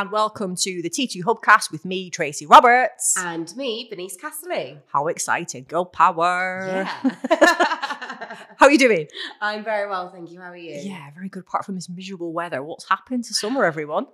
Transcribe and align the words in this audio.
and 0.00 0.12
welcome 0.12 0.54
to 0.54 0.82
the 0.82 0.90
T2 0.90 1.22
Hubcast 1.22 1.72
with 1.72 1.86
me, 1.86 2.10
Tracy 2.10 2.44
Roberts. 2.44 3.14
And 3.18 3.56
me, 3.56 3.86
Bernice 3.88 4.14
Castley. 4.14 4.78
How 4.92 5.06
exciting. 5.06 5.64
Girl 5.66 5.86
power. 5.86 6.66
Yeah. 6.66 7.14
How 8.58 8.66
are 8.66 8.70
you 8.70 8.76
doing? 8.76 9.08
I'm 9.40 9.64
very 9.64 9.88
well, 9.88 10.10
thank 10.10 10.30
you. 10.30 10.38
How 10.38 10.50
are 10.50 10.56
you? 10.56 10.78
Yeah, 10.82 11.10
very 11.14 11.30
good. 11.30 11.44
Apart 11.44 11.64
from 11.64 11.76
this 11.76 11.88
miserable 11.88 12.34
weather, 12.34 12.62
what's 12.62 12.86
happened 12.90 13.24
to 13.24 13.32
summer, 13.32 13.64
everyone? 13.64 14.06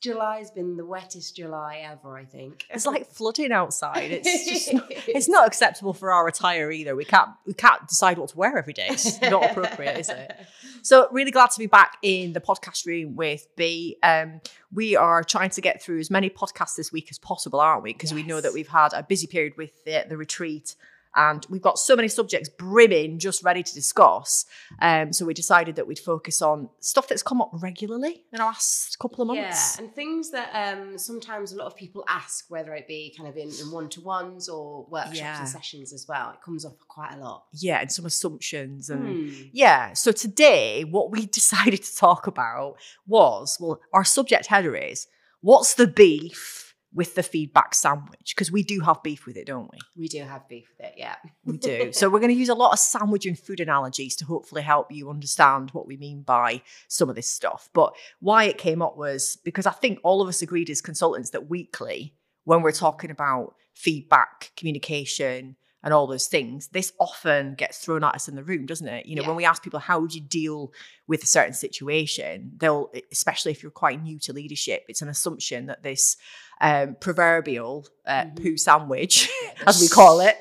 July's 0.00 0.50
been 0.50 0.76
the 0.76 0.86
wettest 0.86 1.34
July 1.36 1.82
ever, 1.84 2.16
I 2.16 2.24
think. 2.24 2.64
It's 2.70 2.86
like 2.86 3.06
flooding 3.10 3.52
outside. 3.52 4.10
It's 4.10 4.46
just 4.48 4.72
not, 4.72 4.86
it's 4.88 5.28
not 5.28 5.46
acceptable 5.46 5.92
for 5.92 6.10
our 6.10 6.26
attire 6.26 6.70
either. 6.70 6.96
We 6.96 7.04
can't 7.04 7.30
we 7.46 7.52
can't 7.52 7.86
decide 7.86 8.16
what 8.16 8.30
to 8.30 8.38
wear 8.38 8.56
every 8.56 8.72
day. 8.72 8.88
It's 8.90 9.20
not 9.20 9.50
appropriate, 9.50 9.98
is 9.98 10.08
it? 10.08 10.36
So 10.82 11.08
really 11.12 11.30
glad 11.30 11.50
to 11.50 11.58
be 11.58 11.66
back 11.66 11.98
in 12.00 12.32
the 12.32 12.40
podcast 12.40 12.86
room 12.86 13.14
with 13.14 13.46
B. 13.54 13.98
Um, 14.02 14.40
we 14.72 14.96
are 14.96 15.22
trying 15.22 15.50
to 15.50 15.60
get 15.60 15.82
through 15.82 15.98
as 15.98 16.10
many 16.10 16.30
podcasts 16.30 16.74
this 16.74 16.90
week 16.90 17.08
as 17.10 17.18
possible, 17.18 17.60
aren't 17.60 17.82
we? 17.82 17.92
Because 17.92 18.14
we 18.14 18.22
know 18.22 18.40
that 18.40 18.54
we've 18.54 18.66
had 18.66 18.94
a 18.94 19.02
busy 19.02 19.26
period 19.26 19.58
with 19.58 19.84
the, 19.84 20.06
the 20.08 20.16
retreat. 20.16 20.74
And 21.16 21.44
we've 21.50 21.60
got 21.60 21.78
so 21.78 21.96
many 21.96 22.06
subjects 22.08 22.48
brimming, 22.48 23.18
just 23.18 23.42
ready 23.42 23.62
to 23.62 23.74
discuss. 23.74 24.46
Um, 24.80 25.12
so 25.12 25.24
we 25.26 25.34
decided 25.34 25.76
that 25.76 25.86
we'd 25.86 25.98
focus 25.98 26.40
on 26.40 26.68
stuff 26.80 27.08
that's 27.08 27.22
come 27.22 27.42
up 27.42 27.50
regularly 27.54 28.12
in 28.32 28.38
the 28.38 28.44
last 28.44 28.98
couple 29.00 29.22
of 29.22 29.26
months. 29.28 29.76
Yeah, 29.76 29.84
and 29.84 29.94
things 29.94 30.30
that 30.30 30.50
um, 30.54 30.96
sometimes 30.98 31.52
a 31.52 31.56
lot 31.56 31.66
of 31.66 31.76
people 31.76 32.04
ask, 32.08 32.44
whether 32.48 32.74
it 32.74 32.86
be 32.86 33.12
kind 33.16 33.28
of 33.28 33.36
in, 33.36 33.48
in 33.48 33.72
one-to-ones 33.72 34.48
or 34.48 34.86
workshops 34.88 35.18
Yeah. 35.18 35.40
and 35.40 35.48
sessions 35.48 35.92
as 35.92 36.06
well. 36.08 36.30
It 36.30 36.42
comes 36.44 36.64
up 36.64 36.78
quite 36.86 37.14
a 37.14 37.18
lot. 37.18 37.44
yeah, 37.54 37.80
and 37.80 37.90
some 37.90 38.06
assumptions 38.06 38.88
and 38.90 39.00
Hmm. 39.00 39.42
yeah. 39.52 39.92
So 39.94 40.12
today, 40.12 40.84
what 40.84 41.10
we 41.10 41.26
decided 41.40 41.82
to 41.82 41.96
talk 41.96 42.26
about 42.28 42.76
was 43.06 43.56
well, 43.60 43.80
our 43.92 44.04
subject 44.04 44.46
header 44.46 44.76
is 44.76 45.06
what's 45.40 45.74
the 45.74 45.86
beef 45.86 46.69
with 46.92 47.14
the 47.14 47.22
feedback 47.22 47.74
sandwich? 47.74 48.34
Because 48.34 48.50
we 48.50 48.62
do 48.62 48.80
have 48.80 49.02
beef 49.02 49.26
with 49.26 49.36
it, 49.36 49.46
don't 49.46 49.70
we? 49.70 49.78
We 49.96 50.08
do 50.08 50.22
have 50.22 50.48
beef 50.48 50.68
with 50.76 50.86
it, 50.88 50.94
yeah. 50.96 51.16
We 51.44 51.56
do. 51.56 51.92
so 51.94 52.08
we're 52.10 52.18
going 52.20 52.32
to 52.32 52.38
use 52.38 52.48
a 52.48 52.54
lot 52.54 52.72
of 52.72 52.78
sandwich 52.78 53.26
and 53.26 53.38
food 53.38 53.60
analogies 53.60 54.16
to 54.16 54.24
hopefully 54.24 54.62
help 54.62 54.90
you 54.90 55.08
understand 55.10 55.70
what 55.70 55.86
we 55.86 55.96
mean 55.96 56.22
by 56.22 56.62
some 56.88 57.08
of 57.08 57.16
this 57.16 57.30
stuff. 57.30 57.68
But 57.72 57.94
why 58.20 58.44
it 58.44 58.58
came 58.58 58.82
up 58.82 58.96
was 58.96 59.36
because 59.44 59.66
I 59.66 59.72
think 59.72 60.00
all 60.02 60.20
of 60.20 60.28
us 60.28 60.42
agreed 60.42 60.70
as 60.70 60.80
consultants 60.80 61.30
that 61.30 61.48
weekly, 61.48 62.14
when 62.44 62.62
we're 62.62 62.72
talking 62.72 63.10
about 63.10 63.54
feedback, 63.74 64.52
communication, 64.56 65.56
and 65.82 65.94
all 65.94 66.06
those 66.06 66.26
things, 66.26 66.68
this 66.68 66.92
often 67.00 67.54
gets 67.54 67.78
thrown 67.78 68.04
at 68.04 68.14
us 68.14 68.28
in 68.28 68.34
the 68.36 68.44
room, 68.44 68.66
doesn't 68.66 68.86
it? 68.86 69.06
You 69.06 69.16
know, 69.16 69.22
Yeah. 69.22 69.28
when 69.28 69.36
we 69.36 69.46
ask 69.46 69.62
people 69.62 69.80
how 69.80 69.98
would 69.98 70.14
you 70.14 70.20
deal 70.20 70.74
with 71.06 71.22
a 71.22 71.26
certain 71.26 71.54
situation, 71.54 72.52
they'll, 72.58 72.92
especially 73.10 73.52
if 73.52 73.62
you're 73.62 73.72
quite 73.72 74.02
new 74.02 74.18
to 74.20 74.34
leadership, 74.34 74.84
it's 74.88 75.00
an 75.00 75.08
assumption 75.08 75.66
that 75.66 75.82
this 75.82 76.18
um, 76.60 76.96
proverbial 77.00 77.86
uh, 78.06 78.24
Mhm. 78.24 78.42
poo 78.42 78.56
sandwich, 78.56 79.28
as 79.66 79.80
we 79.80 79.88
call 79.88 80.20
it, 80.20 80.36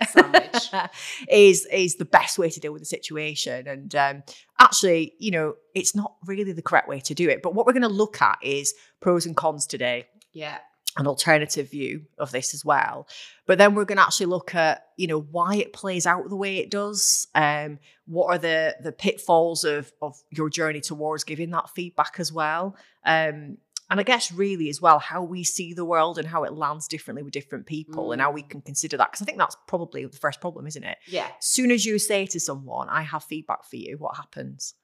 is 0.52 0.70
is 1.30 1.66
is 1.72 1.96
the 1.96 2.06
best 2.06 2.38
way 2.38 2.50
to 2.50 2.60
deal 2.60 2.74
with 2.74 2.82
the 2.82 2.86
situation. 2.86 3.68
And 3.68 3.94
um, 3.96 4.24
actually, 4.60 5.14
you 5.20 5.32
know, 5.32 5.56
it's 5.76 5.96
not 5.96 6.16
really 6.26 6.52
the 6.52 6.62
correct 6.62 6.88
way 6.88 7.00
to 7.02 7.14
do 7.14 7.30
it. 7.30 7.42
But 7.42 7.54
what 7.56 7.66
we're 7.66 7.74
going 7.74 7.84
to 7.84 7.88
look 7.90 8.22
at 8.22 8.38
is 8.42 8.74
pros 9.00 9.26
and 9.26 9.36
cons 9.36 9.66
today 9.68 10.08
Yeah. 10.34 10.58
an 10.98 11.08
alternative 11.08 11.70
view 11.72 12.06
of 12.18 12.32
this 12.32 12.54
as 12.54 12.66
well. 12.66 13.08
But 13.46 13.58
then 13.58 13.74
we're 13.76 13.86
going 13.86 13.98
to 14.00 14.04
actually 14.04 14.26
look 14.28 14.54
at, 14.56 14.88
you 14.98 15.08
know, 15.08 15.22
why 15.22 15.56
it 15.56 15.72
plays 15.74 16.06
out 16.06 16.28
the 16.30 16.36
way 16.36 16.58
it 16.58 16.70
does. 16.72 17.28
Um, 17.36 17.80
what 18.06 18.26
are 18.28 18.38
the 18.40 18.76
the 18.84 18.92
pitfalls 18.92 19.64
of 19.64 19.92
of 20.02 20.16
your 20.32 20.50
journey 20.50 20.82
towards 20.82 21.24
giving 21.24 21.52
that 21.52 21.70
feedback 21.70 22.16
as 22.20 22.34
well. 22.34 22.76
Um, 23.06 23.58
and 23.90 24.00
I 24.00 24.04
guess 24.04 24.32
really 24.32 24.70
as 24.70 24.82
well 24.82 25.00
how 25.00 25.24
we 25.24 25.44
see 25.44 25.74
the 25.74 25.86
world 25.86 26.18
and 26.18 26.28
how 26.28 26.44
it 26.44 26.54
lands 26.54 26.88
differently 26.88 27.24
with 27.24 27.34
different 27.34 27.66
people 27.66 28.12
and 28.12 28.22
how 28.22 28.32
we 28.32 28.44
mm. 28.44 28.50
can 28.50 28.62
consider 28.62 28.98
that 28.98 29.12
because 29.12 29.22
I 29.22 29.26
think 29.26 29.38
that's 29.38 29.58
probably 29.68 30.06
the 30.06 30.18
first 30.18 30.42
problem, 30.42 30.68
isn't 30.68 30.84
it? 30.84 30.98
Yeah. 31.08 31.28
As 31.38 31.46
soon 31.46 31.72
as 31.72 31.86
you 31.86 31.98
say 32.00 32.26
to 32.28 32.40
someone, 32.40 32.90
"I 32.90 33.02
have 33.02 33.24
feedback 33.24 33.66
for 33.66 33.78
you," 33.78 33.98
what 33.98 34.16
happens? 34.16 34.76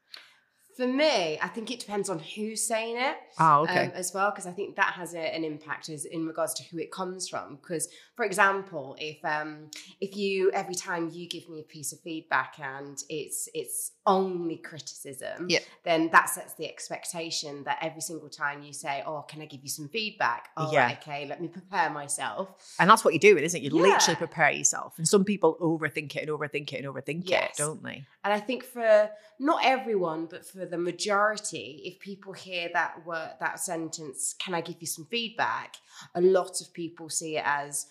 For 0.75 0.85
me, 0.85 1.39
I 1.41 1.47
think 1.47 1.71
it 1.71 1.79
depends 1.79 2.09
on 2.09 2.19
who's 2.19 2.61
saying 2.61 2.97
it. 2.97 3.15
Oh, 3.39 3.63
okay. 3.63 3.85
um, 3.85 3.91
as 3.95 4.13
well 4.13 4.29
because 4.31 4.45
I 4.45 4.51
think 4.51 4.75
that 4.75 4.93
has 4.93 5.13
a, 5.13 5.19
an 5.19 5.43
impact 5.45 5.87
as 5.89 6.03
in 6.05 6.25
regards 6.27 6.53
to 6.55 6.63
who 6.63 6.77
it 6.79 6.91
comes 6.91 7.29
from. 7.29 7.55
Because, 7.55 7.87
for 8.15 8.25
example, 8.25 8.95
if 8.99 9.23
um, 9.23 9.71
if 10.01 10.17
you 10.17 10.51
every 10.51 10.75
time 10.75 11.09
you 11.13 11.27
give 11.29 11.47
me 11.49 11.61
a 11.61 11.63
piece 11.63 11.93
of 11.93 11.99
feedback 12.01 12.55
and 12.59 12.97
it's 13.09 13.47
it's 13.53 13.93
only 14.05 14.57
criticism, 14.57 15.47
Yeah. 15.49 15.59
then 15.83 16.09
that 16.11 16.29
sets 16.29 16.53
the 16.55 16.67
expectation 16.69 17.63
that 17.63 17.77
every 17.81 18.01
single 18.01 18.29
time 18.29 18.61
you 18.61 18.73
say, 18.73 19.01
"Oh, 19.05 19.21
can 19.21 19.41
I 19.41 19.45
give 19.45 19.61
you 19.63 19.69
some 19.69 19.87
feedback?" 19.89 20.49
Oh, 20.57 20.71
Yeah. 20.71 20.85
right, 20.85 20.97
okay, 21.01 21.25
let 21.25 21.41
me 21.41 21.47
prepare 21.47 21.89
myself. 21.89 22.49
and 22.79 22.89
that's 22.89 23.03
what 23.05 23.13
you 23.13 23.19
do, 23.19 23.37
isn't 23.37 23.59
it? 23.59 23.63
You 23.63 23.69
literally 23.71 24.15
prepare 24.17 24.51
yourself. 24.51 24.97
And 24.97 25.07
some 25.07 25.23
people 25.23 25.57
overthink 25.61 26.15
it 26.15 26.27
and 26.27 26.29
overthink 26.29 26.73
it 26.73 26.83
and 26.83 26.87
overthink 26.93 27.29
it, 27.29 27.51
don't 27.57 27.81
they? 27.83 28.03
And 28.23 28.33
I 28.33 28.39
think 28.39 28.63
for 28.63 29.09
not 29.39 29.61
everyone, 29.63 30.25
but 30.25 30.45
for 30.45 30.64
the 30.65 30.77
majority, 30.77 31.81
if 31.85 31.99
people 31.99 32.33
hear 32.33 32.69
that 32.73 33.05
word, 33.05 33.33
that 33.39 33.59
sentence, 33.59 34.33
"Can 34.39 34.53
I 34.53 34.61
give 34.61 34.77
you 34.79 34.87
some 34.87 35.05
feedback?" 35.05 35.75
a 36.13 36.21
lot 36.21 36.61
of 36.61 36.73
people 36.73 37.09
see 37.09 37.37
it 37.37 37.43
as 37.45 37.87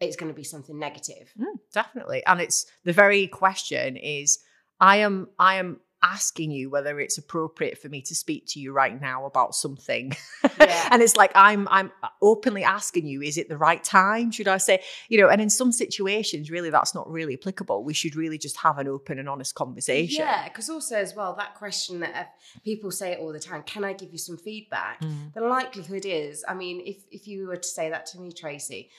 it's 0.00 0.16
going 0.16 0.30
to 0.30 0.36
be 0.36 0.44
something 0.44 0.78
negative. 0.78 1.32
Mm, 1.38 1.58
definitely. 1.72 2.24
And 2.26 2.40
it's 2.40 2.66
the 2.84 2.92
very 2.92 3.26
question 3.26 3.96
is 3.96 4.38
I 4.80 4.96
am 4.98 5.28
I 5.38 5.56
am 5.56 5.80
asking 6.04 6.50
you 6.50 6.68
whether 6.68 7.00
it's 7.00 7.16
appropriate 7.16 7.78
for 7.78 7.88
me 7.88 8.02
to 8.02 8.14
speak 8.14 8.44
to 8.48 8.60
you 8.60 8.72
right 8.72 9.00
now 9.00 9.24
about 9.24 9.54
something. 9.54 10.12
Yeah. 10.60 10.88
and 10.92 11.02
it's 11.02 11.16
like 11.16 11.32
I'm 11.34 11.66
I'm 11.70 11.90
openly 12.20 12.62
asking 12.62 13.06
you 13.06 13.22
is 13.22 13.38
it 13.38 13.48
the 13.48 13.56
right 13.56 13.82
time 13.82 14.30
should 14.30 14.48
I 14.48 14.58
say 14.58 14.82
you 15.08 15.18
know 15.18 15.28
and 15.28 15.40
in 15.40 15.50
some 15.50 15.72
situations 15.72 16.50
really 16.50 16.70
that's 16.70 16.94
not 16.94 17.10
really 17.10 17.34
applicable. 17.34 17.82
We 17.84 17.94
should 17.94 18.14
really 18.14 18.38
just 18.38 18.58
have 18.58 18.78
an 18.78 18.86
open 18.86 19.18
and 19.18 19.28
honest 19.28 19.54
conversation. 19.54 20.24
Yeah, 20.24 20.48
because 20.48 20.68
also 20.68 20.96
as 20.96 21.14
well 21.14 21.34
that 21.36 21.54
question 21.54 22.00
that 22.00 22.14
uh, 22.14 22.24
people 22.64 22.90
say 22.90 23.12
it 23.12 23.18
all 23.18 23.32
the 23.32 23.40
time. 23.40 23.62
Can 23.62 23.84
I 23.84 23.94
give 23.94 24.12
you 24.12 24.18
some 24.18 24.36
feedback? 24.36 25.00
Mm. 25.00 25.32
The 25.32 25.40
likelihood 25.40 26.04
is, 26.04 26.44
I 26.46 26.54
mean, 26.54 26.82
if 26.84 26.98
if 27.10 27.26
you 27.26 27.48
were 27.48 27.56
to 27.56 27.68
say 27.68 27.88
that 27.90 28.06
to 28.06 28.20
me, 28.20 28.32
Tracy, 28.32 28.90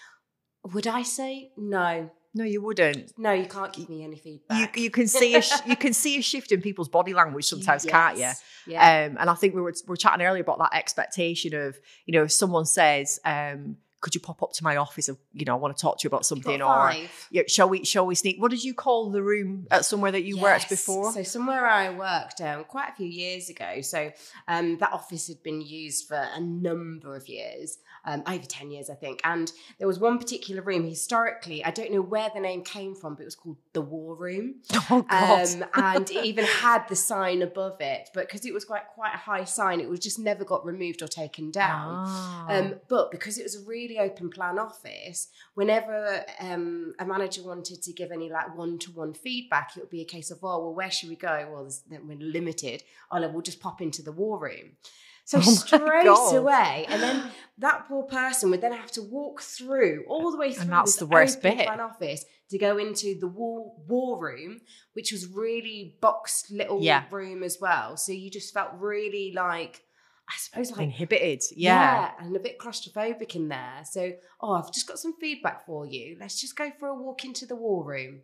would 0.73 0.87
I 0.87 1.03
say 1.03 1.51
no? 1.55 2.09
No 2.35 2.43
you 2.43 2.61
wouldn't. 2.61 3.17
No, 3.17 3.31
you 3.31 3.45
can't 3.45 3.71
give 3.71 3.89
me 3.89 4.03
any 4.03 4.17
feedback. 4.17 4.77
you 4.77 4.91
can 4.91 5.07
see 5.07 5.35
a 5.35 5.41
sh- 5.41 5.65
you 5.65 5.77
can 5.77 5.93
see 5.93 6.17
a 6.17 6.21
shift 6.31 6.51
in 6.51 6.61
people's 6.61 6.89
body 6.89 7.13
language 7.13 7.45
sometimes, 7.45 7.85
can't 7.85 8.17
you? 8.17 8.29
Yeah. 8.67 9.05
Um, 9.05 9.17
and 9.19 9.29
I 9.29 9.35
think 9.35 9.55
we 9.55 9.61
were, 9.61 9.73
we 9.87 9.91
were 9.91 9.95
chatting 9.95 10.25
earlier 10.25 10.41
about 10.41 10.59
that 10.59 10.73
expectation 10.73 11.55
of, 11.55 11.79
you 12.05 12.11
know, 12.11 12.23
if 12.23 12.33
someone 12.33 12.65
says, 12.65 13.19
um, 13.23 13.77
could 14.01 14.13
you 14.13 14.21
pop 14.21 14.43
up 14.43 14.51
to 14.53 14.63
my 14.63 14.75
office 14.75 15.09
Of, 15.09 15.17
you 15.33 15.45
know, 15.45 15.53
I 15.53 15.55
want 15.57 15.75
to 15.75 15.81
talk 15.81 15.97
to 15.99 16.03
you 16.03 16.09
about 16.09 16.27
something 16.27 16.61
or 16.61 16.93
yeah, 17.31 17.41
shall 17.47 17.67
we 17.67 17.83
shall 17.85 18.05
we 18.05 18.13
sneak 18.13 18.39
what 18.39 18.51
did 18.51 18.63
you 18.63 18.75
call 18.75 19.09
the 19.09 19.23
room 19.23 19.65
at 19.71 19.83
somewhere 19.83 20.11
that 20.11 20.23
you 20.23 20.37
worked 20.37 20.69
before? 20.69 21.11
So 21.11 21.23
somewhere 21.23 21.65
I 21.65 21.89
worked 21.89 22.39
um, 22.39 22.65
quite 22.65 22.89
a 22.89 22.95
few 22.95 23.07
years 23.07 23.49
ago. 23.49 23.81
So 23.81 24.11
um, 24.47 24.77
that 24.77 24.91
office 24.91 25.27
had 25.27 25.41
been 25.41 25.61
used 25.61 26.07
for 26.07 26.17
a 26.17 26.39
number 26.39 27.15
of 27.15 27.27
years, 27.27 27.79
um, 28.05 28.23
over 28.27 28.45
ten 28.45 28.71
years, 28.71 28.89
I 28.89 28.95
think. 28.95 29.21
And 29.23 29.51
there 29.79 29.87
was 29.87 29.99
one 29.99 30.17
particular 30.17 30.61
room 30.61 30.87
historically. 30.87 31.63
I 31.63 31.71
don't 31.71 31.91
know 31.91 32.01
where 32.01 32.29
the 32.33 32.39
name 32.39 32.63
came 32.63 32.95
from, 32.95 33.15
but 33.15 33.21
it 33.21 33.25
was 33.25 33.35
called 33.35 33.57
the 33.73 33.81
War 33.81 34.15
Room. 34.15 34.55
oh 34.89 35.01
god. 35.01 35.55
Um, 35.55 35.65
and 35.73 36.09
it 36.09 36.25
even 36.25 36.45
had 36.45 36.87
the 36.87 36.95
sign 36.95 37.41
above 37.41 37.81
it, 37.81 38.09
but 38.13 38.27
because 38.27 38.45
it 38.45 38.53
was 38.53 38.65
quite 38.65 38.87
quite 38.93 39.13
a 39.13 39.17
high 39.17 39.43
sign, 39.43 39.79
it 39.79 39.89
was 39.89 39.99
just 39.99 40.19
never 40.19 40.43
got 40.43 40.65
removed 40.65 41.01
or 41.01 41.07
taken 41.07 41.51
down. 41.51 42.05
Ah. 42.07 42.47
Um, 42.49 42.75
but 42.87 43.11
because 43.11 43.37
it 43.37 43.43
was 43.43 43.55
a 43.55 43.65
really 43.65 43.99
open 43.99 44.29
plan 44.29 44.59
office, 44.59 45.29
whenever 45.55 46.23
um, 46.39 46.93
a 46.99 47.05
manager 47.05 47.43
wanted 47.43 47.81
to 47.83 47.93
give 47.93 48.11
any 48.11 48.29
like 48.29 48.55
one 48.57 48.77
to 48.79 48.91
one 48.91 49.13
feedback, 49.13 49.71
it 49.75 49.79
would 49.79 49.89
be 49.89 50.01
a 50.01 50.05
case 50.05 50.31
of, 50.31 50.39
oh, 50.43 50.59
well, 50.59 50.73
where 50.73 50.91
should 50.91 51.09
we 51.09 51.15
go? 51.15 51.47
Well, 51.51 51.69
we're 51.89 52.17
limited. 52.17 52.83
Oh, 53.11 53.19
no, 53.19 53.29
we'll 53.29 53.41
just 53.41 53.59
pop 53.59 53.81
into 53.81 54.01
the 54.01 54.11
war 54.11 54.39
room. 54.39 54.77
So 55.25 55.37
Oh 55.39 55.41
straight 55.41 56.05
God. 56.05 56.35
away, 56.35 56.85
and 56.87 57.01
then 57.01 57.23
that 57.57 57.87
poor 57.87 58.03
person 58.03 58.49
would 58.51 58.61
then 58.61 58.73
have 58.73 58.91
to 58.93 59.01
walk 59.01 59.41
through 59.41 60.05
all 60.07 60.31
the 60.31 60.37
way 60.37 60.53
through 60.53 60.65
that's 60.69 60.91
this 60.93 60.99
the 60.99 61.05
worst 61.07 61.41
bit. 61.41 61.65
plan 61.65 61.79
office 61.79 62.23
to 62.51 62.57
go 62.59 62.77
into 62.77 63.17
the 63.19 63.27
war 63.27 63.73
war 63.87 64.19
room, 64.21 64.61
which 64.93 65.11
was 65.11 65.27
really 65.27 65.95
boxed 65.99 66.51
little 66.51 66.81
Yeah. 66.81 67.03
room 67.11 67.43
as 67.43 67.57
well. 67.59 67.97
So 67.97 68.11
you 68.11 68.29
just 68.29 68.53
felt 68.53 68.69
really 68.77 69.33
like, 69.35 69.81
I 70.29 70.33
suppose, 70.37 70.69
like 70.71 70.81
Inhibited. 70.81 71.41
Yeah. 71.55 72.11
and 72.19 72.35
a 72.35 72.39
bit 72.39 72.59
claustrophobic 72.59 73.35
in 73.35 73.47
there. 73.49 73.81
So, 73.89 74.13
oh, 74.41 74.53
I've 74.53 74.71
just 74.71 74.87
got 74.87 74.99
some 74.99 75.15
feedback 75.19 75.65
for 75.65 75.87
you. 75.87 76.17
Let's 76.19 76.39
just 76.39 76.55
go 76.55 76.69
for 76.79 76.87
a 76.89 76.93
walk 76.95 77.25
into 77.25 77.45
the 77.47 77.55
war 77.55 77.83
room. 77.83 78.21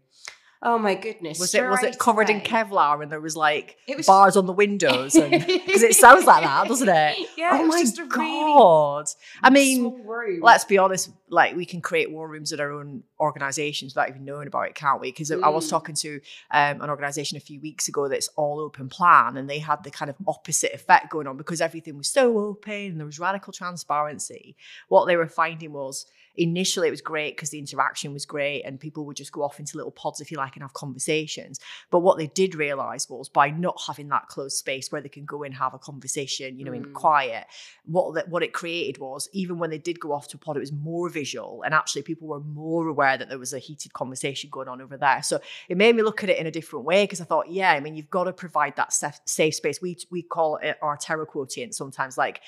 Oh 0.63 0.78
my 0.78 0.94
goodness! 0.94 1.40
Was 1.40 1.56
it 1.56 1.68
was 1.68 1.81
it 1.81 1.98
covered 1.98 2.30
in 2.30 2.42
Kevlar 2.42 3.02
and 3.02 3.12
there 3.12 3.19
was 3.19 3.36
like 3.36 3.78
It 3.88 3.98
was- 3.98 4.06
bars 4.06 4.38
on 4.38 4.46
the 4.46 4.54
windows? 4.54 5.13
Because 5.13 5.81
it 5.84 5.96
sounds 5.96 6.25
like 6.25 6.44
that, 6.44 6.68
doesn't 6.68 6.88
it? 6.88 7.18
Yeah. 7.38 7.50
oh 7.54 7.63
it 7.66 7.68
my 7.68 7.81
just 7.81 7.98
a 7.98 8.04
really 8.04 8.16
god! 8.16 9.06
I 9.42 9.50
mean, 9.50 10.06
let's 10.42 10.63
be 10.66 10.78
honest. 10.78 11.10
Like 11.30 11.56
we 11.56 11.66
can 11.66 11.81
create 11.81 12.12
war 12.12 12.28
rooms 12.28 12.52
in 12.52 12.60
our 12.60 12.72
own 12.72 13.04
organisations 13.19 13.96
without 13.96 14.10
even 14.10 14.24
knowing 14.25 14.48
about 14.48 14.68
it, 14.68 14.75
can't 14.75 15.02
we? 15.02 15.10
Because 15.12 15.31
I 15.31 15.48
was 15.50 15.66
Mm. 15.66 15.69
talking 15.72 15.96
to 15.96 16.19
um, 16.52 16.81
an 16.81 16.90
organisation 16.92 17.38
a 17.38 17.40
few 17.40 17.60
weeks 17.62 17.88
ago 17.88 18.08
that's 18.08 18.28
all 18.36 18.60
open 18.60 18.88
plan, 18.90 19.38
and 19.38 19.50
they 19.50 19.60
had 19.60 19.84
the 19.84 19.90
kind 19.92 20.10
of 20.10 20.16
opposite 20.28 20.74
effect 20.74 21.10
going 21.10 21.25
on 21.25 21.38
because 21.38 21.62
everything 21.62 21.98
was 21.98 22.08
so 22.10 22.38
open 22.38 22.74
and 22.74 23.00
there 23.00 23.06
was 23.08 23.18
radical 23.19 23.52
transparency. 23.54 24.56
What 24.90 25.06
they 25.06 25.16
were 25.16 25.28
finding 25.28 25.72
was 25.74 26.06
initially 26.36 26.88
it 26.88 26.92
was 26.92 27.01
great 27.01 27.36
because 27.36 27.50
the 27.50 27.60
interaction 27.60 28.13
was 28.13 28.25
great 28.25 28.63
and 28.63 28.80
people 28.80 29.06
would 29.06 29.18
just 29.18 29.31
go 29.31 29.44
off 29.44 29.60
into 29.60 29.78
little 29.78 29.92
pods 29.92 30.22
if 30.22 30.31
you 30.31 30.38
like 30.38 30.56
and 30.56 30.63
have 30.63 30.74
conversations. 30.74 31.60
But 31.89 32.00
what 32.00 32.18
they 32.18 32.28
did 32.28 32.56
realize 32.56 33.10
was 33.10 33.30
by 33.30 33.50
not 33.50 33.81
having 33.88 34.10
that 34.10 34.28
closed 34.28 34.57
space 34.57 34.92
where 34.92 35.01
they 35.01 35.10
can 35.10 35.25
go 35.25 35.44
and 35.44 35.54
have 35.56 35.74
a 35.74 35.80
conversation 35.80 36.57
you 36.57 36.66
know 36.66 36.74
in 36.74 36.81
Mm. 36.81 36.94
quiet 36.94 37.45
what 37.86 38.16
that 38.16 38.30
what 38.30 38.44
it 38.44 38.54
created 38.54 39.00
was 39.00 39.30
even 39.33 39.60
when 39.60 39.69
they 39.69 39.78
did 39.78 40.00
go 40.00 40.13
off 40.13 40.28
to 40.28 40.38
a 40.38 40.39
pod 40.39 40.57
it 40.57 40.60
was 40.60 40.72
more 40.72 41.10
visual 41.10 41.62
and 41.63 41.74
actually 41.74 42.01
people 42.01 42.28
were 42.28 42.39
more 42.39 42.88
aware 42.88 43.18
that 43.18 43.30
there 43.30 43.38
was 43.38 43.54
a 43.54 43.60
heated 43.60 43.94
conversation 43.94 44.50
going 44.50 44.68
on 44.68 44.81
over 44.81 44.98
there. 44.98 45.22
So 45.22 45.39
it 45.69 45.77
made 45.77 45.95
me 45.95 46.01
look 46.01 46.24
at 46.24 46.30
it 46.30 46.38
in 46.39 46.48
a 46.48 46.51
different 46.51 46.86
way 46.86 47.04
because 47.04 47.22
i 47.22 47.24
thought 47.24 47.50
yeah 47.51 47.72
i 47.72 47.80
mean 47.80 47.95
you've 47.95 48.10
got 48.10 48.24
to 48.24 48.34
provide 48.34 48.75
that 48.77 48.94
safe, 48.94 49.19
safe 49.25 49.56
space. 49.56 49.81
We 49.81 49.98
we 50.10 50.22
call 50.24 50.57
it 50.57 50.77
our 50.81 50.98
TERA 50.98 51.25
quotient 51.25 51.75
sometimes 51.75 52.18
like 52.18 52.42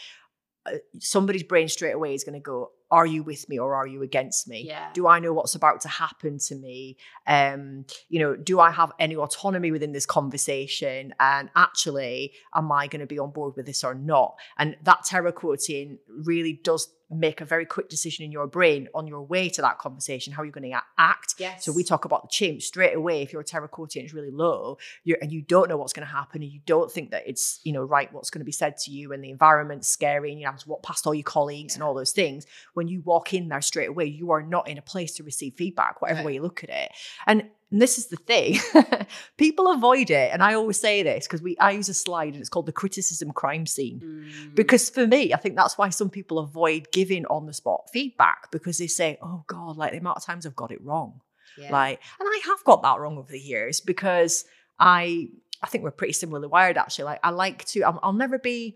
somebody's 0.99 1.43
brain 1.43 1.67
straight 1.67 1.91
away 1.91 2.13
is 2.13 2.23
going 2.23 2.33
to 2.33 2.39
go 2.39 2.71
are 2.91 3.07
you 3.07 3.23
with 3.23 3.49
me 3.49 3.57
or 3.57 3.73
are 3.73 3.87
you 3.87 4.03
against 4.03 4.47
me? 4.47 4.65
Yeah. 4.67 4.89
do 4.93 5.07
i 5.07 5.17
know 5.19 5.33
what's 5.33 5.55
about 5.55 5.81
to 5.81 5.87
happen 5.87 6.37
to 6.37 6.55
me? 6.55 6.97
Um 7.25 7.85
you 8.07 8.19
know 8.19 8.35
do 8.35 8.59
i 8.59 8.69
have 8.71 8.91
any 8.99 9.15
autonomy 9.15 9.71
within 9.71 9.91
this 9.91 10.05
conversation? 10.05 11.13
And 11.19 11.49
actually 11.55 12.33
am 12.53 12.71
i 12.71 12.87
going 12.87 13.01
to 13.01 13.07
be 13.07 13.19
on 13.19 13.31
board 13.31 13.55
with 13.55 13.65
this 13.65 13.83
or 13.83 13.95
not? 13.95 14.35
And 14.57 14.77
that 14.83 15.03
TERA 15.05 15.33
quotient 15.33 15.99
really 16.07 16.53
does 16.63 16.87
make 17.13 17.41
a 17.41 17.45
very 17.45 17.65
quick 17.65 17.89
decision 17.89 18.25
in 18.25 18.31
your 18.31 18.47
brain 18.47 18.87
on 18.93 19.07
your 19.07 19.21
way 19.21 19.49
to 19.49 19.61
that 19.61 19.77
conversation 19.79 20.33
how 20.33 20.43
you're 20.43 20.51
going 20.51 20.69
to 20.71 20.81
act 20.97 21.35
Yes. 21.37 21.65
so 21.65 21.71
we 21.71 21.83
talk 21.83 22.05
about 22.05 22.23
the 22.23 22.27
chimp 22.29 22.61
straight 22.61 22.95
away. 22.95 23.21
If 23.21 23.33
your 23.33 23.43
TERA 23.43 23.67
quotient 23.67 24.05
is 24.05 24.13
really 24.13 24.31
low, 24.31 24.77
you're, 25.03 25.17
and 25.21 25.31
you 25.31 25.41
don't 25.41 25.69
know 25.69 25.77
what's 25.77 25.93
going 25.93 26.05
to 26.07 26.13
happen, 26.13 26.41
and 26.43 26.51
you 26.51 26.59
don't 26.65 26.91
think 26.91 27.11
that 27.11 27.23
it's 27.27 27.59
you 27.63 27.73
know 27.73 27.83
right 27.83 28.11
what's 28.13 28.29
going 28.29 28.41
to 28.41 28.45
be 28.45 28.51
said 28.51 28.77
to 28.77 28.91
you, 28.91 29.13
and 29.13 29.23
the 29.23 29.29
environment's 29.29 29.87
scary, 29.87 30.31
and 30.31 30.39
you 30.39 30.45
have 30.45 30.57
to 30.59 30.69
walk 30.69 30.83
past 30.83 31.07
all 31.07 31.13
your 31.15 31.23
colleagues 31.23 31.73
and 31.75 31.83
all 31.83 31.93
those 31.93 32.11
things. 32.11 32.45
When 32.73 32.87
you 32.87 33.01
walk 33.01 33.33
in 33.33 33.47
there 33.49 33.61
straight 33.61 33.89
away, 33.89 34.05
you 34.05 34.31
are 34.31 34.41
not 34.43 34.67
in 34.67 34.77
a 34.77 34.81
place 34.81 35.13
to 35.15 35.23
receive 35.23 35.53
feedback, 35.55 36.01
whatever 36.01 36.19
Right. 36.19 36.25
way 36.27 36.33
you 36.35 36.41
look 36.41 36.63
at 36.63 36.69
it. 36.69 36.91
And, 37.27 37.49
and 37.73 37.81
this 37.81 37.97
is 37.97 38.07
the 38.07 38.17
thing: 38.17 38.59
people 39.37 39.71
avoid 39.71 40.11
it, 40.11 40.31
and 40.31 40.43
I 40.43 40.53
always 40.53 40.79
say 40.79 41.01
this 41.01 41.27
because 41.27 41.41
we 41.41 41.57
I 41.57 41.71
use 41.71 41.89
a 41.89 41.93
slide, 41.93 42.33
and 42.33 42.37
it's 42.37 42.49
called 42.49 42.67
the 42.67 42.71
criticism 42.71 43.31
crime 43.31 43.65
scene. 43.65 43.99
Mm. 43.99 44.55
Because 44.55 44.91
for 44.91 45.07
me, 45.07 45.33
I 45.33 45.37
think 45.37 45.55
that's 45.55 45.75
why 45.75 45.89
some 45.89 46.11
people 46.11 46.37
avoid 46.37 46.91
giving 46.91 47.25
on 47.25 47.47
the 47.47 47.53
spot 47.53 47.89
feedback 47.91 48.51
because 48.51 48.77
they 48.77 48.85
say, 48.85 49.17
oh 49.23 49.43
God, 49.47 49.75
like 49.75 49.91
the 49.91 49.97
amount 49.97 50.17
of 50.17 50.23
times 50.23 50.45
I've 50.45 50.55
got 50.55 50.71
it 50.71 50.83
wrong. 50.83 51.19
Yeah. 51.57 51.71
Like, 51.71 51.99
and 52.19 52.29
I 52.29 52.41
have 52.45 52.63
got 52.63 52.83
that 52.83 52.99
wrong 52.99 53.17
over 53.17 53.31
the 53.31 53.39
years 53.39 53.81
because 53.81 54.45
I, 54.79 55.29
I 55.61 55.67
think 55.67 55.83
we're 55.83 55.91
pretty 55.91 56.13
similarly 56.13 56.47
wired 56.47 56.77
actually. 56.77 57.05
Like, 57.05 57.19
I 57.23 57.31
like 57.31 57.65
to, 57.65 57.83
I'll, 57.83 57.99
I'll 58.03 58.13
never 58.13 58.39
be 58.39 58.75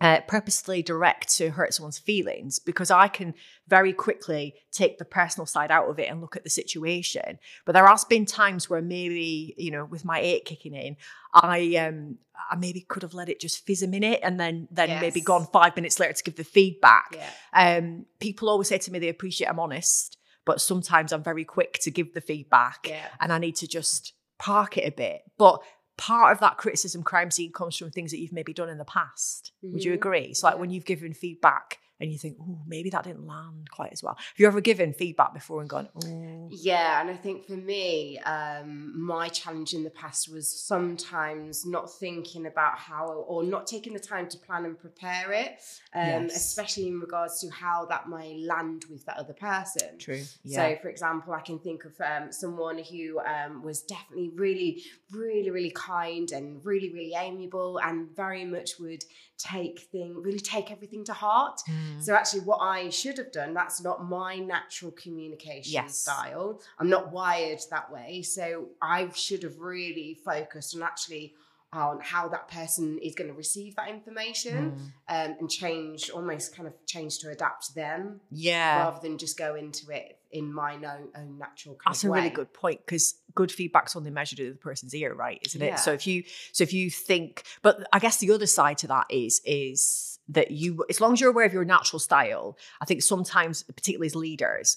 uh, 0.00 0.20
purposely 0.28 0.82
direct 0.82 1.34
to 1.36 1.50
hurt 1.50 1.72
someone's 1.72 1.98
feelings 1.98 2.58
because 2.58 2.90
I 2.90 3.08
can 3.08 3.32
very 3.66 3.94
quickly 3.94 4.54
take 4.70 4.98
the 4.98 5.06
personal 5.06 5.46
side 5.46 5.70
out 5.70 5.88
of 5.88 5.98
it 5.98 6.10
and 6.10 6.20
look 6.20 6.36
at 6.36 6.44
the 6.44 6.50
situation. 6.50 7.38
But 7.64 7.72
there 7.72 7.86
has 7.86 8.04
been 8.04 8.26
times 8.26 8.68
where 8.68 8.82
maybe, 8.82 9.54
you 9.56 9.70
know, 9.70 9.86
with 9.86 10.04
my 10.04 10.20
eight 10.20 10.44
kicking 10.44 10.74
in, 10.74 10.96
I 11.32 11.76
um 11.76 12.18
I 12.50 12.56
maybe 12.56 12.82
could 12.82 13.02
have 13.02 13.14
let 13.14 13.30
it 13.30 13.40
just 13.40 13.64
fizz 13.64 13.82
a 13.82 13.88
minute 13.88 14.20
and 14.22 14.38
then 14.38 14.68
then 14.70 15.00
maybe 15.00 15.22
gone 15.22 15.46
five 15.50 15.74
minutes 15.74 15.98
later 15.98 16.12
to 16.12 16.24
give 16.24 16.36
the 16.36 16.44
feedback. 16.44 17.16
yeah. 17.16 17.76
Um, 17.76 18.04
people 18.20 18.50
always 18.50 18.68
say 18.68 18.76
to 18.78 18.92
me 18.92 18.98
they 18.98 19.08
appreciate 19.08 19.48
I'm 19.48 19.58
honest, 19.58 20.18
but 20.44 20.60
sometimes 20.60 21.12
I'm 21.12 21.22
very 21.22 21.44
quick 21.46 21.78
to 21.82 21.90
give 21.90 22.12
the 22.12 22.20
feedback 22.20 22.86
Yeah. 22.86 23.06
and 23.18 23.32
I 23.32 23.38
need 23.38 23.56
to 23.56 23.66
just 23.66 24.12
park 24.38 24.76
it 24.76 24.86
a 24.86 24.92
bit. 24.94 25.22
But 25.38 25.62
part 25.96 26.32
of 26.32 26.40
that 26.40 26.56
criticism 26.58 27.02
crime 27.02 27.30
scene 27.30 27.52
comes 27.52 27.76
from 27.76 27.90
things 27.90 28.10
that 28.10 28.18
you've 28.18 28.32
maybe 28.32 28.52
done 28.52 28.68
in 28.68 28.78
the 28.78 28.84
past. 28.84 29.52
Would 29.62 29.84
you 29.84 29.92
Mhm. 29.92 29.96
agree? 29.96 30.34
So 30.34 30.46
like 30.46 30.56
Yeah. 30.56 30.60
when 30.60 30.70
you've 30.70 30.84
given 30.84 31.14
feedback 31.14 31.78
and 32.00 32.12
you 32.12 32.18
think, 32.18 32.36
oh, 32.40 32.58
maybe 32.66 32.90
that 32.90 33.04
didn't 33.04 33.26
land 33.26 33.70
quite 33.70 33.92
as 33.92 34.02
well. 34.02 34.14
Have 34.18 34.34
you 34.36 34.46
ever 34.46 34.60
given 34.60 34.92
feedback 34.92 35.32
before 35.34 35.60
and 35.60 35.70
gone, 35.70 35.88
oh, 35.96 36.48
Yeah, 36.50 37.00
and 37.00 37.10
I 37.10 37.16
think 37.16 37.46
for 37.46 37.56
me, 37.56 38.18
um, 38.20 38.92
my 39.00 39.28
challenge 39.28 39.72
in 39.74 39.82
the 39.84 39.90
past 39.90 40.30
was 40.32 40.46
sometimes 40.48 41.64
not 41.66 41.90
thinking 41.90 42.46
about 42.46 42.78
how 42.78 43.06
or 43.06 43.42
not 43.42 43.66
taking 43.66 43.92
the 43.92 43.98
time 44.00 44.28
to 44.28 44.38
plan 44.38 44.64
and 44.64 44.78
prepare 44.78 45.32
it, 45.32 45.60
um, 45.94 46.06
Yes. 46.24 46.36
especially 46.36 46.88
in 46.88 47.00
regards 47.00 47.40
to 47.40 47.50
how 47.50 47.86
that 47.86 48.08
may 48.08 48.38
land 48.38 48.84
with 48.90 49.04
that 49.06 49.16
other 49.16 49.32
person. 49.34 49.98
true. 49.98 50.22
So, 50.46 50.76
for 50.82 50.88
example, 50.88 51.32
I 51.32 51.40
can 51.40 51.58
think 51.58 51.84
of 51.84 51.94
um, 52.00 52.32
someone 52.32 52.78
who 52.78 53.20
um, 53.20 53.62
was 53.62 53.82
definitely 53.82 54.30
really, 54.34 54.82
really, 55.10 55.50
really 55.50 55.70
kind 55.70 56.30
and 56.32 56.64
really, 56.64 56.92
really 56.92 57.14
amiable, 57.14 57.78
and 57.78 58.14
very 58.14 58.44
much 58.44 58.78
would 58.78 59.04
take 59.38 59.80
thing, 59.92 60.14
really 60.22 60.40
take 60.40 60.70
everything 60.72 61.04
to 61.04 61.12
heart. 61.12 61.60
Mm. 61.68 62.02
So 62.02 62.14
actually, 62.14 62.40
what 62.40 62.58
I 62.60 62.88
should 62.88 63.18
have 63.18 63.32
done, 63.32 63.54
that's 63.54 63.82
not 63.82 64.04
my 64.04 64.36
natural 64.36 64.92
communication 64.92 65.72
Yes. 65.72 65.98
style. 65.98 66.60
I'm 66.78 66.88
not 66.88 67.12
wired 67.12 67.60
that 67.70 67.92
way. 67.92 68.22
So 68.22 68.68
I 68.80 69.08
should 69.10 69.42
have 69.42 69.58
really 69.58 70.14
focused 70.24 70.74
on 70.74 70.82
actually 70.82 71.34
on 71.72 71.98
how 72.00 72.28
that 72.28 72.48
person 72.48 72.96
is 73.00 73.14
going 73.14 73.28
to 73.28 73.34
receive 73.34 73.74
that 73.76 73.88
information 73.88 74.72
Mm. 75.08 75.30
um, 75.32 75.36
and 75.40 75.50
change, 75.50 76.08
almost 76.10 76.54
kind 76.56 76.66
of 76.66 76.74
change 76.86 77.18
to 77.18 77.28
adapt 77.30 77.66
to 77.66 77.74
them 77.74 78.20
Yeah. 78.30 78.78
rather 78.84 79.00
than 79.00 79.18
just 79.18 79.36
go 79.36 79.56
into 79.56 79.90
it 79.90 80.18
in 80.36 80.52
my 80.52 80.74
own, 80.74 81.08
own 81.16 81.38
natural 81.38 81.78
That's 81.84 82.04
a 82.04 82.10
way. 82.10 82.18
really 82.18 82.30
good 82.30 82.52
point 82.52 82.80
because 82.84 83.14
good 83.34 83.50
feedback's 83.50 83.96
only 83.96 84.10
measured 84.10 84.38
in 84.38 84.50
the 84.50 84.54
person's 84.56 84.94
ear, 84.94 85.14
right? 85.14 85.40
Isn't 85.46 85.62
it? 85.62 85.78
So 85.78 85.92
if 85.92 86.06
you 86.06 86.24
so 86.52 86.62
if 86.62 86.72
you 86.72 86.90
think, 86.90 87.42
but 87.62 87.86
I 87.92 87.98
guess 87.98 88.18
the 88.18 88.30
other 88.32 88.46
side 88.46 88.78
to 88.78 88.86
that 88.88 89.06
is 89.08 89.40
is 89.44 90.18
that 90.28 90.50
you 90.50 90.84
as 90.90 91.00
long 91.00 91.14
as 91.14 91.20
you're 91.20 91.30
aware 91.30 91.46
of 91.46 91.54
your 91.54 91.64
natural 91.64 91.98
style, 92.00 92.58
I 92.80 92.84
think 92.84 93.02
sometimes, 93.02 93.62
particularly 93.62 94.08
as 94.08 94.14
leaders, 94.14 94.76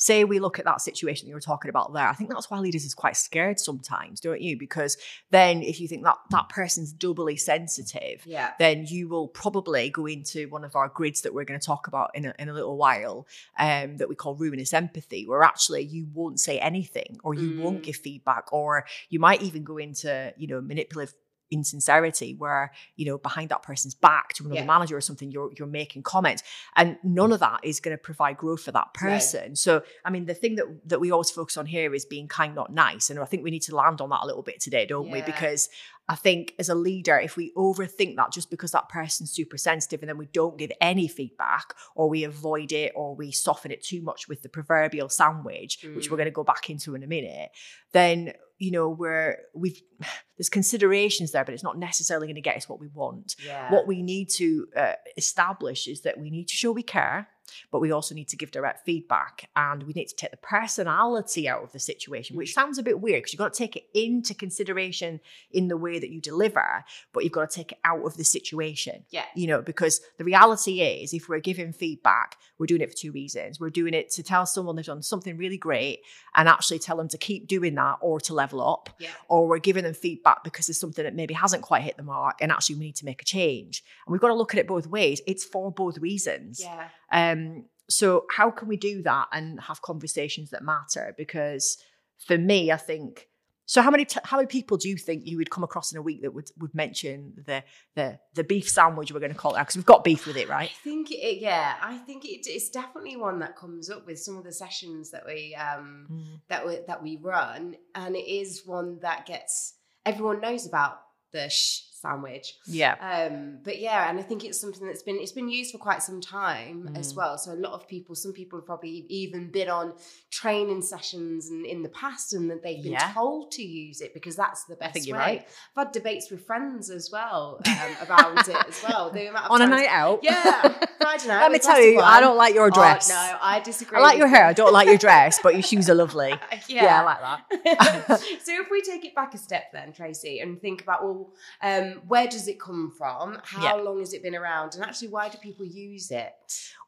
say 0.00 0.24
we 0.24 0.38
look 0.38 0.58
at 0.58 0.64
that 0.64 0.80
situation 0.80 1.26
that 1.26 1.28
you 1.28 1.34
were 1.34 1.40
talking 1.42 1.68
about 1.68 1.92
there, 1.92 2.08
I 2.08 2.14
think 2.14 2.30
that's 2.30 2.50
why 2.50 2.58
leaders 2.58 2.86
is 2.86 2.94
quite 2.94 3.18
scared 3.18 3.60
sometimes, 3.60 4.18
don't 4.18 4.40
you? 4.40 4.58
Because 4.58 4.96
then 5.30 5.62
if 5.62 5.78
you 5.78 5.86
think 5.88 6.04
that 6.04 6.16
that 6.30 6.48
person's 6.48 6.90
doubly 6.90 7.36
sensitive, 7.36 8.22
Yeah. 8.24 8.52
then 8.58 8.86
you 8.86 9.08
will 9.08 9.28
probably 9.28 9.90
go 9.90 10.06
into 10.06 10.48
one 10.48 10.64
of 10.64 10.74
our 10.74 10.88
grids 10.88 11.20
that 11.20 11.34
we're 11.34 11.44
going 11.44 11.60
to 11.60 11.66
talk 11.66 11.86
about 11.86 12.10
in 12.14 12.24
a, 12.24 12.34
in 12.38 12.48
a 12.48 12.54
little 12.54 12.78
while 12.78 13.26
um, 13.58 13.98
that 13.98 14.08
we 14.08 14.14
call 14.14 14.34
ruinous 14.34 14.72
empathy, 14.72 15.26
where 15.28 15.42
actually 15.42 15.82
you 15.82 16.06
won't 16.14 16.40
say 16.40 16.58
anything 16.58 17.18
or 17.22 17.34
you 17.34 17.60
won't 17.60 17.80
Mm. 17.80 17.82
give 17.84 17.96
feedback, 17.96 18.50
or 18.52 18.86
you 19.10 19.20
might 19.20 19.42
even 19.42 19.64
go 19.64 19.76
into, 19.76 20.32
you 20.38 20.46
know, 20.46 20.60
manipulative 20.62 21.14
insincerity 21.50 22.34
where 22.34 22.72
you 22.96 23.06
know 23.06 23.18
behind 23.18 23.48
that 23.50 23.62
person's 23.62 23.94
back 23.94 24.32
to 24.34 24.44
another 24.44 24.60
Yeah. 24.60 24.66
manager 24.66 24.96
or 24.96 25.00
something 25.00 25.30
you're 25.30 25.50
you're 25.58 25.68
making 25.68 26.02
comments. 26.02 26.42
And 26.76 26.96
none 27.02 27.32
of 27.32 27.40
that 27.40 27.60
is 27.62 27.80
going 27.80 27.96
to 27.96 28.02
provide 28.02 28.36
growth 28.36 28.62
for 28.62 28.72
that 28.72 28.88
No. 29.02 29.10
person. 29.10 29.56
So 29.56 29.82
i 30.04 30.10
mean 30.10 30.26
the 30.26 30.34
thing 30.34 30.56
that 30.56 30.66
that 30.88 31.00
we 31.00 31.10
always 31.10 31.30
focus 31.30 31.56
on 31.56 31.66
here 31.66 31.94
is 31.94 32.04
being 32.04 32.28
kind 32.28 32.54
not 32.54 32.72
nice. 32.72 33.10
And 33.10 33.18
i 33.18 33.24
think 33.24 33.42
we 33.44 33.50
need 33.50 33.62
to 33.62 33.74
land 33.76 34.00
on 34.00 34.10
that 34.10 34.20
a 34.22 34.26
little 34.26 34.42
bit 34.42 34.60
today 34.60 34.86
don't 34.86 35.10
we? 35.10 35.20
Because 35.22 35.68
I 36.10 36.16
think 36.16 36.54
as 36.58 36.68
a 36.68 36.74
leader, 36.74 37.16
if 37.20 37.36
we 37.36 37.52
overthink 37.56 38.16
that 38.16 38.32
just 38.32 38.50
because 38.50 38.72
that 38.72 38.88
person's 38.88 39.30
super 39.30 39.56
sensitive 39.56 40.02
and 40.02 40.08
then 40.08 40.18
we 40.18 40.26
don't 40.26 40.58
give 40.58 40.72
any 40.80 41.06
feedback 41.06 41.72
or 41.94 42.08
we 42.10 42.24
avoid 42.24 42.72
it 42.72 42.90
or 42.96 43.14
we 43.14 43.30
soften 43.30 43.70
it 43.70 43.84
too 43.84 44.02
much 44.02 44.28
with 44.28 44.42
the 44.42 44.48
proverbial 44.48 45.08
sandwich, 45.08 45.72
which 45.94 46.06
Mm. 46.06 46.10
we're 46.10 46.16
going 46.16 46.24
to 46.26 46.32
go 46.32 46.42
back 46.42 46.68
into 46.68 46.96
in 46.96 47.04
a 47.04 47.06
minute, 47.06 47.50
then 47.92 48.32
you 48.58 48.72
know 48.72 48.88
we're 48.90 49.38
we've 49.54 49.80
there's 50.36 50.48
considerations 50.48 51.30
there, 51.32 51.44
but 51.44 51.54
it's 51.54 51.62
not 51.62 51.78
necessarily 51.78 52.26
going 52.26 52.34
to 52.34 52.40
get 52.50 52.56
us 52.56 52.68
what 52.68 52.80
we 52.80 52.88
want. 52.88 53.36
Yeah. 53.46 53.70
What 53.72 53.86
we 53.86 54.02
need 54.02 54.30
to 54.30 54.66
uh, 54.76 54.92
establish 55.16 55.86
is 55.86 56.00
that 56.02 56.18
we 56.18 56.28
need 56.30 56.48
to 56.48 56.54
show 56.54 56.72
we 56.72 56.82
care, 56.82 57.28
but 57.70 57.80
we 57.80 57.90
also 57.92 58.14
need 58.14 58.28
to 58.28 58.36
give 58.36 58.50
direct 58.50 58.84
feedback 58.84 59.48
and 59.56 59.82
we 59.84 59.92
need 59.92 60.06
to 60.06 60.16
take 60.16 60.30
the 60.30 60.36
personality 60.36 61.48
out 61.48 61.62
of 61.62 61.72
the 61.72 61.78
situation, 61.78 62.36
which 62.36 62.52
sounds 62.54 62.78
a 62.78 62.82
bit 62.82 63.00
weird 63.00 63.18
because 63.22 63.32
you've 63.32 63.38
got 63.38 63.52
to 63.52 63.58
take 63.58 63.76
it 63.76 63.84
into 63.94 64.34
consideration 64.34 65.20
in 65.52 65.68
the 65.68 65.76
way 65.76 65.98
that 65.98 66.10
you 66.10 66.20
deliver, 66.20 66.84
but 67.12 67.24
you've 67.24 67.32
got 67.32 67.50
to 67.50 67.56
take 67.56 67.72
it 67.72 67.78
out 67.84 68.04
of 68.04 68.16
the 68.16 68.24
situation. 68.24 69.04
Yeah. 69.10 69.24
You 69.34 69.46
know, 69.48 69.62
because 69.62 70.00
the 70.18 70.24
reality 70.24 70.80
is 70.80 71.12
if 71.12 71.28
we're 71.28 71.40
giving 71.40 71.72
feedback, 71.72 72.36
we're 72.58 72.66
doing 72.66 72.80
it 72.82 72.90
for 72.90 72.96
two 72.96 73.12
reasons. 73.12 73.58
We're 73.58 73.70
doing 73.70 73.94
it 73.94 74.10
to 74.12 74.22
tell 74.22 74.46
someone 74.46 74.76
they've 74.76 74.84
done 74.84 75.02
something 75.02 75.36
really 75.36 75.56
great 75.58 76.00
and 76.34 76.48
actually 76.48 76.78
tell 76.78 76.96
them 76.96 77.08
to 77.08 77.18
keep 77.18 77.46
doing 77.48 77.74
that 77.76 77.96
or 78.00 78.20
to 78.20 78.34
level 78.34 78.60
up 78.66 78.90
Yeah. 78.98 79.10
or 79.28 79.48
we're 79.48 79.58
giving 79.58 79.84
them 79.84 79.94
feedback 79.94 80.44
because 80.44 80.66
there's 80.66 80.78
something 80.80 81.04
that 81.04 81.14
maybe 81.14 81.34
hasn't 81.34 81.62
quite 81.62 81.82
hit 81.82 81.96
the 81.96 82.02
mark 82.02 82.36
and 82.40 82.52
actually 82.52 82.76
we 82.76 82.84
need 82.86 82.96
to 82.96 83.04
make 83.04 83.22
a 83.22 83.24
change. 83.24 83.82
And 84.06 84.12
we've 84.12 84.20
got 84.20 84.28
to 84.28 84.34
look 84.34 84.54
at 84.54 84.60
it 84.60 84.66
both 84.66 84.86
ways. 84.86 85.20
It's 85.26 85.44
for 85.44 85.72
both 85.72 85.98
reasons. 85.98 86.60
Yeah. 86.60 86.88
Um, 87.10 87.64
so 87.88 88.26
how 88.30 88.50
can 88.50 88.68
we 88.68 88.76
do 88.76 89.02
that 89.02 89.28
and 89.32 89.60
have 89.60 89.82
conversations 89.82 90.50
that 90.50 90.62
matter? 90.62 91.14
Because 91.16 91.76
for 92.18 92.38
me, 92.38 92.70
I 92.70 92.76
think. 92.76 93.26
So 93.66 93.82
how 93.82 93.90
many 93.92 94.04
t- 94.04 94.18
how 94.24 94.36
many 94.36 94.48
people 94.48 94.76
do 94.78 94.88
you 94.88 94.96
think 94.96 95.26
you 95.26 95.36
would 95.36 95.50
come 95.50 95.62
across 95.62 95.92
in 95.92 95.98
a 95.98 96.02
week 96.02 96.22
that 96.22 96.34
would 96.34 96.50
would 96.58 96.74
mention 96.74 97.34
the 97.46 97.62
the 97.94 98.18
the 98.34 98.42
beef 98.42 98.68
sandwich 98.68 99.12
we're 99.12 99.20
going 99.20 99.30
to 99.32 99.38
call 99.38 99.54
it 99.54 99.60
because 99.60 99.76
we've 99.76 99.86
got 99.86 100.02
beef 100.02 100.26
with 100.26 100.36
it, 100.36 100.48
right? 100.48 100.70
I 100.70 100.82
think 100.82 101.12
it, 101.12 101.38
yeah, 101.40 101.76
I 101.80 101.96
think 101.98 102.24
it, 102.24 102.48
it's 102.48 102.68
definitely 102.68 103.16
one 103.16 103.38
that 103.38 103.56
comes 103.56 103.88
up 103.88 104.06
with 104.08 104.18
some 104.18 104.36
of 104.36 104.42
the 104.42 104.52
sessions 104.52 105.12
that 105.12 105.24
we 105.24 105.54
um 105.54 106.08
Mm. 106.10 106.40
that 106.48 106.66
we 106.66 106.78
that 106.88 107.00
we 107.00 107.16
run, 107.16 107.76
and 107.94 108.16
it 108.16 108.28
is 108.28 108.62
one 108.66 108.98
that 109.02 109.24
gets 109.26 109.74
everyone 110.04 110.40
knows 110.40 110.66
about 110.66 111.02
the 111.32 111.48
sh 111.48 111.82
sandwich. 112.00 112.54
Yeah. 112.66 112.94
Um, 113.00 113.58
but 113.62 113.78
yeah, 113.80 114.08
and 114.08 114.18
I 114.18 114.22
think 114.22 114.44
it's 114.44 114.60
something 114.60 114.86
that's 114.86 115.02
been 115.02 115.16
it's 115.20 115.32
been 115.32 115.48
used 115.48 115.72
for 115.72 115.78
quite 115.78 116.02
some 116.02 116.20
time 116.20 116.90
as 116.96 117.12
Mm. 117.12 117.16
well. 117.16 117.38
So 117.38 117.52
a 117.52 117.60
lot 117.66 117.72
of 117.72 117.86
people, 117.88 118.14
some 118.14 118.32
people 118.32 118.58
have 118.58 118.66
probably 118.66 119.04
even 119.08 119.50
been 119.50 119.68
on 119.68 119.92
training 120.30 120.82
sessions 120.82 121.50
and 121.50 121.66
in 121.66 121.82
the 121.82 121.88
past, 121.90 122.32
and 122.32 122.50
that 122.50 122.62
they've 122.62 122.82
been 122.82 122.92
Yeah. 122.92 123.12
told 123.12 123.50
to 123.52 123.62
use 123.62 124.00
it 124.00 124.14
because 124.14 124.36
that's 124.36 124.64
the 124.64 124.76
best 124.76 124.94
think 124.94 125.06
you're 125.06 125.16
way. 125.18 125.22
right. 125.22 125.46
I've 125.76 125.86
had 125.86 125.92
debates 125.92 126.30
with 126.30 126.46
friends 126.46 126.90
as 126.90 127.10
well 127.12 127.60
um, 127.66 127.96
about 128.00 128.48
it 128.48 128.56
as 128.68 128.82
well. 128.88 129.10
The 129.10 129.28
amount 129.28 129.50
On 129.50 129.60
a 129.62 129.66
night 129.66 129.88
out. 129.88 130.20
yeah, 130.22 130.62
Friday 131.00 131.28
night. 131.28 131.40
Let 131.42 131.52
me 131.52 131.58
tell 131.58 131.80
you, 131.80 132.00
I 132.00 132.20
don't 132.20 132.36
like 132.36 132.54
your 132.54 132.66
Oh, 132.66 132.70
dress. 132.70 133.08
no, 133.08 133.36
I 133.40 133.60
disagree. 133.60 133.98
I 133.98 134.00
like 134.02 134.18
your 134.18 134.28
hair. 134.28 134.44
I 134.46 134.52
don't 134.52 134.72
like 134.72 134.86
your 134.88 134.98
dress, 134.98 135.38
but 135.42 135.54
your 135.54 135.62
shoes 135.62 135.88
are 135.90 135.94
lovely. 135.94 136.30
yeah. 136.68 136.84
Yeah, 136.84 137.00
I 137.00 137.04
like 137.04 137.20
that. 137.20 138.20
so 138.42 138.52
if 138.60 138.70
we 138.70 138.80
take 138.82 139.04
it 139.04 139.14
back 139.14 139.34
a 139.34 139.38
step 139.38 139.64
then, 139.72 139.92
Tracy, 139.92 140.40
and 140.40 140.60
think 140.60 140.82
about 140.82 141.02
well, 141.04 141.30
um, 141.62 141.89
Um, 141.90 142.02
where 142.08 142.26
does 142.26 142.48
it 142.48 142.60
come 142.60 142.90
from? 142.96 143.40
How 143.44 143.76
Yeah. 143.76 143.82
long 143.82 143.98
has 144.00 144.12
it 144.12 144.22
been 144.22 144.34
around? 144.34 144.74
And 144.74 144.84
actually, 144.84 145.08
why 145.08 145.28
do 145.28 145.38
people 145.38 145.66
use 145.66 146.10
it? 146.10 146.34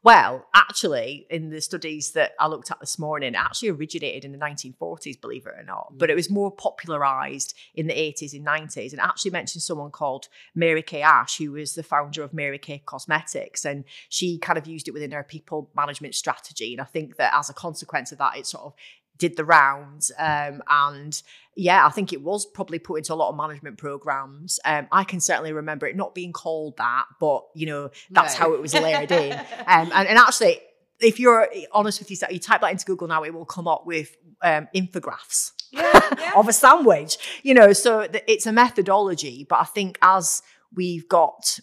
Well, 0.03 0.47
actually, 0.53 1.25
in 1.29 1.49
the 1.49 1.61
studies 1.61 2.11
that 2.11 2.33
I 2.39 2.47
looked 2.47 2.69
at 2.71 2.79
this 2.79 2.99
morning, 2.99 3.33
it 3.33 3.37
actually 3.37 3.69
originated 3.69 4.25
in 4.25 4.33
the 4.33 4.37
1940s, 4.37 5.19
believe 5.19 5.47
it 5.47 5.53
or 5.57 5.63
not. 5.63 5.93
But 5.97 6.09
it 6.09 6.15
was 6.15 6.29
more 6.29 6.51
popularized 6.51 7.53
in 7.73 7.87
the 7.87 7.93
80s 7.93 8.33
and 8.33 8.45
90s. 8.45 8.91
And 8.91 8.99
it 8.99 9.05
actually 9.05 9.31
mentioned 9.31 9.61
someone 9.61 9.91
called 9.91 10.27
Mary 10.53 10.81
Kay 10.81 11.01
Ash, 11.01 11.37
who 11.37 11.53
was 11.53 11.75
the 11.75 11.83
founder 11.83 12.21
of 12.21 12.33
Mary 12.33 12.59
Kay 12.59 12.79
Cosmetics. 12.85 13.63
And 13.63 13.85
she 14.09 14.37
kind 14.37 14.57
of 14.57 14.67
used 14.67 14.87
it 14.87 14.91
within 14.93 15.11
her 15.11 15.23
people 15.23 15.69
management 15.75 16.15
strategy. 16.15 16.73
And 16.73 16.81
I 16.81 16.85
think 16.85 17.15
that 17.15 17.33
as 17.33 17.49
a 17.49 17.53
consequence 17.53 18.11
of 18.11 18.17
that, 18.17 18.37
it 18.37 18.45
sort 18.45 18.65
of 18.65 18.73
did 19.17 19.37
the 19.37 19.45
rounds. 19.45 20.11
Um, 20.17 20.61
and 20.69 21.21
yeah, 21.55 21.85
I 21.85 21.89
think 21.89 22.11
it 22.13 22.21
was 22.21 22.45
probably 22.45 22.79
put 22.79 22.95
into 22.95 23.13
a 23.13 23.15
lot 23.15 23.29
of 23.29 23.35
management 23.37 23.77
programs. 23.77 24.59
Um, 24.65 24.87
I 24.91 25.03
can 25.03 25.19
certainly 25.19 25.53
remember 25.53 25.85
it 25.85 25.95
not 25.95 26.15
being 26.15 26.33
called 26.33 26.77
that, 26.77 27.05
but 27.19 27.43
you 27.55 27.65
know, 27.67 27.91
that's 28.09 28.33
No. 28.33 28.39
how 28.39 28.53
it 28.53 28.61
was 28.61 28.73
layered 28.73 29.11
in. 29.11 29.31
Um, 29.67 29.91
and, 29.93 30.07
and 30.07 30.17
actually, 30.17 30.59
if 30.99 31.19
you're 31.19 31.47
honest 31.71 31.99
with 31.99 32.09
yourself, 32.09 32.31
you 32.33 32.39
type 32.39 32.61
that 32.61 32.71
into 32.71 32.85
Google 32.85 33.07
now, 33.07 33.23
it 33.23 33.33
will 33.33 33.45
come 33.45 33.67
up 33.67 33.85
with 33.85 34.15
um, 34.41 34.67
infographics 34.75 35.51
yeah, 35.71 35.99
yeah. 36.17 36.31
of 36.35 36.47
a 36.47 36.53
sandwich. 36.53 37.17
You 37.43 37.53
know, 37.53 37.71
so 37.73 38.07
th- 38.07 38.23
it's 38.27 38.45
a 38.45 38.51
methodology. 38.51 39.45
But 39.47 39.59
I 39.59 39.63
think 39.65 39.97
as 40.01 40.41
we've 40.73 41.07
got, 41.07 41.59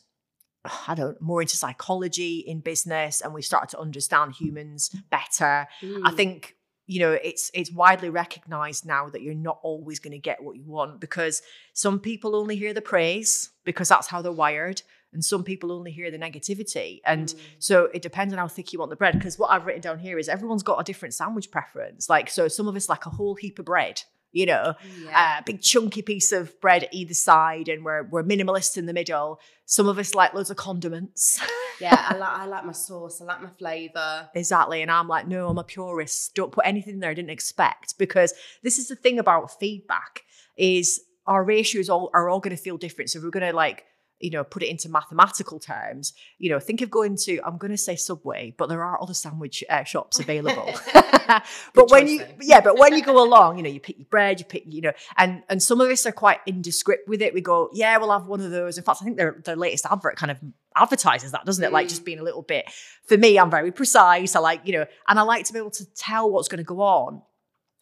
I 0.87 0.95
don't 0.95 1.21
more 1.21 1.40
into 1.42 1.57
psychology 1.57 2.38
in 2.47 2.61
business, 2.61 3.21
and 3.23 3.33
we 3.35 3.42
started 3.42 3.71
to 3.71 3.78
understand 3.80 4.35
humans 4.35 4.90
better, 5.11 5.66
I 5.83 5.85
Mm. 5.85 6.16
think 6.16 6.57
you 6.93 6.99
know 7.03 7.13
it's 7.31 7.45
it's 7.55 7.71
widely 7.83 8.11
recognized 8.11 8.83
now 8.85 9.03
that 9.13 9.23
you're 9.23 9.43
not 9.51 9.59
always 9.63 9.99
going 10.05 10.17
to 10.21 10.25
get 10.31 10.43
what 10.43 10.57
you 10.57 10.65
want 10.79 11.01
because 11.01 11.41
some 11.73 11.97
people 12.01 12.31
only 12.41 12.57
hear 12.57 12.73
the 12.75 12.87
praise 12.93 13.51
because 13.65 13.89
that's 13.89 14.09
how 14.13 14.21
they're 14.23 14.41
wired 14.47 14.83
and 15.13 15.25
some 15.25 15.43
people 15.51 15.73
only 15.73 15.91
hear 15.99 16.09
the 16.11 16.19
negativity. 16.19 17.01
And 17.05 17.27
Mm. 17.29 17.41
so 17.59 17.75
it 17.97 18.01
depends 18.03 18.33
on 18.33 18.39
how 18.39 18.47
thick 18.49 18.73
you 18.73 18.79
want 18.79 18.91
the 18.91 18.97
bread 19.03 19.15
because 19.19 19.39
what 19.41 19.51
i've 19.51 19.67
written 19.67 19.81
down 19.89 19.99
here 19.99 20.19
is 20.21 20.29
everyone's 20.29 20.63
got 20.71 20.79
a 20.81 20.85
different 20.85 21.15
sandwich 21.15 21.49
preference. 21.57 22.09
Like 22.15 22.29
so 22.31 22.43
some 22.49 22.67
of 22.69 22.75
us 22.77 22.89
like 22.89 23.07
a 23.07 23.11
whole 23.11 23.35
heap 23.43 23.59
of 23.61 23.65
bread 23.67 24.03
you 24.33 24.47
know 24.47 24.75
yeah. 25.05 25.39
a 25.39 25.43
big 25.43 25.61
chunky 25.61 26.03
piece 26.03 26.33
of 26.33 26.59
bread 26.61 26.85
at 26.85 26.95
either 26.95 27.15
side 27.15 27.69
and 27.69 27.85
we're 27.85 28.05
we're 28.05 28.23
minimalist 28.23 28.77
in 28.77 28.87
the 28.87 28.93
middle 28.93 29.41
some 29.67 29.89
of 29.89 29.99
us 29.99 30.15
like 30.15 30.35
loads 30.35 30.51
of 30.51 30.57
condiments 30.57 31.41
yeah, 31.81 32.07
I 32.09 32.17
like 32.17 32.29
I 32.29 32.47
like 32.47 32.65
my 32.65 32.73
sauce. 32.73 33.21
I 33.21 33.25
like 33.25 33.43
my 33.43 33.49
flavour. 33.49 34.29
Exactly. 34.35 34.83
And 34.83 34.91
I'm 34.91 35.09
like, 35.09 35.27
no, 35.27 35.49
I'm 35.49 35.59
a 35.59 35.65
purist. 35.65 36.35
Don't 36.35 36.53
put 36.53 36.67
anything 36.67 37.01
there 37.01 37.11
I 37.11 37.15
didn't 37.15 37.31
expect. 37.31 37.99
Because 37.99 38.35
this 38.63 38.79
is 38.79 38.89
the 38.89 38.97
thing 38.97 39.19
about 39.19 39.59
feedback 39.59 40.23
is 40.57 41.01
our 41.27 41.43
ratios 41.43 41.89
all 41.89 42.11
are 42.13 42.29
all 42.29 42.41
going 42.41 42.57
to 42.57 42.63
feel 42.63 42.77
different. 42.77 43.11
So 43.11 43.21
we're 43.21 43.31
going 43.31 43.47
to 43.47 43.57
like, 43.57 43.85
you 44.21 44.31
know, 44.31 44.45
put 44.45 44.62
it 44.62 44.69
into 44.69 44.89
mathematical 44.89 45.59
terms, 45.59 46.12
you 46.39 46.50
know, 46.50 46.61
think 46.61 46.81
of 46.83 46.91
going 46.91 47.17
to, 47.17 47.41
I'm 47.45 47.57
going 47.59 47.71
to 47.71 47.79
say 47.79 47.97
Subway, 47.97 48.55
but 48.59 48.69
there 48.69 48.85
are 48.85 49.00
other 49.03 49.15
sandwich 49.15 49.65
uh, 49.71 49.83
shops 49.85 50.19
available. 50.25 50.73
but 51.27 51.45
Good 51.75 51.91
when 51.91 52.03
choice, 52.03 52.11
you, 52.11 52.19
though. 52.19 52.27
yeah, 52.43 52.61
but 52.61 52.79
when 52.79 52.95
you 52.95 53.03
go 53.03 53.23
along, 53.27 53.57
you 53.57 53.62
know, 53.62 53.71
you 53.71 53.81
pick 53.81 53.99
your 53.99 54.07
bread, 54.11 54.39
you 54.41 54.47
pick, 54.47 54.65
you 54.67 54.81
know, 54.83 54.93
and 55.17 55.43
and 55.49 55.62
some 55.62 55.81
of 55.81 55.89
us 55.91 56.05
are 56.07 56.12
quite 56.12 56.39
indescript 56.47 57.09
with 57.09 57.23
it. 57.23 57.33
We 57.35 57.41
go, 57.41 57.71
yeah, 57.73 57.97
we'll 57.99 58.11
have 58.12 58.27
one 58.27 58.41
of 58.41 58.50
those. 58.50 58.79
In 58.79 58.85
fact, 58.85 58.99
I 59.00 59.05
think 59.05 59.17
their 59.17 59.41
their 59.45 59.57
latest 59.57 59.87
advert 59.87 60.17
kind 60.17 60.31
of 60.31 60.39
advertises 60.77 61.33
that, 61.33 61.45
doesn't 61.45 61.62
it? 61.65 61.73
Like 61.73 61.87
Mm. 61.87 61.91
just 61.91 62.05
being 62.05 62.19
a 62.19 62.23
little 62.23 62.43
bit. 62.43 62.67
For 63.07 63.17
me, 63.17 63.39
I'm 63.39 63.50
very 63.50 63.73
precise. 63.73 64.37
I 64.37 64.41
like, 64.41 64.61
you 64.65 64.73
know, 64.73 64.87
and 65.09 65.19
I 65.19 65.23
like 65.23 65.45
to 65.47 65.53
be 65.53 65.59
able 65.59 65.71
to 65.73 65.85
tell 65.95 66.31
what's 66.31 66.49
going 66.49 66.59
to 66.59 66.65
go 66.65 66.81
on. 66.81 67.23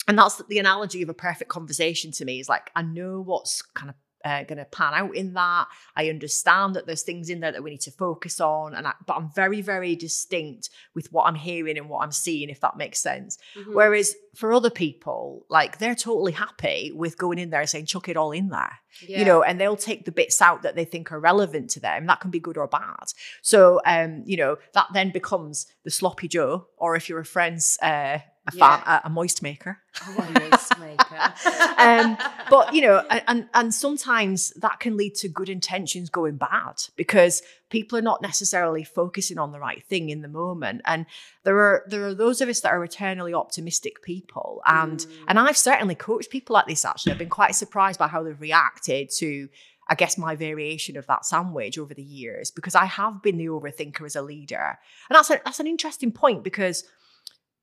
And 0.07 0.19
that's 0.19 0.41
the 0.49 0.59
analogy 0.59 1.03
of 1.03 1.09
a 1.11 1.15
perfect 1.15 1.51
conversation 1.51 2.13
to 2.13 2.25
me. 2.25 2.41
Is 2.41 2.49
like 2.49 2.71
I 2.77 2.83
know 2.83 3.21
what's 3.21 3.61
kind 3.63 3.91
of 3.91 3.97
uh, 4.25 4.43
going 4.45 4.59
to 4.59 4.65
pan 4.65 4.95
out 4.95 5.15
in 5.15 5.35
that. 5.35 5.67
I 5.97 6.09
understand 6.09 6.75
that 6.75 6.87
there's 6.87 7.03
things 7.03 7.31
in 7.31 7.41
there 7.41 7.53
that 7.53 7.63
we 7.63 7.71
need 7.71 7.81
to 7.83 7.91
focus 7.91 8.41
on, 8.41 8.75
and 8.75 8.87
I, 8.87 8.95
but 9.07 9.17
I'm 9.17 9.31
very, 9.35 9.61
very 9.61 9.95
distinct 9.97 10.71
with 10.95 11.13
what 11.13 11.27
I'm 11.27 11.35
hearing 11.35 11.79
and 11.79 11.89
what 11.89 12.03
I'm 12.03 12.13
seeing, 12.13 12.51
if 12.51 12.61
that 12.61 12.77
makes 12.77 12.99
sense. 13.01 13.39
Mhm. 13.57 13.75
Whereas 13.75 14.15
for 14.35 14.53
other 14.53 14.71
people, 14.71 15.47
like 15.49 15.79
they're 15.79 15.95
totally 15.95 16.33
happy 16.33 16.93
with 16.95 17.19
going 17.19 17.39
in 17.39 17.51
there 17.51 17.61
and 17.61 17.69
saying, 17.71 17.87
chuck 17.87 18.09
it 18.09 18.17
all 18.17 18.33
in 18.33 18.49
there, 18.49 18.79
Yeah. 19.07 19.19
you 19.21 19.25
know, 19.25 19.43
and 19.43 19.61
they'll 19.61 19.77
take 19.77 20.05
the 20.05 20.13
bits 20.13 20.41
out 20.43 20.63
that 20.63 20.75
they 20.77 20.85
think 20.85 21.11
are 21.13 21.19
relevant 21.21 21.71
to 21.71 21.81
them. 21.81 22.07
That 22.07 22.21
can 22.21 22.31
be 22.31 22.41
good 22.41 22.57
or 22.57 22.67
bad. 22.69 23.07
So, 23.43 23.81
um, 23.85 24.23
you 24.27 24.37
know, 24.37 24.57
that 24.75 24.87
then 24.95 25.11
becomes 25.11 25.67
the 25.85 25.91
sloppy 25.91 26.29
Joe, 26.29 26.69
or 26.77 26.97
if 26.97 27.09
you're 27.09 27.21
a 27.21 27.25
friend's, 27.25 27.79
uh, 27.83 28.19
a, 28.49 28.51
fan, 28.59 28.83
a, 28.87 29.03
a 29.05 29.11
moist 29.11 29.43
maker. 29.43 29.79
Oh, 30.07 30.17
a 30.19 30.41
moist 30.41 30.79
maker. 30.79 31.35
um, 31.79 32.17
but 32.51 32.75
you 32.75 32.83
know, 32.83 32.99
and 33.27 33.49
and 33.55 33.75
sometimes 33.75 34.51
that 34.53 34.81
can 34.81 34.97
lead 34.97 35.15
to 35.17 35.29
good 35.29 35.49
intentions 35.49 36.11
going 36.11 36.37
bad 36.37 36.83
because 36.97 37.43
people 37.71 37.99
are 37.99 38.03
not 38.03 38.23
necessarily 38.23 38.85
focusing 38.85 39.39
on 39.39 39.53
the 39.53 39.61
right 39.61 39.85
thing 39.85 40.09
in 40.11 40.23
the 40.23 40.29
moment. 40.29 40.81
And 40.85 41.07
there 41.45 41.59
are 41.59 41.85
there 41.89 42.05
are 42.07 42.15
those 42.15 42.41
of 42.41 42.49
us 42.49 42.61
that 42.61 42.73
are 42.73 42.83
eternally 42.85 43.35
optimistic 43.35 44.03
people, 44.03 44.63
and 44.67 44.99
Mm. 44.99 45.07
and 45.29 45.39
I've 45.39 45.57
certainly 45.57 45.95
coached 45.95 46.31
people 46.31 46.55
like 46.55 46.67
this. 46.67 46.85
Actually, 46.85 47.13
I've 47.13 47.19
been 47.19 47.29
quite 47.29 47.55
surprised 47.55 47.99
by 47.99 48.09
how 48.09 48.23
they've 48.23 48.41
reacted 48.41 49.11
to. 49.19 49.49
I 49.91 49.95
guess 49.95 50.19
my 50.19 50.37
variation 50.37 50.99
of 50.99 51.07
that 51.07 51.25
sandwich 51.25 51.79
over 51.79 51.95
the 51.95 52.03
years 52.03 52.51
because 52.51 52.75
I 52.75 52.85
have 52.85 53.23
been 53.23 53.39
the 53.39 53.47
overthinker 53.47 54.05
as 54.05 54.17
a 54.17 54.21
leader, 54.21 54.79
and 55.09 55.17
that's 55.17 55.31
a, 55.31 55.41
that's 55.43 55.61
an 55.61 55.67
interesting 55.67 56.13
point 56.13 56.45
because 56.45 56.85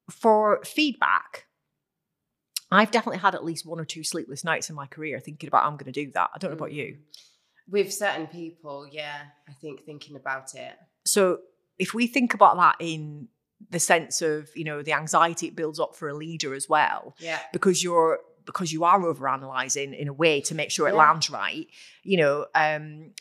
for 0.09 0.61
feedback, 0.63 1.45
I've 2.71 2.91
definitely 2.91 3.19
had 3.19 3.35
at 3.35 3.43
least 3.45 3.65
one 3.65 3.79
or 3.79 3.85
two 3.85 4.03
sleepless 4.03 4.43
nights 4.43 4.69
in 4.69 4.75
my 4.75 4.87
career 4.87 5.19
thinking 5.19 5.47
about 5.47 5.65
I'm 5.65 5.77
going 5.77 5.91
to 5.91 6.05
do 6.05 6.11
that. 6.13 6.29
I 6.33 6.37
don't 6.37 6.51
know 6.51 6.57
about 6.57 6.71
you. 6.73 6.97
Mm. 6.97 6.97
With 7.67 7.93
certain 7.93 8.27
people, 8.27 8.87
yeah, 8.91 9.21
I 9.49 9.53
think 9.53 9.85
thinking 9.85 10.15
about 10.15 10.53
it. 10.55 10.73
So 11.05 11.39
if 11.79 11.93
we 11.93 12.05
think 12.07 12.33
about 12.33 12.57
that 12.57 12.75
in 12.79 13.27
the 13.69 13.79
sense 13.79 14.21
of 14.21 14.49
you 14.55 14.63
know 14.65 14.83
the 14.83 14.93
anxiety 14.93 15.47
it 15.47 15.55
builds 15.55 15.79
up 15.79 15.95
for 15.95 16.07
a 16.09 16.13
leader 16.13 16.53
as 16.53 16.67
well, 16.69 17.15
Yeah. 17.19 17.39
because 17.53 17.83
you're 17.83 18.19
because 18.45 18.71
you 18.71 18.83
are 18.83 19.03
over 19.03 19.27
analyzing 19.27 19.95
in 19.95 20.07
a 20.07 20.13
way 20.13 20.41
to 20.41 20.53
make 20.53 20.69
sure 20.69 20.87
it 20.87 20.91
Yeah. 20.93 20.99
lands 20.99 21.31
right. 21.31 21.65
You 22.03 22.17
know, 22.17 22.45
um, 22.53 23.13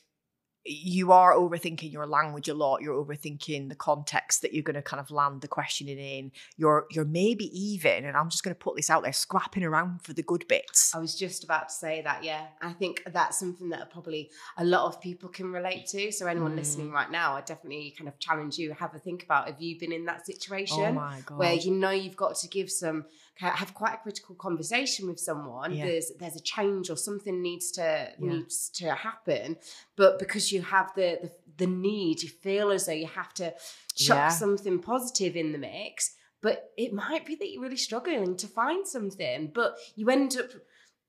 you 0.67 1.13
are 1.13 1.35
overthinking 1.35 1.93
your 1.93 2.07
language 2.07 2.49
a 2.49 2.55
lot. 2.55 2.81
You're 2.81 2.95
overthinking 3.05 3.69
the 3.69 3.75
context 3.75 4.41
that 4.43 4.55
you're 4.55 4.63
going 4.63 4.75
to 4.77 4.83
kind 4.83 5.01
of 5.01 5.11
land 5.11 5.43
the 5.43 5.49
questioning 5.49 5.99
in. 5.99 6.33
You're 6.57 6.87
you're 6.91 7.05
maybe 7.05 7.47
even, 7.59 8.05
and 8.07 8.17
I'm 8.17 8.31
just 8.31 8.43
going 8.45 8.55
to 8.55 8.59
put 8.59 8.75
this 8.77 8.89
out 8.89 9.03
there, 9.03 9.13
scrapping 9.13 9.63
around 9.63 10.03
for 10.03 10.15
the 10.15 10.23
good 10.23 10.49
bits. 10.49 10.95
I 10.95 10.99
was 10.99 11.15
just 11.15 11.45
about 11.45 11.69
to 11.69 11.75
say 11.75 12.01
that, 12.03 12.25
yeah. 12.25 12.47
I 12.63 12.73
think 12.73 13.03
that's 13.13 13.39
something 13.39 13.69
that 13.71 13.91
probably 13.91 14.31
a 14.57 14.65
lot 14.65 14.87
of 14.87 15.01
people 15.01 15.29
can 15.29 15.53
relate 15.53 15.87
to. 15.89 16.11
So 16.13 16.27
anyone 16.27 16.53
Mm. 16.53 16.57
listening 16.57 16.91
right 16.93 17.11
now, 17.11 17.35
I 17.37 17.41
definitely 17.43 17.95
kind 17.99 18.09
of 18.09 18.19
challenge 18.19 18.57
you, 18.59 18.73
have 18.73 18.95
a 18.95 18.99
think 18.99 19.23
about 19.23 19.47
have 19.49 19.61
you 19.61 19.79
been 19.79 19.93
in 19.93 20.05
that 20.07 20.25
situation 20.27 20.81
Oh 20.81 20.93
my 20.93 21.21
god! 21.27 21.39
where 21.39 21.53
you 21.55 21.73
know 21.73 21.91
you've 21.91 22.17
got 22.17 22.37
to 22.37 22.49
give 22.49 22.71
some 22.71 23.05
have 23.37 23.75
quite 23.75 23.95
a 23.95 23.97
critical 23.97 24.37
conversation 24.37 25.09
with 25.09 25.19
someone. 25.19 25.75
Yeah. 25.75 25.87
There's 25.87 26.13
there's 26.21 26.37
a 26.37 26.41
change 26.41 26.89
or 26.89 26.97
something 26.97 27.43
needs 27.43 27.71
to 27.73 27.83
Yeah. 28.19 28.31
needs 28.33 28.69
to 28.75 28.95
happen, 28.95 29.57
but 29.97 30.19
because 30.19 30.53
you 30.53 30.63
have 30.63 30.93
the, 30.95 31.19
the 31.23 31.31
the 31.57 31.67
need, 31.69 32.21
you 32.21 32.29
feel 32.29 32.73
as 32.73 32.87
though 32.87 32.93
you 32.93 33.07
have 33.07 33.33
to 33.35 33.55
chuck 33.95 34.17
Yeah. 34.17 34.29
something 34.29 34.81
positive 34.81 35.37
in 35.37 35.53
the 35.53 35.59
mix. 35.59 36.15
But 36.43 36.73
it 36.77 36.93
might 36.93 37.25
be 37.25 37.37
that 37.37 37.49
you're 37.51 37.63
really 37.63 37.77
struggling 37.77 38.37
to 38.37 38.47
find 38.49 38.87
something, 38.87 39.53
but 39.55 39.77
you 39.95 40.11
end 40.11 40.37
up 40.37 40.51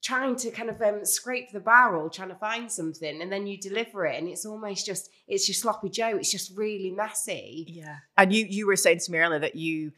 trying 0.04 0.36
to 0.36 0.52
kind 0.52 0.70
of 0.70 0.80
um, 0.84 1.04
scrape 1.04 1.52
the 1.52 1.60
barrel, 1.60 2.10
trying 2.12 2.30
to 2.30 2.36
find 2.36 2.72
something, 2.72 3.22
and 3.22 3.32
then 3.32 3.48
you 3.48 3.58
deliver 3.58 4.06
it, 4.06 4.20
and 4.20 4.28
it's 4.30 4.46
almost 4.46 4.86
just 4.86 5.10
it's 5.28 5.48
your 5.48 5.56
sloppy 5.56 5.90
Joe. 5.90 6.16
It's 6.16 6.32
just 6.32 6.56
really 6.56 6.92
messy. 6.92 7.66
Yeah. 7.68 7.98
And 8.18 8.32
you 8.32 8.46
you 8.48 8.68
were 8.68 8.76
saying 8.76 9.00
to 9.00 9.12
me 9.12 9.18
earlier 9.18 9.40
that 9.40 9.56
you 9.56 9.92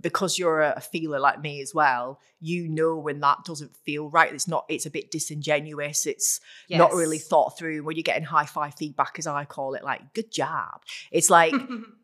because 0.00 0.38
you're 0.38 0.60
a 0.60 0.80
feeler 0.80 1.18
like 1.18 1.40
me 1.40 1.60
as 1.60 1.74
well, 1.74 2.20
you 2.40 2.68
know 2.68 2.96
when 2.96 3.20
that 3.20 3.44
doesn't 3.44 3.76
feel 3.76 4.10
right. 4.10 4.32
It's 4.32 4.48
not, 4.48 4.64
it's 4.68 4.86
a 4.86 4.90
bit 4.90 5.10
disingenuous. 5.10 6.06
It's 6.06 6.40
yes. 6.68 6.78
not 6.78 6.92
really 6.92 7.18
thought 7.18 7.58
through. 7.58 7.82
When 7.82 7.96
you're 7.96 8.02
getting 8.02 8.24
high 8.24 8.46
five 8.46 8.74
feedback, 8.74 9.18
as 9.18 9.26
I 9.26 9.44
call 9.44 9.74
it, 9.74 9.84
like, 9.84 10.14
good 10.14 10.30
job. 10.30 10.82
It's 11.10 11.30
like, 11.30 11.54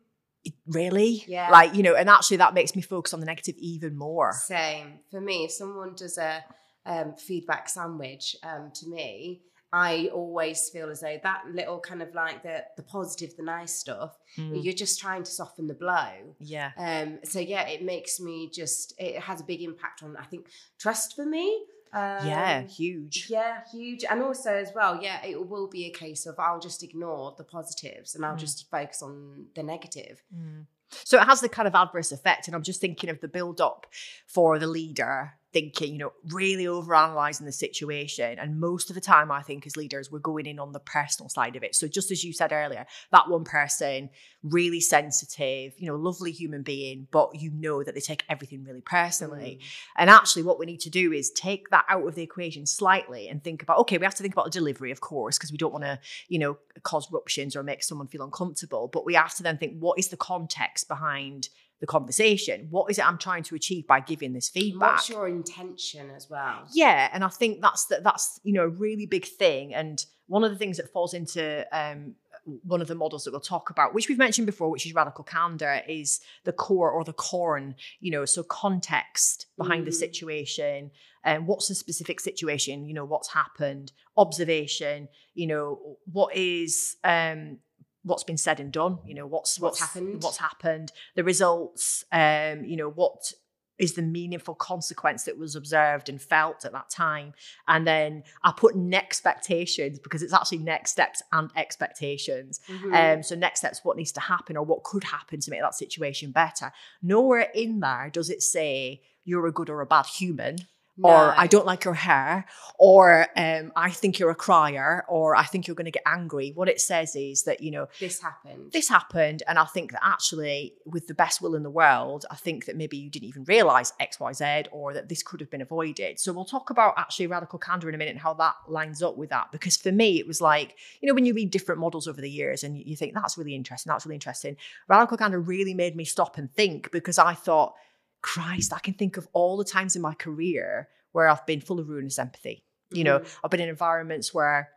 really? 0.67 1.23
Yeah. 1.27 1.49
Like, 1.49 1.75
you 1.75 1.83
know, 1.83 1.95
and 1.95 2.09
actually 2.09 2.37
that 2.37 2.53
makes 2.53 2.75
me 2.75 2.81
focus 2.81 3.13
on 3.13 3.19
the 3.19 3.25
negative 3.25 3.55
even 3.57 3.95
more. 3.97 4.33
Same. 4.33 4.99
For 5.09 5.21
me, 5.21 5.45
if 5.45 5.51
someone 5.51 5.93
does 5.95 6.17
a 6.17 6.43
um, 6.85 7.15
feedback 7.15 7.69
sandwich 7.69 8.35
um, 8.43 8.71
to 8.75 8.87
me, 8.87 9.41
I 9.73 10.09
always 10.13 10.69
feel 10.69 10.89
as 10.89 10.99
though 10.99 11.17
that 11.23 11.43
little 11.49 11.79
kind 11.79 12.01
of 12.01 12.13
like 12.13 12.43
the 12.43 12.65
the 12.75 12.83
positive, 12.83 13.35
the 13.37 13.43
nice 13.43 13.73
stuff, 13.73 14.17
mm. 14.37 14.63
you're 14.63 14.73
just 14.73 14.99
trying 14.99 15.23
to 15.23 15.31
soften 15.31 15.67
the 15.67 15.73
blow. 15.73 16.35
Yeah. 16.39 16.71
Um. 16.77 17.19
So 17.23 17.39
yeah, 17.39 17.67
it 17.67 17.83
makes 17.83 18.19
me 18.19 18.49
just. 18.49 18.93
It 18.97 19.19
has 19.21 19.39
a 19.39 19.43
big 19.43 19.61
impact 19.61 20.03
on 20.03 20.17
I 20.17 20.23
think 20.25 20.47
trust 20.77 21.15
for 21.15 21.25
me. 21.25 21.65
Um, 21.93 22.25
yeah, 22.25 22.61
huge. 22.61 23.27
Yeah, 23.29 23.59
huge. 23.71 24.05
And 24.09 24.21
also 24.21 24.53
as 24.53 24.71
well, 24.73 25.01
yeah, 25.01 25.25
it 25.25 25.49
will 25.49 25.67
be 25.67 25.85
a 25.85 25.91
case 25.91 26.25
of 26.25 26.39
I'll 26.39 26.59
just 26.59 26.83
ignore 26.83 27.35
the 27.37 27.43
positives 27.43 28.15
and 28.15 28.25
I'll 28.25 28.35
mm. 28.35 28.39
just 28.39 28.69
focus 28.71 29.01
on 29.01 29.47
the 29.55 29.63
negative. 29.63 30.23
Mm. 30.33 30.67
So 30.89 31.19
it 31.19 31.25
has 31.25 31.41
the 31.41 31.49
kind 31.49 31.67
of 31.67 31.75
adverse 31.75 32.11
effect. 32.11 32.47
And 32.47 32.55
I'm 32.55 32.63
just 32.63 32.79
thinking 32.79 33.09
of 33.09 33.19
the 33.19 33.27
build 33.27 33.59
up 33.59 33.87
for 34.25 34.57
the 34.57 34.67
leader 34.67 35.33
thinking, 35.53 35.93
you 35.93 35.99
know, 35.99 36.13
really 36.29 36.65
over 36.65 36.95
analyzing 36.95 37.45
the 37.45 37.51
situation. 37.51 38.39
And 38.39 38.59
most 38.59 38.89
of 38.89 38.95
the 38.95 39.01
time, 39.01 39.31
I 39.31 39.41
think 39.41 39.67
as 39.67 39.75
leaders, 39.75 40.11
we're 40.11 40.19
going 40.19 40.45
in 40.45 40.59
on 40.59 40.71
the 40.71 40.79
personal 40.79 41.29
side 41.29 41.55
of 41.55 41.63
it. 41.63 41.75
So 41.75 41.87
just 41.87 42.11
as 42.11 42.23
you 42.23 42.31
said 42.31 42.51
earlier, 42.51 42.85
that 43.11 43.29
one 43.29 43.43
person, 43.43 44.09
really 44.43 44.79
sensitive, 44.79 45.73
you 45.77 45.87
know, 45.87 45.95
lovely 45.95 46.31
human 46.31 46.63
being, 46.63 47.07
but 47.11 47.35
you 47.35 47.51
know 47.51 47.83
that 47.83 47.93
they 47.93 48.01
take 48.01 48.23
everything 48.29 48.63
really 48.63 48.81
personally. 48.81 49.59
Mm. 49.59 49.65
And 49.97 50.09
actually, 50.09 50.43
what 50.43 50.57
we 50.57 50.65
need 50.65 50.79
to 50.81 50.89
do 50.89 51.11
is 51.11 51.31
take 51.31 51.69
that 51.69 51.85
out 51.89 52.07
of 52.07 52.15
the 52.15 52.23
equation 52.23 52.65
slightly 52.65 53.27
and 53.27 53.43
think 53.43 53.61
about, 53.61 53.79
okay, 53.79 53.97
we 53.97 54.05
have 54.05 54.15
to 54.15 54.23
think 54.23 54.33
about 54.33 54.45
the 54.45 54.51
delivery, 54.51 54.91
of 54.91 55.01
course, 55.01 55.37
because 55.37 55.51
we 55.51 55.57
don't 55.57 55.73
want 55.73 55.83
to, 55.83 55.99
you 56.27 56.39
know, 56.39 56.57
cause 56.83 57.11
ruptions 57.11 57.55
or 57.55 57.63
make 57.63 57.83
someone 57.83 58.07
feel 58.07 58.23
uncomfortable. 58.23 58.89
But 58.91 59.05
we 59.05 59.15
have 59.15 59.35
to 59.35 59.43
then 59.43 59.57
think, 59.57 59.77
what 59.79 59.99
is 59.99 60.07
the 60.07 60.17
context 60.17 60.87
behind 60.87 61.49
the 61.81 61.87
conversation. 61.87 62.67
What 62.69 62.89
is 62.89 62.99
it 62.99 63.05
I'm 63.05 63.17
trying 63.17 63.43
to 63.43 63.55
achieve 63.55 63.87
by 63.87 63.99
giving 63.99 64.33
this 64.33 64.47
feedback? 64.47 64.93
What's 64.93 65.09
your 65.09 65.27
intention 65.27 66.11
as 66.11 66.29
well? 66.29 66.63
Yeah, 66.71 67.09
and 67.11 67.23
I 67.23 67.27
think 67.27 67.59
that's 67.61 67.85
that 67.87 68.03
that's 68.03 68.39
you 68.43 68.53
know 68.53 68.63
a 68.63 68.69
really 68.69 69.07
big 69.07 69.25
thing. 69.25 69.73
And 69.73 70.03
one 70.27 70.43
of 70.43 70.51
the 70.51 70.57
things 70.57 70.77
that 70.77 70.93
falls 70.93 71.13
into 71.13 71.65
um, 71.73 72.15
one 72.63 72.81
of 72.81 72.87
the 72.87 72.95
models 72.95 73.25
that 73.25 73.31
we'll 73.31 73.41
talk 73.41 73.71
about, 73.71 73.93
which 73.93 74.07
we've 74.07 74.17
mentioned 74.17 74.45
before, 74.45 74.69
which 74.69 74.85
is 74.85 74.93
radical 74.93 75.23
candor, 75.23 75.81
is 75.89 76.21
the 76.43 76.53
core 76.53 76.91
or 76.91 77.03
the 77.03 77.13
corn. 77.13 77.75
You 77.99 78.11
know, 78.11 78.25
so 78.25 78.43
context 78.43 79.47
behind 79.57 79.81
mm. 79.81 79.85
the 79.87 79.91
situation 79.91 80.91
and 81.23 81.39
um, 81.39 81.47
what's 81.47 81.67
the 81.67 81.75
specific 81.75 82.19
situation. 82.19 82.85
You 82.85 82.93
know, 82.93 83.05
what's 83.05 83.33
happened, 83.33 83.91
observation. 84.17 85.07
You 85.33 85.47
know, 85.47 85.97
what 86.11 86.35
is 86.35 86.97
um 87.03 87.57
what's 88.03 88.23
been 88.23 88.37
said 88.37 88.59
and 88.59 88.71
done 88.71 88.97
you 89.05 89.13
know 89.13 89.27
what's 89.27 89.59
what's, 89.59 89.79
what's 89.79 89.93
happened. 89.93 90.23
what's 90.23 90.37
happened 90.37 90.91
the 91.15 91.23
results 91.23 92.03
um 92.11 92.63
you 92.65 92.75
know 92.75 92.89
what 92.89 93.33
is 93.81 93.93
the 93.93 94.01
meaningful 94.01 94.53
consequence 94.53 95.23
that 95.23 95.39
was 95.39 95.55
observed 95.55 96.07
and 96.07 96.21
felt 96.21 96.63
at 96.65 96.71
that 96.71 96.89
time. 96.89 97.33
And 97.67 97.85
then 97.85 98.23
i 98.43 98.53
put 98.55 98.75
next 98.75 99.01
expectations 99.21 99.99
because 99.99 100.21
it's 100.21 100.33
actually 100.33 100.59
next 100.59 100.91
steps 100.91 101.21
and 101.33 101.49
expectations. 101.55 102.59
Mm-hmm. 102.67 102.93
um 102.93 103.23
so 103.23 103.35
next 103.35 103.59
steps 103.61 103.81
what 103.83 103.97
needs 103.97 104.11
to 104.13 104.19
happen 104.19 104.55
or 104.55 104.63
what 104.63 104.83
could 104.83 105.03
happen 105.03 105.39
to 105.41 105.51
make 105.51 105.61
that 105.61 105.75
situation 105.75 106.31
better. 106.31 106.71
Nowhere 107.01 107.49
in 107.53 107.79
there 107.79 108.09
does 108.13 108.29
it 108.29 108.43
say 108.43 109.01
you're 109.25 109.47
a 109.47 109.51
good 109.51 109.69
or 109.69 109.81
a 109.81 109.85
bad 109.85 110.05
human 110.05 110.57
no. 111.01 111.09
or 111.09 111.33
I 111.37 111.47
don't 111.47 111.65
like 111.65 111.83
your 111.83 111.93
hair, 111.93 112.45
or 112.77 113.27
um, 113.35 113.71
I 113.75 113.91
think 113.91 114.19
you're 114.19 114.29
a 114.29 114.35
crier, 114.35 115.03
or 115.07 115.35
I 115.35 115.43
think 115.43 115.67
you're 115.67 115.75
going 115.75 115.85
to 115.85 115.91
get 115.91 116.03
angry. 116.05 116.51
What 116.53 116.69
it 116.69 116.79
says 116.79 117.15
is 117.15 117.43
that, 117.43 117.61
you 117.61 117.71
know, 117.71 117.87
this 117.99 118.21
happened. 118.21 118.71
This 118.71 118.87
happened. 118.89 119.43
And 119.47 119.57
I 119.57 119.65
think 119.65 119.91
that 119.91 120.01
actually, 120.03 120.73
with 120.85 121.07
the 121.07 121.13
best 121.13 121.41
will 121.41 121.55
in 121.55 121.63
the 121.63 121.69
world, 121.69 122.25
I 122.29 122.35
think 122.35 122.65
that 122.65 122.75
maybe 122.75 122.97
you 122.97 123.09
didn't 123.09 123.29
even 123.29 123.43
realize 123.45 123.93
X, 123.99 124.19
Y, 124.19 124.33
Z, 124.33 124.63
or 124.71 124.93
that 124.93 125.09
this 125.09 125.23
could 125.23 125.39
have 125.39 125.49
been 125.49 125.61
avoided. 125.61 126.19
So 126.19 126.33
we'll 126.33 126.45
talk 126.45 126.69
about 126.69 126.93
actually 126.97 127.27
radical 127.27 127.59
candor 127.59 127.89
in 127.89 127.95
a 127.95 127.97
minute 127.97 128.11
and 128.11 128.21
how 128.21 128.33
that 128.35 128.55
lines 128.67 129.01
up 129.01 129.17
with 129.17 129.29
that. 129.29 129.51
Because 129.51 129.77
for 129.77 129.91
me, 129.91 130.19
it 130.19 130.27
was 130.27 130.41
like, 130.41 130.75
you 131.01 131.07
know, 131.07 131.13
when 131.13 131.25
you 131.25 131.33
read 131.33 131.51
different 131.51 131.81
models 131.81 132.07
over 132.07 132.21
the 132.21 132.29
years 132.29 132.63
and 132.63 132.77
you 132.77 132.95
think 132.95 133.13
that's 133.13 133.37
really 133.37 133.55
interesting, 133.55 133.89
that's 133.89 134.05
really 134.05 134.15
interesting, 134.15 134.57
radical 134.87 135.17
candor 135.17 135.39
really 135.39 135.73
made 135.73 135.95
me 135.95 136.05
stop 136.05 136.37
and 136.37 136.53
think 136.53 136.91
because 136.91 137.17
I 137.17 137.33
thought, 137.33 137.73
Christ, 138.21 138.73
I 138.73 138.79
can 138.79 138.93
think 138.93 139.17
of 139.17 139.27
all 139.33 139.57
the 139.57 139.65
times 139.65 139.95
in 139.95 140.01
my 140.01 140.13
career 140.13 140.87
where 141.11 141.27
I've 141.27 141.45
been 141.45 141.61
full 141.61 141.79
of 141.79 141.89
ruinous 141.89 142.19
empathy. 142.19 142.63
Mm-hmm. 142.63 142.97
You 142.97 143.03
know, 143.03 143.19
mm-hmm. 143.19 143.39
I've 143.43 143.51
been 143.51 143.61
in 143.61 143.69
environments 143.69 144.33
where 144.33 144.69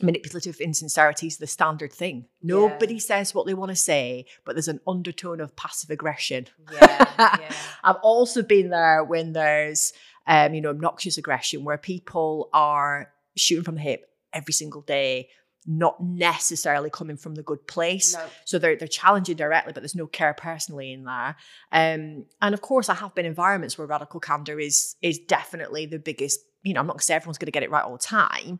manipulative 0.00 0.60
insincerity 0.60 1.26
is 1.26 1.38
the 1.38 1.46
standard 1.46 1.92
thing. 1.92 2.26
Nobody 2.42 2.94
yeah. 2.94 3.00
says 3.00 3.34
what 3.34 3.46
they 3.46 3.54
want 3.54 3.70
to 3.70 3.76
say, 3.76 4.26
but 4.44 4.54
there's 4.54 4.68
an 4.68 4.80
undertone 4.86 5.40
of 5.40 5.54
passive 5.56 5.90
aggression. 5.90 6.46
Yeah, 6.72 7.06
yeah. 7.18 7.52
I've 7.84 7.96
also 8.02 8.42
been 8.42 8.70
there 8.70 9.04
when 9.04 9.32
there's, 9.32 9.92
um, 10.26 10.54
you 10.54 10.60
know, 10.60 10.70
obnoxious 10.70 11.18
aggression 11.18 11.64
where 11.64 11.78
people 11.78 12.48
are 12.52 13.12
shooting 13.36 13.64
from 13.64 13.76
the 13.76 13.82
hip 13.82 14.08
every 14.32 14.52
single 14.52 14.80
day, 14.80 15.28
not 15.66 16.02
necessarily 16.02 16.90
coming 16.90 17.16
from 17.16 17.34
the 17.34 17.42
good 17.42 17.66
place. 17.66 18.14
No. 18.14 18.24
So 18.44 18.58
they're 18.58 18.76
they're 18.76 18.88
challenging 18.88 19.36
directly, 19.36 19.72
but 19.72 19.82
there's 19.82 19.94
no 19.94 20.06
care 20.06 20.34
personally 20.34 20.92
in 20.92 21.04
there. 21.04 21.36
Um, 21.70 22.26
and 22.40 22.54
of 22.54 22.60
course, 22.60 22.88
I 22.88 22.94
have 22.94 23.14
been 23.14 23.26
environments 23.26 23.78
where 23.78 23.86
radical 23.86 24.20
candor 24.20 24.58
is 24.58 24.96
is 25.02 25.18
definitely 25.18 25.86
the 25.86 25.98
biggest. 25.98 26.40
You 26.62 26.74
know, 26.74 26.80
I'm 26.80 26.86
not 26.86 26.94
going 26.94 27.00
to 27.00 27.04
say 27.04 27.14
everyone's 27.14 27.38
going 27.38 27.46
to 27.46 27.52
get 27.52 27.62
it 27.62 27.70
right 27.70 27.84
all 27.84 27.92
the 27.92 27.98
time, 27.98 28.58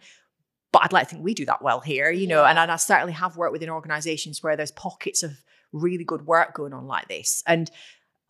but 0.73 0.83
I'd 0.85 0.93
like 0.93 1.09
to 1.09 1.15
think 1.15 1.25
we 1.25 1.35
do 1.35 1.47
that 1.47 1.62
well 1.62 1.81
here. 1.81 2.11
You 2.11 2.27
know, 2.27 2.45
and, 2.45 2.59
and 2.59 2.71
I 2.71 2.77
certainly 2.77 3.12
have 3.15 3.37
worked 3.37 3.53
within 3.53 3.71
organisations 3.71 4.43
where 4.43 4.57
there's 4.57 4.73
pockets 4.73 5.23
of 5.23 5.33
really 5.73 6.05
good 6.05 6.27
work 6.27 6.55
going 6.55 6.73
on 6.73 6.87
like 6.87 7.09
this. 7.09 7.43
And 7.47 7.71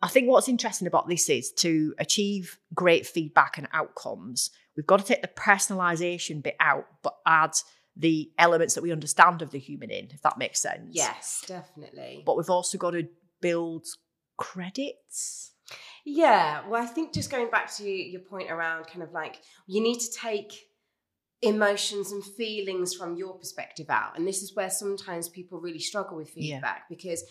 I 0.01 0.07
think 0.07 0.27
what's 0.27 0.49
interesting 0.49 0.87
about 0.87 1.07
this 1.07 1.29
is 1.29 1.51
to 1.59 1.93
achieve 1.97 2.57
great 2.73 3.05
feedback 3.07 3.57
and 3.57 3.67
outcomes. 3.71 4.51
We've 4.75 4.85
got 4.85 4.99
to 4.99 5.05
take 5.05 5.21
the 5.21 5.29
personalisation 5.29 6.43
bit 6.43 6.55
out, 6.59 6.87
but 7.03 7.15
add 7.25 7.51
the 7.95 8.31
elements 8.37 8.73
that 8.75 8.81
we 8.81 8.91
understand 8.91 9.41
of 9.41 9.51
the 9.51 9.59
human 9.59 9.91
in, 9.91 10.09
if 10.11 10.21
that 10.21 10.37
makes 10.37 10.59
sense. 10.59 10.89
Yes, 10.91 11.43
definitely. 11.47 12.23
But 12.25 12.37
we've 12.37 12.49
also 12.49 12.77
got 12.77 12.91
to 12.91 13.07
build 13.41 13.85
credits. 14.37 15.51
Yeah, 16.05 16.67
well, 16.67 16.81
I 16.81 16.85
think 16.85 17.13
just 17.13 17.31
going 17.31 17.49
back 17.49 17.73
to 17.75 17.89
your 17.89 18.21
point 18.21 18.51
around 18.51 18.87
kind 18.87 19.03
of 19.03 19.13
like 19.13 19.39
you 19.67 19.81
need 19.81 19.99
to 19.99 20.11
take 20.11 20.53
emotions 21.41 22.11
and 22.11 22.23
feelings 22.23 22.93
from 22.93 23.15
your 23.15 23.33
perspective 23.33 23.89
out. 23.89 24.17
And 24.17 24.27
this 24.27 24.41
is 24.41 24.55
where 24.55 24.69
sometimes 24.69 25.29
people 25.29 25.59
really 25.59 25.79
struggle 25.79 26.17
with 26.17 26.29
feedback 26.29 26.83
yeah. 26.89 26.95
because 26.95 27.23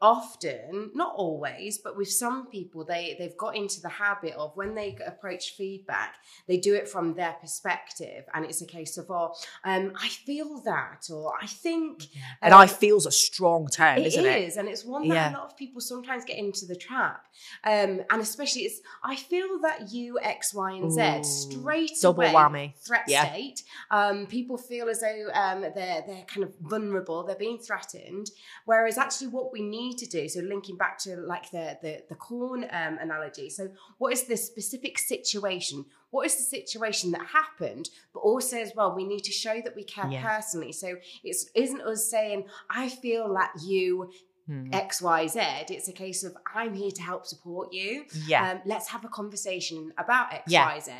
often 0.00 0.90
not 0.94 1.12
always 1.16 1.78
but 1.78 1.96
with 1.96 2.08
some 2.08 2.46
people 2.46 2.84
they 2.84 3.16
they've 3.18 3.36
got 3.36 3.56
into 3.56 3.80
the 3.80 3.88
habit 3.88 4.32
of 4.34 4.56
when 4.56 4.72
they 4.74 4.96
approach 5.04 5.54
feedback 5.56 6.14
they 6.46 6.56
do 6.56 6.72
it 6.72 6.88
from 6.88 7.14
their 7.14 7.32
perspective 7.40 8.24
and 8.32 8.44
it's 8.44 8.62
a 8.62 8.66
case 8.66 8.96
of 8.96 9.10
oh 9.10 9.34
um 9.64 9.92
i 10.00 10.08
feel 10.08 10.60
that 10.64 11.04
or 11.12 11.32
i 11.42 11.46
think 11.46 12.14
yeah. 12.14 12.22
and 12.42 12.54
um, 12.54 12.60
i 12.60 12.66
feels 12.66 13.06
a 13.06 13.10
strong 13.10 13.66
term 13.66 13.98
it 13.98 14.06
isn't 14.06 14.24
it 14.24 14.42
is 14.42 14.56
and 14.56 14.68
it's 14.68 14.84
one 14.84 15.08
that 15.08 15.14
yeah. 15.14 15.32
a 15.32 15.36
lot 15.36 15.50
of 15.50 15.56
people 15.56 15.80
sometimes 15.80 16.24
get 16.24 16.38
into 16.38 16.64
the 16.64 16.76
trap 16.76 17.26
um 17.64 18.00
and 18.10 18.22
especially 18.22 18.62
it's 18.62 18.80
i 19.02 19.16
feel 19.16 19.58
that 19.60 19.92
you 19.92 20.16
x 20.22 20.54
y 20.54 20.72
and 20.74 20.92
z 20.92 21.00
Ooh, 21.00 21.24
straight 21.24 21.90
double 22.00 22.22
away, 22.22 22.32
whammy 22.32 22.76
threat 22.78 23.02
yeah. 23.08 23.28
state 23.32 23.64
um 23.90 24.26
people 24.26 24.56
feel 24.56 24.88
as 24.88 25.00
though 25.00 25.28
um 25.34 25.62
they're 25.62 26.04
they're 26.06 26.24
kind 26.28 26.44
of 26.44 26.52
vulnerable 26.60 27.24
they're 27.24 27.34
being 27.34 27.58
threatened 27.58 28.30
whereas 28.64 28.96
actually 28.96 29.26
what 29.26 29.52
we 29.52 29.60
need 29.60 29.87
need 29.88 29.98
to 29.98 30.06
do 30.06 30.28
so 30.28 30.40
linking 30.40 30.76
back 30.76 30.98
to 30.98 31.16
like 31.16 31.50
the 31.50 31.78
the, 31.82 32.02
the 32.08 32.14
corn 32.14 32.64
um, 32.64 32.98
analogy 33.00 33.48
so 33.50 33.68
what 33.98 34.12
is 34.12 34.24
the 34.24 34.36
specific 34.36 34.98
situation 34.98 35.84
what 36.10 36.26
is 36.26 36.36
the 36.36 36.42
situation 36.42 37.10
that 37.10 37.26
happened 37.26 37.88
but 38.12 38.20
also 38.20 38.56
as 38.58 38.72
well 38.76 38.94
we 38.94 39.04
need 39.04 39.24
to 39.24 39.32
show 39.32 39.60
that 39.64 39.74
we 39.74 39.84
care 39.84 40.10
yeah. 40.10 40.36
personally 40.36 40.72
so 40.72 40.96
it 41.24 41.36
isn't 41.54 41.80
us 41.82 42.10
saying 42.10 42.44
i 42.70 42.88
feel 42.88 43.32
like 43.32 43.50
you 43.62 44.10
Hmm. 44.48 44.70
X, 44.72 45.02
Y, 45.02 45.26
Z. 45.26 45.40
It's 45.68 45.88
a 45.88 45.92
case 45.92 46.24
of 46.24 46.34
I'm 46.54 46.72
here 46.72 46.90
to 46.90 47.02
help 47.02 47.26
support 47.26 47.70
you. 47.70 48.06
Yeah. 48.26 48.52
Um, 48.52 48.60
let's 48.64 48.88
have 48.88 49.04
a 49.04 49.08
conversation 49.08 49.92
about 49.98 50.32
X, 50.32 50.44
yeah. 50.50 50.68
Y, 50.68 50.80
Z, 50.80 50.92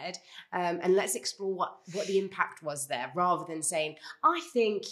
um, 0.53 0.81
and 0.83 0.94
let's 0.94 1.14
explore 1.14 1.55
what 1.55 1.79
what 1.94 2.07
the 2.07 2.18
impact 2.18 2.62
was 2.62 2.88
there, 2.88 3.11
rather 3.14 3.46
than 3.48 3.62
saying 3.62 3.96
I 4.22 4.42
think 4.53 4.85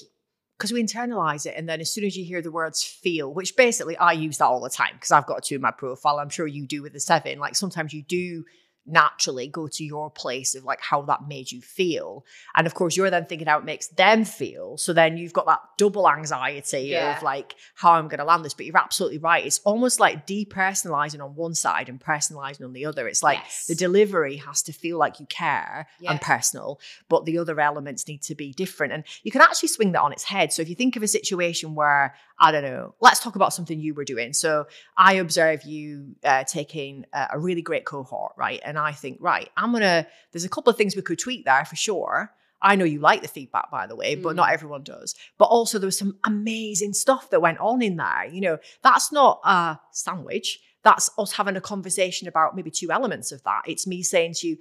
because 0.57 0.73
we 0.73 0.83
internalize 0.83 1.47
it 1.47 1.55
and 1.57 1.69
then 1.69 1.81
as 1.81 1.93
soon 1.93 2.05
as 2.05 2.17
you 2.17 2.25
hear 2.25 2.41
the 2.41 2.51
words 2.51 2.83
feel 2.83 3.33
which 3.33 3.57
basically 3.57 3.97
i 3.99 4.13
use 4.13 4.39
that 4.39 4.47
all 4.47 4.61
the 4.61 4.71
time 4.71 4.93
because 4.95 5.11
i've 5.11 5.27
got 5.27 5.43
two 5.43 5.57
in 5.57 5.61
my 5.61 5.71
profile 5.71 6.19
i'm 6.19 6.29
sure 6.29 6.47
you 6.47 6.67
do 6.67 6.83
with 6.83 6.93
the 6.93 7.01
seven 7.01 7.39
like 7.39 7.55
sometimes 7.55 7.93
you 7.93 8.03
do 8.03 8.45
naturally 8.87 9.49
go 9.49 9.67
to 9.69 9.85
your 9.85 10.11
place 10.11 10.55
of 10.55 10.65
like 10.65 10.81
how 10.81 11.03
that 11.03 11.27
made 11.29 11.51
you 11.51 11.61
feel. 11.61 12.25
And 12.55 12.67
of 12.67 12.75
course, 12.75 12.97
you're 12.97 13.11
then 13.11 13.27
thinking 13.27 13.49
how 13.49 13.59
it 13.59 13.65
makes 13.65 13.89
them 13.89 14.25
feel. 14.25 14.77
So 14.79 14.93
then 14.93 15.17
you've 15.17 15.33
got 15.33 15.47
that 15.47 15.61
double 15.77 16.09
anxiety 16.09 16.89
Yeah. 16.89 17.17
of 17.17 17.23
like 17.23 17.55
how 17.75 17.93
I'm 17.93 18.09
going 18.09 18.19
to 18.19 18.25
land 18.25 18.45
this. 18.45 18.55
But 18.55 18.67
you're 18.67 18.77
absolutely 18.79 19.19
right. 19.19 19.45
It's 19.45 19.59
almost 19.61 20.01
like 20.01 20.27
depersonalizing 20.27 21.23
on 21.23 21.35
one 21.35 21.55
side 21.55 21.89
and 21.89 22.01
personalizing 22.01 22.65
on 22.65 22.73
the 22.73 22.87
other. 22.87 23.07
It's 23.09 23.23
like 23.23 23.39
Yes. 23.39 23.67
the 23.67 23.75
delivery 23.75 24.37
has 24.37 24.63
to 24.63 24.73
feel 24.73 24.99
like 24.99 25.21
you 25.21 25.27
care 25.27 25.89
Yeah. 26.01 26.13
and 26.13 26.21
personal, 26.21 26.81
but 27.09 27.25
the 27.25 27.39
other 27.39 27.59
elements 27.61 28.07
need 28.09 28.23
to 28.23 28.35
be 28.35 28.53
different. 28.53 28.93
And 28.93 29.05
you 29.23 29.31
can 29.31 29.41
actually 29.41 29.69
swing 29.69 29.93
that 29.93 30.03
on 30.03 30.13
its 30.13 30.25
head. 30.25 30.53
So 30.53 30.63
if 30.63 30.69
you 30.69 30.75
think 30.75 30.97
of 30.97 31.03
a 31.03 31.09
situation 31.09 31.75
where, 31.75 32.15
I 32.39 32.53
don't 32.53 32.63
know, 32.65 32.95
let's 33.01 33.21
talk 33.21 33.35
about 33.37 33.53
something 33.53 33.81
you 33.81 33.95
were 33.95 34.05
doing. 34.05 34.33
So 34.33 34.67
I 34.97 35.15
observe 35.15 35.63
you 35.65 36.17
uh, 36.25 36.45
taking 36.45 37.05
a, 37.13 37.29
a 37.33 37.39
really 37.39 37.63
great 37.63 37.85
cohort, 37.85 38.33
right? 38.37 38.61
And 38.65 38.76
I 38.79 38.93
think, 38.93 39.19
right, 39.21 39.49
I'm 39.57 39.71
going 39.71 39.83
to, 39.83 40.07
there's 40.33 40.45
a 40.45 40.49
couple 40.49 40.71
of 40.71 40.77
things 40.77 40.95
we 40.97 41.03
could 41.03 41.19
tweak 41.19 41.45
there 41.45 41.65
for 41.65 41.77
sure. 41.77 42.33
I 42.63 42.75
know 42.77 42.85
you 42.87 43.01
like 43.01 43.23
the 43.23 43.29
feedback, 43.29 43.71
by 43.71 43.87
the 43.87 43.95
way, 43.97 44.15
but 44.15 44.33
Mm. 44.33 44.37
not 44.37 44.51
everyone 44.51 44.83
does. 44.83 45.15
But 45.39 45.47
also, 45.47 45.79
there 45.79 45.87
was 45.87 45.99
some 45.99 46.19
amazing 46.25 46.95
stuff 46.95 47.31
that 47.31 47.43
went 47.43 47.59
on 47.59 47.83
in 47.83 47.97
there. 47.97 48.25
You 48.31 48.41
know, 48.41 48.59
that's 48.83 49.13
not 49.13 49.41
a 49.45 49.79
sandwich. 49.93 50.61
That's 50.83 51.11
us 51.19 51.33
having 51.33 51.57
a 51.57 51.61
conversation 51.61 52.29
about 52.29 52.57
maybe 52.57 52.71
two 52.71 52.91
elements 52.91 53.31
of 53.31 53.43
that. 53.43 53.63
It's 53.67 53.87
me 53.87 54.03
saying 54.03 54.35
to 54.39 54.49
you, 54.49 54.57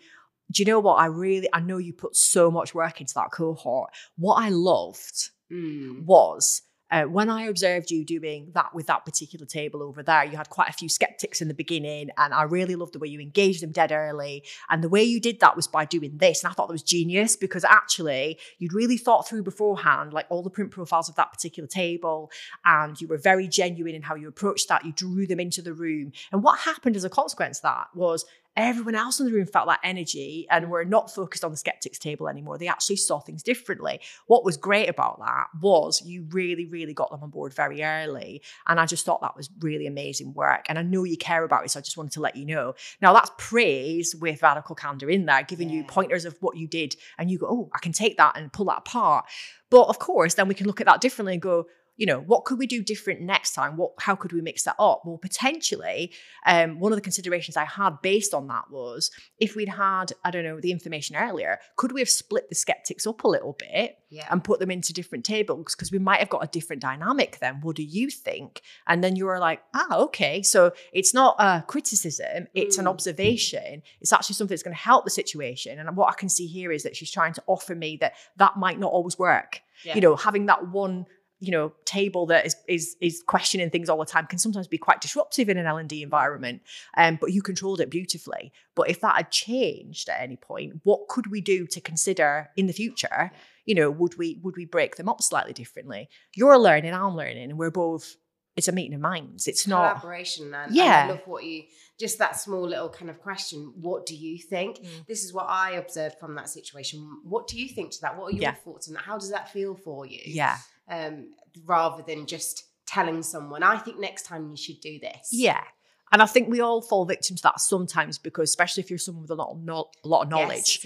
do 0.52 0.62
you 0.62 0.66
know 0.66 0.80
what? 0.80 0.96
I 0.96 1.06
really, 1.06 1.48
I 1.54 1.60
know 1.62 1.78
you 1.78 1.94
put 1.94 2.16
so 2.16 2.52
much 2.52 2.76
work 2.76 3.00
into 3.02 3.14
that 3.16 3.32
cohort. 3.32 3.92
What 4.18 4.36
I 4.36 4.50
loved 4.50 5.30
Mm. 5.52 6.04
was 6.06 6.64
uh, 6.92 7.04
when 7.04 7.30
I 7.30 7.44
observed 7.44 7.90
you 7.90 8.06
doing 8.06 8.52
that 8.54 8.74
with 8.76 8.88
that 8.88 9.06
particular 9.06 9.46
table 9.46 9.82
over 9.82 10.04
there, 10.04 10.24
you 10.24 10.38
had 10.38 10.50
quite 10.50 10.70
a 10.70 10.74
few 10.74 10.88
skeptics 10.88 11.42
in 11.42 11.48
the 11.48 11.54
beginning, 11.54 12.10
and 12.18 12.34
I 12.34 12.44
really 12.44 12.76
loved 12.76 12.94
the 12.94 13.00
way 13.00 13.08
you 13.08 13.20
engaged 13.20 13.64
them 13.64 13.72
dead 13.72 13.92
early. 13.92 14.44
And 14.70 14.84
the 14.84 14.90
way 14.90 15.04
you 15.04 15.20
did 15.20 15.40
that 15.40 15.56
was 15.56 15.68
by 15.68 15.86
doing 15.86 16.18
this, 16.18 16.44
and 16.44 16.52
I 16.52 16.54
thought 16.54 16.68
that 16.68 16.74
was 16.74 16.84
genius 16.84 17.36
because 17.36 17.64
actually 17.64 18.38
you'd 18.60 18.74
really 18.74 18.98
thought 18.98 19.28
through 19.28 19.44
beforehand, 19.44 20.14
like 20.14 20.28
all 20.30 20.44
the 20.44 20.50
print 20.50 20.72
profiles 20.72 21.10
of 21.10 21.16
that 21.16 21.32
particular 21.32 21.68
table, 21.68 22.32
and 22.64 23.00
you 23.02 23.08
were 23.08 23.18
very 23.18 23.48
genuine 23.48 23.96
in 23.96 24.04
how 24.04 24.16
you 24.16 24.28
approached 24.28 24.70
that. 24.70 24.86
You 24.86 24.94
drew 24.94 25.26
them 25.26 25.40
into 25.40 25.62
the 25.62 25.74
room, 25.74 26.12
and 26.32 26.44
what 26.44 26.60
happened 26.60 26.96
as 26.96 27.04
a 27.04 27.10
consequence 27.10 27.60
of 27.60 27.64
that 27.64 27.88
was 27.96 28.26
everyone 28.56 28.96
else 28.96 29.20
in 29.20 29.26
the 29.26 29.32
room 29.32 29.46
felt 29.46 29.68
that 29.68 29.80
energy 29.84 30.48
and 30.50 30.70
were 30.70 30.86
not 30.86 31.14
focused 31.14 31.44
on 31.44 31.52
the 31.52 31.58
skeptics 31.58 32.00
table 32.00 32.28
anymore. 32.28 32.58
They 32.58 32.68
actually 32.68 32.96
saw 32.96 33.20
things 33.20 33.44
differently. 33.44 34.00
What 34.28 34.46
was 34.46 34.58
great 34.58 34.90
about 34.90 35.20
that 35.20 35.48
was 35.62 36.02
you 36.06 36.26
really, 36.30 36.66
really 36.66 36.94
got 36.94 37.12
them 37.12 37.22
on 37.22 37.30
board 37.30 37.54
very 37.54 37.84
early. 37.84 38.42
And 38.68 38.80
I 38.80 38.86
just 38.86 39.06
thought 39.06 39.22
that 39.22 39.36
was 39.36 39.50
really 39.60 39.88
amazing 39.88 40.34
work. 40.34 40.66
And 40.70 40.80
I 40.80 40.84
know 40.84 41.04
you 41.04 41.18
care 41.18 41.44
about 41.44 41.66
it, 41.66 41.72
so 41.72 41.80
I 41.80 41.82
just 41.82 41.98
wanted 41.98 42.14
to 42.14 42.22
let 42.22 42.36
you 42.36 42.46
know. 42.46 42.76
Now 43.02 43.14
that's 43.14 43.32
praise 43.38 44.16
with 44.16 44.42
radical 44.42 44.76
candor 44.76 45.10
in 45.10 45.26
there, 45.26 45.44
giving 45.44 45.70
you 45.70 45.84
pointers 45.84 46.26
of 46.26 46.38
what 46.40 46.58
you 46.58 46.68
did, 46.68 46.96
and 47.18 47.30
you 47.30 47.38
go, 47.38 47.48
oh, 47.50 47.70
I 47.74 47.80
can 47.80 47.92
take 47.92 48.18
that 48.18 48.38
and 48.38 48.54
pull 48.54 48.68
that 48.68 48.80
apart. 48.80 49.26
But 49.70 49.88
of 49.88 50.00
course, 50.00 50.36
then 50.36 50.48
we 50.48 50.56
can 50.56 50.68
look 50.68 50.80
at 50.80 50.88
that 50.88 51.02
differently 51.02 51.34
and 51.34 51.42
go, 51.42 51.66
you 51.98 52.06
know, 52.06 52.20
what 52.20 52.44
could 52.46 52.60
we 52.60 52.68
do 52.68 52.84
different 52.84 53.22
next 53.22 53.54
time? 53.54 53.78
What, 53.78 53.92
how 54.00 54.16
could 54.16 54.34
we 54.34 54.42
mix 54.42 54.64
that 54.64 54.76
up? 54.80 55.04
Well, 55.06 55.18
potentially, 55.18 56.12
um, 56.46 56.80
one 56.80 56.92
of 56.92 56.98
the 56.98 57.02
considerations 57.02 57.56
I 57.56 57.66
had 57.66 58.02
based 58.02 58.34
on 58.34 58.48
that 58.48 58.66
was 58.70 59.12
if 59.40 59.56
we'd 59.56 59.70
had, 59.70 60.12
I 60.24 60.32
don't 60.32 60.44
know, 60.44 60.60
the 60.60 60.72
information 60.72 61.16
earlier, 61.16 61.60
could 61.78 61.92
we 61.94 62.02
have 62.02 62.10
split 62.10 62.50
the 62.50 62.56
skeptics 62.56 63.08
up 63.08 63.24
a 63.24 63.28
little 63.28 63.54
bit 63.58 63.98
Yeah. 64.10 64.28
and 64.30 64.44
put 64.44 64.60
them 64.60 64.72
into 64.72 64.92
different 64.94 65.24
tables? 65.26 65.74
Because 65.76 65.92
we 65.92 66.00
might 66.00 66.20
have 66.20 66.30
got 66.30 66.44
a 66.44 66.48
different 66.48 66.82
dynamic 66.82 67.38
then. 67.40 67.62
What 67.62 67.76
do 67.78 67.84
you 67.84 68.10
think? 68.10 68.62
And 68.88 69.04
then 69.04 69.16
you 69.16 69.26
were 69.26 69.40
like, 69.40 69.62
ah, 69.74 69.98
okay. 70.00 70.42
So 70.44 70.74
it's 70.92 71.14
not 71.14 71.36
a 71.40 71.64
criticism, 71.68 72.48
it's 72.54 72.78
an 72.78 72.86
Mm. 72.86 72.90
observation. 72.90 73.82
It's 74.02 74.12
actually 74.14 74.36
something 74.36 74.54
that's 74.54 74.64
going 74.64 74.76
to 74.76 74.82
help 74.82 75.06
the 75.06 75.12
situation. 75.12 75.80
And 75.80 75.96
what 75.96 76.10
I 76.10 76.14
can 76.16 76.30
see 76.30 76.48
here 76.48 76.72
is 76.72 76.84
that 76.84 76.96
she's 76.96 77.12
trying 77.12 77.34
to 77.34 77.44
offer 77.48 77.74
me 77.76 77.98
that 78.02 78.14
that 78.38 78.58
might 78.58 78.80
not 78.80 78.92
always 78.92 79.18
work 79.18 79.62
Yeah. 79.84 79.96
you 79.96 80.02
know 80.02 80.16
having 80.16 80.46
that 80.46 80.70
one 80.70 81.06
you 81.40 81.52
know 81.52 81.74
table 81.84 82.26
that 82.28 82.46
is 82.46 82.56
is 82.68 82.96
is 83.02 83.22
questioning 83.28 83.70
things 83.70 83.90
all 83.90 83.98
the 84.00 84.06
time 84.06 84.26
can 84.26 84.40
sometimes 84.40 84.68
be 84.68 84.78
quite 84.78 85.02
disruptive 85.02 85.50
in 85.50 85.58
an 85.58 85.66
l&d 85.66 86.02
environment 86.02 86.62
um, 86.98 87.18
but 87.20 87.34
you 87.34 87.42
controlled 87.42 87.82
it 87.82 87.90
beautifully. 87.90 88.52
But 88.74 88.90
if 88.90 89.02
that 89.02 89.16
had 89.18 89.32
changed 89.32 90.08
at 90.10 90.22
any 90.22 90.38
point 90.38 90.80
what 90.84 91.08
could 91.10 91.28
we 91.32 91.42
do 91.42 91.68
to 91.68 91.82
consider 91.82 92.50
in 92.56 92.68
the 92.68 92.74
future? 92.74 93.32
You 93.66 93.76
know 93.76 93.92
would 93.92 94.18
we 94.18 94.40
would 94.44 94.56
we 94.56 94.66
break 94.66 94.96
them 94.96 95.10
up 95.10 95.22
slightly 95.22 95.54
differently? 95.54 96.10
You're 96.34 96.58
learning 96.58 96.94
i'm 96.94 97.16
learning 97.16 97.50
and 97.50 97.60
we're 97.60 97.72
both 97.72 98.16
it's 98.56 98.70
a 98.70 98.72
meeting 98.72 98.94
of 98.94 99.02
minds. 99.02 99.50
It's 99.50 99.68
not 99.68 100.00
collaboration 100.00 100.54
and, 100.54 100.74
Yeah. 100.74 101.04
and 101.04 101.12
I 101.12 101.16
love 101.16 101.28
what 101.28 101.44
you 101.44 101.64
just 102.00 102.18
that 102.20 102.40
small 102.40 102.62
little 102.62 102.88
kind 102.90 103.10
of 103.10 103.20
question 103.20 103.74
what 103.76 104.06
do 104.06 104.16
you 104.16 104.38
think? 104.38 104.78
Mm. 104.80 105.06
this 105.08 105.26
is 105.26 105.34
what 105.34 105.48
I 105.50 105.72
observed 105.72 106.16
from 106.20 106.36
that 106.36 106.48
situation. 106.48 107.20
What 107.24 107.48
do 107.48 107.60
you 107.60 107.68
think 107.68 107.92
to 107.92 108.02
that? 108.02 108.18
What 108.18 108.28
are 108.28 108.32
your 108.32 108.44
Yeah. 108.44 108.54
thoughts 108.54 108.88
on 108.88 108.94
that? 108.94 109.04
How 109.04 109.18
does 109.18 109.32
that 109.32 109.52
feel 109.52 109.76
for 109.76 110.06
you? 110.06 110.22
Yeah 110.26 110.58
um 110.90 111.28
rather 111.66 112.04
than 112.04 112.26
just 112.26 112.66
telling 112.86 113.24
someone 113.24 113.64
I 113.64 113.78
think 113.78 114.00
next 114.00 114.26
time 114.26 114.50
you 114.50 114.58
should 114.58 114.80
do 114.80 115.00
this 115.00 115.30
yeah 115.32 115.64
and 116.12 116.22
i 116.22 116.26
think 116.28 116.48
we 116.48 116.62
all 116.62 116.82
fall 116.82 117.04
victim 117.04 117.36
to 117.36 117.42
that 117.44 117.60
sometimes 117.60 118.20
because 118.20 118.50
especially 118.50 118.84
if 118.84 118.92
you're 118.92 119.00
someone 119.00 119.24
with 119.24 119.32
a 119.32 119.36
lot 119.36 119.50
of, 119.50 119.58
no- 119.64 119.90
a 120.04 120.08
lot 120.08 120.22
of 120.22 120.30
knowledge 120.30 120.80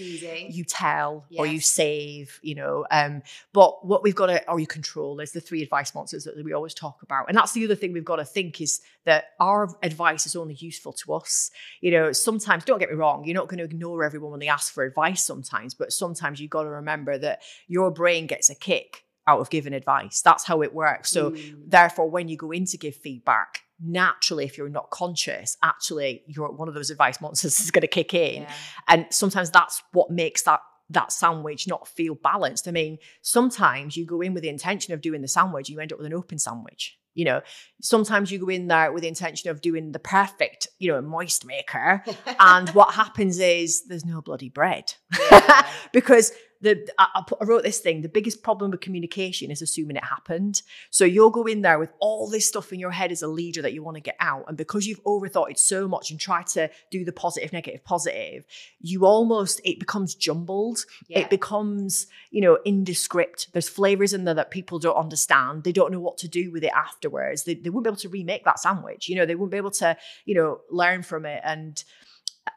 you 0.50 0.64
tell 0.64 1.26
or 1.36 1.46
you 1.46 1.60
save, 1.60 2.40
you 2.42 2.54
know. 2.54 2.86
Um, 2.90 3.22
but 3.52 3.86
what 3.86 4.02
we've 4.02 4.14
got 4.14 4.26
to, 4.26 4.50
or 4.50 4.58
you 4.58 4.66
control, 4.66 5.16
there's 5.16 5.32
the 5.32 5.40
three 5.40 5.62
advice 5.62 5.94
monsters 5.94 6.24
that 6.24 6.42
we 6.42 6.52
always 6.52 6.74
talk 6.74 7.02
about. 7.02 7.26
And 7.28 7.36
that's 7.36 7.52
the 7.52 7.64
other 7.64 7.74
thing 7.74 7.92
we've 7.92 8.04
got 8.04 8.16
to 8.16 8.24
think 8.24 8.60
is 8.60 8.80
that 9.04 9.26
our 9.38 9.68
advice 9.82 10.26
is 10.26 10.34
only 10.34 10.54
useful 10.54 10.92
to 10.94 11.14
us. 11.14 11.50
You 11.80 11.92
know, 11.92 12.12
sometimes, 12.12 12.64
don't 12.64 12.78
get 12.78 12.90
me 12.90 12.96
wrong, 12.96 13.24
you're 13.24 13.34
not 13.34 13.48
going 13.48 13.58
to 13.58 13.64
ignore 13.64 14.02
everyone 14.04 14.32
when 14.32 14.40
they 14.40 14.48
ask 14.48 14.72
for 14.72 14.84
advice 14.84 15.24
sometimes, 15.24 15.74
but 15.74 15.92
sometimes 15.92 16.40
you've 16.40 16.50
got 16.50 16.64
to 16.64 16.70
remember 16.70 17.18
that 17.18 17.42
your 17.68 17.90
brain 17.90 18.26
gets 18.26 18.50
a 18.50 18.54
kick 18.54 19.04
out 19.30 19.40
of 19.40 19.48
giving 19.50 19.72
advice. 19.74 20.16
That's 20.28 20.44
how 20.50 20.58
it 20.62 20.72
works. 20.74 21.06
So, 21.10 21.30
Mm. 21.30 21.70
therefore, 21.76 22.08
when 22.16 22.28
you 22.30 22.36
go 22.36 22.50
in 22.58 22.64
to 22.72 22.76
give 22.84 22.96
feedback, 22.96 23.50
naturally, 23.82 24.44
if 24.44 24.58
you're 24.58 24.68
not 24.80 24.88
conscious, 24.90 25.56
actually, 25.62 26.22
you're 26.26 26.50
one 26.52 26.68
of 26.68 26.74
those 26.74 26.90
advice 26.90 27.18
monsters 27.20 27.58
is 27.64 27.70
going 27.70 27.86
to 27.90 27.94
kick 28.00 28.12
in 28.14 28.42
Yeah. 28.42 28.52
and 28.88 29.00
sometimes 29.10 29.50
that's 29.50 29.82
what 29.92 30.10
makes 30.10 30.42
that 30.42 30.60
that 30.98 31.12
sandwich 31.12 31.68
not 31.68 31.86
feel 31.86 32.16
balanced 32.30 32.66
i 32.66 32.72
mean 32.72 32.98
sometimes 33.22 33.96
you 33.96 34.04
go 34.04 34.20
in 34.20 34.34
with 34.34 34.42
the 34.42 34.48
intention 34.48 34.92
of 34.92 35.00
doing 35.00 35.22
the 35.22 35.28
sandwich 35.28 35.68
you 35.68 35.78
end 35.78 35.92
up 35.92 35.98
with 36.00 36.06
an 36.12 36.12
open 36.20 36.36
sandwich 36.36 36.98
you 37.14 37.24
know 37.24 37.40
sometimes 37.80 38.32
you 38.32 38.38
go 38.40 38.48
in 38.48 38.66
there 38.66 38.90
with 38.92 39.02
the 39.02 39.08
intention 39.08 39.50
of 39.52 39.60
doing 39.60 39.92
the 39.92 40.00
perfect 40.00 40.66
you 40.80 40.88
know 40.90 41.00
moist 41.00 41.44
maker 41.46 42.02
and 42.40 42.70
what 42.70 42.94
happens 42.94 43.38
is 43.38 43.84
there's 43.86 44.04
no 44.04 44.20
bloody 44.20 44.48
bread 44.48 44.86
Yeah. 45.30 45.64
because 45.92 46.32
the 46.60 46.88
I, 46.98 47.22
I 47.40 47.44
wrote 47.44 47.62
this 47.62 47.78
thing 47.78 48.02
the 48.02 48.08
biggest 48.08 48.42
problem 48.42 48.70
with 48.70 48.80
communication 48.80 49.50
is 49.50 49.62
assuming 49.62 49.96
it 49.96 50.04
happened. 50.04 50.62
So 50.90 51.04
you'll 51.04 51.30
go 51.30 51.44
in 51.44 51.62
there 51.62 51.78
with 51.78 51.90
all 51.98 52.28
this 52.28 52.46
stuff 52.46 52.72
in 52.72 52.80
your 52.80 52.90
head 52.90 53.12
as 53.12 53.22
a 53.22 53.28
leader 53.28 53.62
that 53.62 53.72
you 53.72 53.82
want 53.82 53.96
to 53.96 54.02
get 54.02 54.16
out 54.20 54.44
and 54.48 54.56
because 54.56 54.86
you've 54.86 55.02
overthought 55.04 55.50
it 55.50 55.58
so 55.58 55.88
much 55.88 56.10
and 56.10 56.20
tried 56.20 56.46
to 56.48 56.70
do 56.90 57.04
the 57.04 57.12
positive 57.12 57.52
negative 57.52 57.84
positive 57.84 58.44
you 58.80 59.04
almost 59.06 59.60
it 59.64 59.78
becomes 59.78 60.14
jumbled. 60.14 60.84
Yeah. 61.08 61.20
it 61.20 61.30
becomes 61.30 62.06
you 62.30 62.40
know 62.40 62.58
indescript. 62.64 63.52
There's 63.52 63.68
flavors 63.68 64.12
in 64.12 64.24
there 64.24 64.34
that 64.34 64.50
people 64.50 64.78
don't 64.78 64.96
understand. 64.96 65.64
They 65.64 65.72
don't 65.72 65.92
know 65.92 66.00
what 66.00 66.18
to 66.18 66.28
do 66.28 66.50
with 66.50 66.64
it 66.64 66.72
afterwards. 66.74 67.44
They, 67.44 67.54
they 67.54 67.70
wouldn't 67.70 67.84
be 67.84 67.88
able 67.88 67.96
to 67.96 68.08
remake 68.08 68.44
that 68.44 68.60
sandwich. 68.60 69.08
You 69.08 69.16
know 69.16 69.26
they 69.26 69.34
wouldn't 69.34 69.52
be 69.52 69.56
able 69.56 69.70
to 69.72 69.96
you 70.24 70.34
know 70.34 70.60
learn 70.70 71.02
from 71.02 71.26
it 71.26 71.40
and 71.44 71.82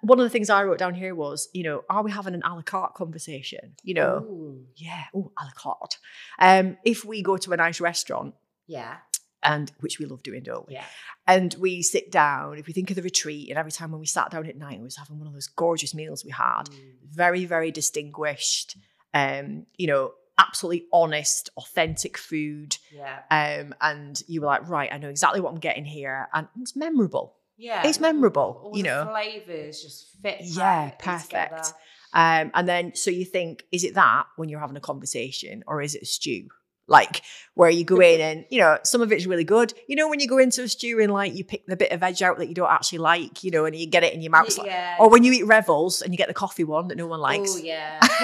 one 0.01 0.19
of 0.19 0.23
the 0.23 0.29
things 0.29 0.49
i 0.49 0.63
wrote 0.63 0.77
down 0.77 0.93
here 0.93 1.15
was 1.15 1.49
you 1.53 1.63
know 1.63 1.83
are 1.89 2.03
we 2.03 2.11
having 2.11 2.33
an 2.33 2.41
a 2.43 2.55
la 2.55 2.61
carte 2.61 2.93
conversation? 2.93 3.75
You 3.83 3.95
know? 3.95 4.17
Ooh. 4.23 4.65
yeah. 4.75 5.05
Oh 5.15 5.31
a 5.39 5.45
la 5.45 5.51
carte. 5.55 5.97
Um 6.39 6.77
if 6.83 7.05
we 7.05 7.21
go 7.21 7.37
to 7.37 7.53
a 7.53 7.57
nice 7.57 7.79
restaurant 7.81 8.35
yeah. 8.67 8.97
and 9.41 9.71
which 9.79 9.99
we 9.99 10.05
love 10.05 10.23
doing 10.23 10.43
don't 10.43 10.67
we? 10.67 10.75
Yeah. 10.75 10.85
And 11.27 11.53
we 11.59 11.81
sit 11.81 12.11
down 12.11 12.57
if 12.57 12.67
we 12.67 12.73
think 12.73 12.89
of 12.89 12.95
the 12.95 13.01
retreat 13.01 13.49
and 13.49 13.57
every 13.57 13.71
time 13.71 13.91
when 13.91 13.99
we 13.99 14.05
sat 14.05 14.31
down 14.31 14.45
at 14.45 14.57
night 14.57 14.79
we 14.79 14.85
was 14.85 14.97
having 14.97 15.17
one 15.19 15.27
of 15.27 15.33
those 15.33 15.47
gorgeous 15.47 15.93
meals 15.93 16.23
we 16.23 16.31
had. 16.31 16.63
Mm. 16.63 16.79
very 17.11 17.45
very 17.45 17.71
distinguished 17.71 18.77
um 19.13 19.65
you 19.77 19.87
know 19.87 20.11
absolutely 20.37 20.87
honest 20.91 21.49
authentic 21.57 22.17
food. 22.17 22.77
Yeah. 22.91 23.19
Um 23.29 23.75
and 23.81 24.21
you 24.27 24.41
were 24.41 24.47
like 24.47 24.67
right 24.67 24.91
i 24.91 24.97
know 24.97 25.09
exactly 25.09 25.41
what 25.41 25.51
i'm 25.53 25.59
getting 25.59 25.85
here 25.85 26.27
and 26.33 26.47
it's 26.59 26.75
memorable 26.75 27.35
yeah 27.67 27.87
It's 27.87 27.99
memorable, 27.99 28.49
all 28.63 28.77
you 28.77 28.83
know. 28.83 29.01
flavors 29.11 29.81
just 29.81 29.97
fit 30.21 30.37
Yeah, 30.41 30.91
perfect. 30.99 31.73
um 32.13 32.51
and 32.53 32.65
then 32.71 32.93
so 32.95 33.09
you 33.19 33.25
think 33.25 33.63
is 33.71 33.83
it 33.83 33.93
that 33.95 34.23
when 34.37 34.47
you're 34.49 34.59
having 34.65 34.77
a 34.77 34.85
conversation 34.91 35.63
or 35.67 35.81
is 35.81 35.95
it 35.95 36.03
a 36.03 36.05
stew 36.05 36.43
like 36.85 37.21
where 37.59 37.69
you 37.77 37.85
go 37.85 37.97
in 38.01 38.19
and 38.29 38.45
you 38.53 38.59
know 38.59 38.77
some 38.83 39.01
of 39.01 39.09
it's 39.13 39.25
really 39.25 39.45
good 39.45 39.73
you 39.87 39.95
know 39.95 40.09
when 40.09 40.19
you 40.19 40.27
go 40.27 40.37
into 40.37 40.61
a 40.63 40.67
stew 40.67 40.99
and 40.99 41.11
like 41.13 41.33
you 41.33 41.43
pick 41.51 41.65
the 41.65 41.77
bit 41.77 41.91
of 41.93 42.01
veg 42.01 42.21
out 42.21 42.37
that 42.39 42.49
you 42.49 42.53
don't 42.53 42.69
actually 42.77 42.97
like 43.13 43.41
you 43.43 43.51
know 43.51 43.63
and 43.65 43.73
you 43.75 43.87
get 43.87 44.03
it 44.03 44.13
in 44.13 44.21
your 44.21 44.31
mouth 44.31 44.45
it's 44.47 44.57
like- 44.57 44.67
yeah 44.67 44.97
or 44.99 45.09
when 45.09 45.23
you 45.23 45.31
eat 45.31 45.47
revels 45.47 46.01
and 46.01 46.13
you 46.13 46.17
get 46.17 46.27
the 46.27 46.33
coffee 46.33 46.65
one 46.65 46.89
that 46.89 46.97
no 46.97 47.07
one 47.07 47.21
likes 47.21 47.55
Oh 47.55 47.57
yeah. 47.57 47.99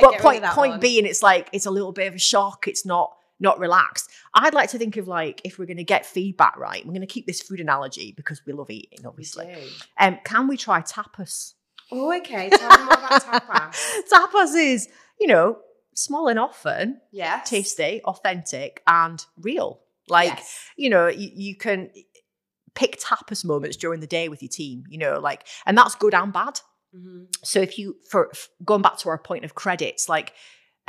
but 0.00 0.10
Get 0.10 0.10
rid 0.10 0.14
of 0.16 0.20
point 0.20 0.44
point 0.44 0.70
one. 0.72 0.80
being, 0.80 1.06
it's 1.06 1.22
like 1.22 1.48
it's 1.52 1.66
a 1.66 1.70
little 1.70 1.92
bit 1.92 2.08
of 2.08 2.14
a 2.14 2.18
shock. 2.18 2.66
It's 2.66 2.84
not 2.84 3.08
not 3.40 3.58
relaxed. 3.58 4.10
I'd 4.34 4.54
like 4.54 4.70
to 4.70 4.78
think 4.78 4.96
of 4.98 5.08
like 5.08 5.40
if 5.44 5.58
we're 5.58 5.66
going 5.66 5.78
to 5.78 5.84
get 5.84 6.06
feedback 6.06 6.56
right, 6.58 6.84
we're 6.84 6.92
going 6.92 7.00
to 7.00 7.06
keep 7.06 7.26
this 7.26 7.40
food 7.42 7.58
analogy 7.60 8.12
because 8.16 8.42
we 8.46 8.52
love 8.52 8.70
eating, 8.70 9.04
obviously. 9.06 9.46
do. 9.46 9.60
Um, 9.98 10.18
can 10.24 10.46
we 10.46 10.56
try 10.56 10.82
tapas? 10.82 11.54
Oh, 11.90 12.16
okay. 12.18 12.50
Tell 12.50 12.68
me 12.78 12.84
more 12.84 12.94
about 12.94 13.22
tapas. 13.24 13.76
tapas 14.12 14.54
is, 14.54 14.88
you 15.18 15.26
know, 15.26 15.58
small 15.94 16.28
and 16.28 16.38
often, 16.38 17.00
yeah, 17.10 17.40
tasty, 17.44 18.00
authentic, 18.04 18.82
and 18.86 19.24
real. 19.36 19.80
Like, 20.08 20.28
Yes. 20.38 20.58
you 20.76 20.90
know, 20.90 21.08
you, 21.08 21.30
you 21.34 21.56
can 21.56 21.90
pick 22.74 23.00
tapas 23.00 23.44
moments 23.44 23.76
during 23.76 24.00
the 24.00 24.06
day 24.06 24.28
with 24.28 24.42
your 24.42 24.48
team, 24.48 24.84
you 24.88 24.98
know, 24.98 25.18
like, 25.18 25.46
and 25.66 25.76
that's 25.76 25.94
good 25.96 26.14
and 26.14 26.32
bad. 26.32 26.60
Mhm. 26.96 27.26
So 27.44 27.60
if 27.60 27.78
you, 27.78 27.96
for 28.08 28.28
f- 28.32 28.48
going 28.64 28.82
back 28.82 28.98
to 28.98 29.08
our 29.08 29.18
point 29.18 29.44
of 29.44 29.54
credits, 29.54 30.08
like, 30.08 30.32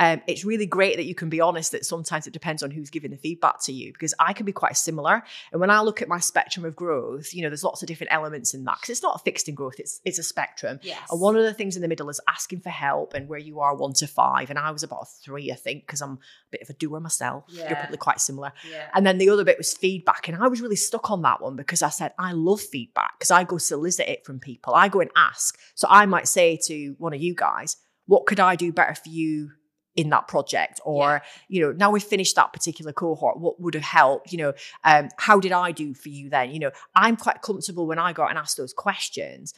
um, 0.02 0.20
it's 0.26 0.44
really 0.44 0.66
great 0.66 0.96
that 0.96 1.04
you 1.04 1.14
can 1.14 1.28
be 1.28 1.40
honest 1.40 1.70
that 1.70 1.86
sometimes 1.86 2.26
it 2.26 2.32
depends 2.32 2.64
on 2.64 2.72
who's 2.72 2.90
giving 2.90 3.12
the 3.12 3.16
feedback 3.16 3.62
to 3.62 3.72
you 3.72 3.92
because 3.92 4.12
I 4.18 4.32
can 4.32 4.44
be 4.44 4.50
quite 4.50 4.76
similar. 4.76 5.22
And 5.52 5.60
when 5.60 5.70
I 5.70 5.80
look 5.80 6.02
at 6.02 6.08
my 6.08 6.18
spectrum 6.18 6.64
of 6.64 6.74
growth, 6.74 7.32
you 7.32 7.42
know, 7.42 7.48
there's 7.48 7.62
lots 7.62 7.82
of 7.82 7.86
different 7.86 8.12
elements 8.12 8.52
in 8.52 8.64
that 8.64 8.78
because 8.80 8.90
it's 8.90 9.02
not 9.02 9.14
a 9.14 9.18
fixed 9.20 9.48
in 9.48 9.54
growth, 9.54 9.78
it's 9.78 10.00
it's 10.04 10.18
a 10.18 10.24
spectrum. 10.24 10.80
Yes. 10.82 10.98
And 11.08 11.20
one 11.20 11.36
of 11.36 11.44
the 11.44 11.54
things 11.54 11.76
in 11.76 11.82
the 11.82 11.88
middle 11.88 12.10
is 12.10 12.20
asking 12.28 12.62
for 12.62 12.70
help 12.70 13.14
and 13.14 13.28
where 13.28 13.38
you 13.38 13.60
are 13.60 13.76
one 13.76 13.92
to 13.94 14.08
five. 14.08 14.50
And 14.50 14.58
I 14.58 14.72
was 14.72 14.82
about 14.82 15.02
a 15.02 15.06
three, 15.24 15.52
I 15.52 15.54
think, 15.54 15.86
because 15.86 16.02
I'm 16.02 16.14
a 16.14 16.18
bit 16.50 16.62
of 16.62 16.70
a 16.70 16.72
doer 16.72 16.98
myself. 16.98 17.44
You're 17.68 17.76
probably 17.76 17.98
quite 17.98 18.20
similar. 18.20 18.52
yeah. 18.68 18.88
And 18.94 19.06
then 19.06 19.18
the 19.18 19.30
other 19.30 19.44
bit 19.44 19.56
was 19.56 19.72
feedback. 19.72 20.26
And 20.26 20.36
I 20.42 20.48
was 20.48 20.60
really 20.60 20.74
stuck 20.74 21.12
on 21.12 21.22
that 21.22 21.40
one 21.40 21.54
because 21.54 21.80
I 21.80 21.90
said, 21.90 22.12
I 22.18 22.32
love 22.32 22.60
feedback 22.60 23.20
because 23.20 23.30
I 23.30 23.44
go 23.44 23.58
solicit 23.58 24.08
it 24.08 24.26
from 24.26 24.40
people. 24.40 24.74
I 24.74 24.88
go 24.88 25.00
and 25.00 25.10
ask. 25.16 25.56
So 25.76 25.86
I 25.88 26.06
might 26.06 26.26
say 26.26 26.58
to 26.64 26.96
one 26.98 27.14
of 27.14 27.22
you 27.22 27.36
guys, 27.36 27.76
what 28.06 28.26
could 28.26 28.40
I 28.40 28.56
do 28.56 28.72
better 28.72 28.94
for 28.94 29.08
you 29.08 29.52
in 29.96 30.10
that 30.10 30.28
project? 30.28 30.80
Or, 30.84 31.22
you 31.48 31.60
know, 31.60 31.72
now 31.72 31.90
we've 31.90 32.02
finished 32.02 32.36
that 32.36 32.52
particular 32.52 32.92
cohort, 32.92 33.38
what 33.38 33.60
would 33.60 33.74
have 33.74 33.82
helped? 33.82 34.32
You 34.32 34.38
know, 34.38 34.52
um, 34.84 35.08
how 35.18 35.40
did 35.40 35.52
I 35.52 35.72
do 35.72 35.94
for 35.94 36.08
you 36.08 36.30
then? 36.30 36.50
You 36.52 36.60
know, 36.60 36.70
I'm 36.94 37.16
quite 37.16 37.42
comfortable 37.42 37.86
when 37.86 37.98
I 37.98 38.12
go 38.12 38.22
out 38.22 38.30
and 38.30 38.38
ask 38.38 38.56
those 38.56 38.72
questions. 38.72 39.54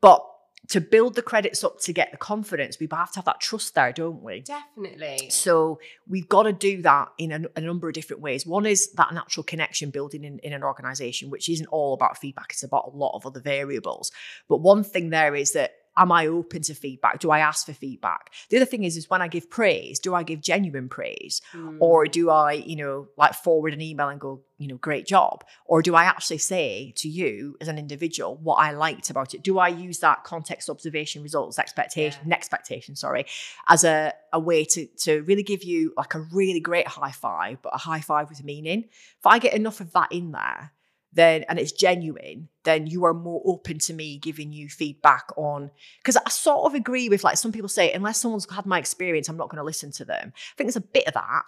But 0.00 0.24
to 0.68 0.80
build 0.82 1.14
the 1.14 1.22
credits 1.22 1.64
up 1.64 1.80
to 1.80 1.92
get 1.92 2.10
the 2.10 2.18
confidence, 2.18 2.78
we 2.78 2.86
have 2.92 3.10
to 3.12 3.18
have 3.18 3.24
that 3.24 3.40
trust 3.40 3.74
there, 3.74 3.90
don't 3.92 4.22
we? 4.22 4.40
Definitely. 4.40 5.30
So 5.30 5.80
we've 6.06 6.28
got 6.28 6.42
to 6.42 6.52
do 6.52 6.82
that 6.82 7.08
in 7.16 7.32
a, 7.32 7.40
a 7.56 7.60
number 7.60 7.88
of 7.88 7.94
different 7.94 8.20
ways. 8.20 8.46
One 8.46 8.66
is 8.66 8.92
that 8.92 9.14
natural 9.14 9.44
connection 9.44 9.90
building 9.90 10.24
in, 10.24 10.38
in 10.40 10.52
an 10.52 10.62
organization, 10.62 11.30
which 11.30 11.48
isn't 11.48 11.66
all 11.68 11.94
about 11.94 12.18
feedback, 12.18 12.48
it's 12.50 12.62
about 12.62 12.90
a 12.92 12.96
lot 12.96 13.12
of 13.14 13.24
other 13.24 13.40
variables. 13.40 14.12
But 14.46 14.58
one 14.58 14.84
thing 14.84 15.08
there 15.08 15.34
is 15.34 15.52
that 15.52 15.72
am 15.98 16.12
I 16.12 16.26
open 16.26 16.62
to 16.62 16.74
feedback? 16.74 17.18
Do 17.18 17.30
I 17.30 17.40
ask 17.40 17.66
for 17.66 17.72
feedback? 17.72 18.32
The 18.48 18.56
other 18.56 18.66
thing 18.66 18.84
is, 18.84 18.96
is 18.96 19.10
when 19.10 19.20
I 19.20 19.28
give 19.28 19.50
praise, 19.50 19.98
do 19.98 20.14
I 20.14 20.22
give 20.22 20.40
genuine 20.40 20.88
praise? 20.88 21.42
Mm. 21.52 21.78
Or 21.80 22.06
do 22.06 22.30
I, 22.30 22.52
you 22.52 22.76
know, 22.76 23.08
like 23.16 23.34
forward 23.34 23.74
an 23.74 23.80
email 23.80 24.08
and 24.08 24.20
go, 24.20 24.40
you 24.58 24.68
know, 24.68 24.76
great 24.76 25.06
job? 25.06 25.44
Or 25.64 25.82
do 25.82 25.94
I 25.94 26.04
actually 26.04 26.38
say 26.38 26.92
to 26.96 27.08
you 27.08 27.56
as 27.60 27.68
an 27.68 27.78
individual 27.78 28.36
what 28.36 28.56
I 28.56 28.70
liked 28.72 29.10
about 29.10 29.34
it? 29.34 29.42
Do 29.42 29.58
I 29.58 29.68
use 29.68 29.98
that 29.98 30.24
context, 30.24 30.70
observation, 30.70 31.22
results, 31.22 31.58
expectation, 31.58 32.32
expectation, 32.32 32.96
sorry, 32.96 33.26
as 33.68 33.84
a, 33.84 34.12
a 34.32 34.40
way 34.40 34.64
to 34.64 34.86
to 34.86 35.22
really 35.22 35.42
give 35.42 35.64
you 35.64 35.92
like 35.96 36.14
a 36.14 36.20
really 36.32 36.60
great 36.60 36.86
high 36.86 37.12
five, 37.12 37.60
but 37.62 37.74
a 37.74 37.78
high 37.78 38.00
five 38.00 38.28
with 38.28 38.44
meaning? 38.44 38.84
If 38.84 39.26
I 39.26 39.38
get 39.38 39.54
enough 39.54 39.80
of 39.80 39.92
that 39.92 40.12
in 40.12 40.32
there, 40.32 40.72
then 41.12 41.44
and 41.48 41.58
it's 41.58 41.72
genuine, 41.72 42.48
then 42.64 42.86
you 42.86 43.04
are 43.04 43.14
more 43.14 43.42
open 43.46 43.78
to 43.78 43.94
me 43.94 44.18
giving 44.18 44.52
you 44.52 44.68
feedback 44.68 45.24
on 45.36 45.70
because 46.00 46.16
I 46.16 46.28
sort 46.28 46.66
of 46.66 46.74
agree 46.74 47.08
with 47.08 47.24
like 47.24 47.36
some 47.38 47.50
people 47.52 47.68
say, 47.68 47.92
unless 47.92 48.18
someone's 48.18 48.46
had 48.50 48.66
my 48.66 48.78
experience, 48.78 49.28
I'm 49.28 49.36
not 49.36 49.48
going 49.48 49.58
to 49.58 49.64
listen 49.64 49.90
to 49.92 50.04
them. 50.04 50.32
I 50.34 50.52
think 50.56 50.66
there's 50.68 50.76
a 50.76 50.80
bit 50.80 51.06
of 51.06 51.14
that. 51.14 51.42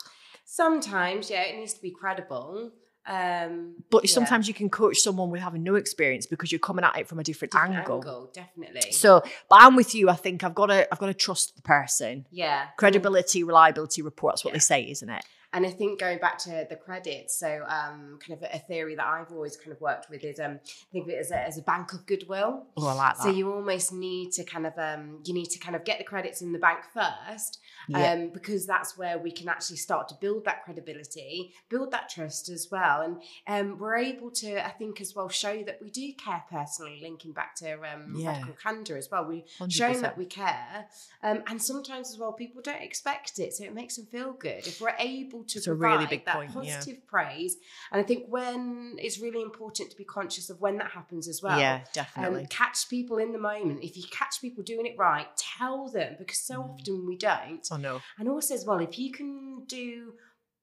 Sometimes, 0.44 1.30
yeah, 1.30 1.42
it 1.42 1.56
needs 1.56 1.74
to 1.74 1.82
be 1.82 1.90
credible. 1.90 2.72
Um, 3.06 3.76
But 3.90 4.04
yeah. 4.04 4.10
sometimes 4.12 4.46
you 4.48 4.54
can 4.54 4.68
coach 4.68 4.98
someone 4.98 5.30
with 5.30 5.40
having 5.40 5.62
no 5.62 5.74
experience 5.76 6.26
because 6.26 6.52
you're 6.52 6.58
coming 6.58 6.84
at 6.84 6.98
it 6.98 7.08
from 7.08 7.18
a 7.18 7.22
different, 7.24 7.52
Different 7.52 7.76
angle. 7.76 8.30
definitely. 8.34 8.92
So, 8.92 9.22
but 9.48 9.58
I'm 9.62 9.76
with 9.76 9.94
you. 9.94 10.10
I 10.10 10.14
think 10.16 10.44
I've 10.44 10.54
got 10.54 10.66
to, 10.66 10.88
I've 10.92 10.98
got 10.98 11.06
to 11.06 11.14
trust 11.14 11.56
the 11.56 11.62
person. 11.62 12.26
yeah, 12.30 12.66
Credibility, 12.76 13.42
reliability, 13.44 14.02
rapport. 14.02 14.32
That's 14.32 14.44
what 14.44 14.50
Yeah. 14.52 14.56
they 14.56 14.60
say, 14.60 14.82
isn't 14.90 15.08
it? 15.08 15.24
And 15.52 15.66
I 15.66 15.70
think 15.70 15.98
going 15.98 16.18
back 16.18 16.38
to 16.38 16.66
the 16.68 16.76
credits, 16.76 17.36
so 17.38 17.64
um, 17.66 18.18
kind 18.24 18.40
of 18.40 18.42
a 18.52 18.58
theory 18.60 18.94
that 18.94 19.04
I've 19.04 19.32
always 19.32 19.56
kind 19.56 19.72
of 19.72 19.80
worked 19.80 20.08
with 20.08 20.22
is 20.22 20.38
um, 20.38 20.60
think 20.92 21.06
of 21.06 21.10
it 21.10 21.18
as 21.18 21.32
a, 21.32 21.38
as 21.44 21.58
a 21.58 21.62
bank 21.62 21.92
of 21.92 22.06
goodwill. 22.06 22.66
Oh, 22.76 22.86
I 22.86 22.92
like 22.92 23.16
that. 23.16 23.22
So 23.24 23.30
you 23.30 23.52
almost 23.52 23.92
need 23.92 24.30
to 24.32 24.44
kind 24.44 24.64
of 24.64 24.78
um, 24.78 25.20
you 25.24 25.34
need 25.34 25.46
to 25.50 25.58
kind 25.58 25.74
of 25.74 25.84
get 25.84 25.98
the 25.98 26.04
credits 26.04 26.40
in 26.40 26.52
the 26.52 26.58
bank 26.60 26.80
first, 26.94 27.58
yeah. 27.88 28.12
um, 28.12 28.30
because 28.32 28.64
that's 28.64 28.96
where 28.96 29.18
we 29.18 29.32
can 29.32 29.48
actually 29.48 29.78
start 29.78 30.08
to 30.08 30.14
build 30.20 30.44
that 30.44 30.64
credibility, 30.64 31.52
build 31.68 31.90
that 31.90 32.08
trust 32.08 32.48
as 32.48 32.68
well, 32.70 33.00
and 33.02 33.20
um, 33.48 33.78
we're 33.78 33.96
able 33.96 34.30
to, 34.30 34.64
I 34.64 34.70
think, 34.70 35.00
as 35.00 35.16
well 35.16 35.28
show 35.28 35.64
that 35.64 35.80
we 35.82 35.90
do 35.90 36.12
care 36.12 36.44
personally. 36.48 37.00
Linking 37.02 37.32
back 37.32 37.56
to 37.56 37.72
um, 37.72 38.14
Yeah. 38.16 38.28
radical 38.34 38.54
candor 38.62 38.96
as 38.96 39.08
well, 39.10 39.24
we 39.24 39.44
100%. 39.58 39.72
showing 39.72 40.02
that 40.02 40.16
we 40.16 40.26
care, 40.26 40.86
um, 41.24 41.42
and 41.48 41.60
sometimes 41.60 42.10
as 42.10 42.18
well 42.18 42.32
people 42.32 42.62
don't 42.62 42.82
expect 42.82 43.40
it, 43.40 43.52
so 43.52 43.64
it 43.64 43.74
makes 43.74 43.96
them 43.96 44.06
feel 44.06 44.32
good 44.32 44.66
if 44.68 44.80
we're 44.80 44.94
able 44.98 45.39
to 45.48 45.58
It's 45.58 45.66
a 45.66 45.70
provide 45.70 45.94
really 45.94 46.06
big 46.06 46.24
that 46.26 46.36
point, 46.36 46.50
yeah. 46.62 46.76
positive 46.76 47.06
praise. 47.06 47.56
And 47.92 48.00
I 48.00 48.04
think 48.04 48.26
when 48.28 48.96
it's 48.98 49.18
really 49.20 49.42
important 49.42 49.90
to 49.90 49.96
be 49.96 50.04
conscious 50.04 50.50
of 50.50 50.60
when 50.60 50.78
that 50.78 50.90
happens 50.92 51.28
as 51.28 51.42
well. 51.42 51.58
yeah, 51.58 51.76
Um, 51.76 51.82
definitely. 51.92 52.46
catch 52.50 52.88
people 52.88 53.18
in 53.18 53.32
the 53.32 53.38
moment. 53.38 53.82
If 53.82 53.96
you 53.96 54.04
catch 54.10 54.40
people 54.40 54.62
doing 54.64 54.86
it 54.86 54.96
right, 54.98 55.26
tell 55.36 55.88
them 55.88 56.16
because 56.18 56.38
so 56.40 56.54
Mm. 56.62 56.70
often 56.70 57.06
we 57.06 57.16
don't. 57.16 57.66
oh 57.70 57.76
no. 57.76 58.00
And 58.18 58.28
also, 58.28 58.54
as 58.54 58.64
well, 58.64 58.78
if 58.80 58.98
you 58.98 59.12
can 59.12 59.64
do 59.66 60.14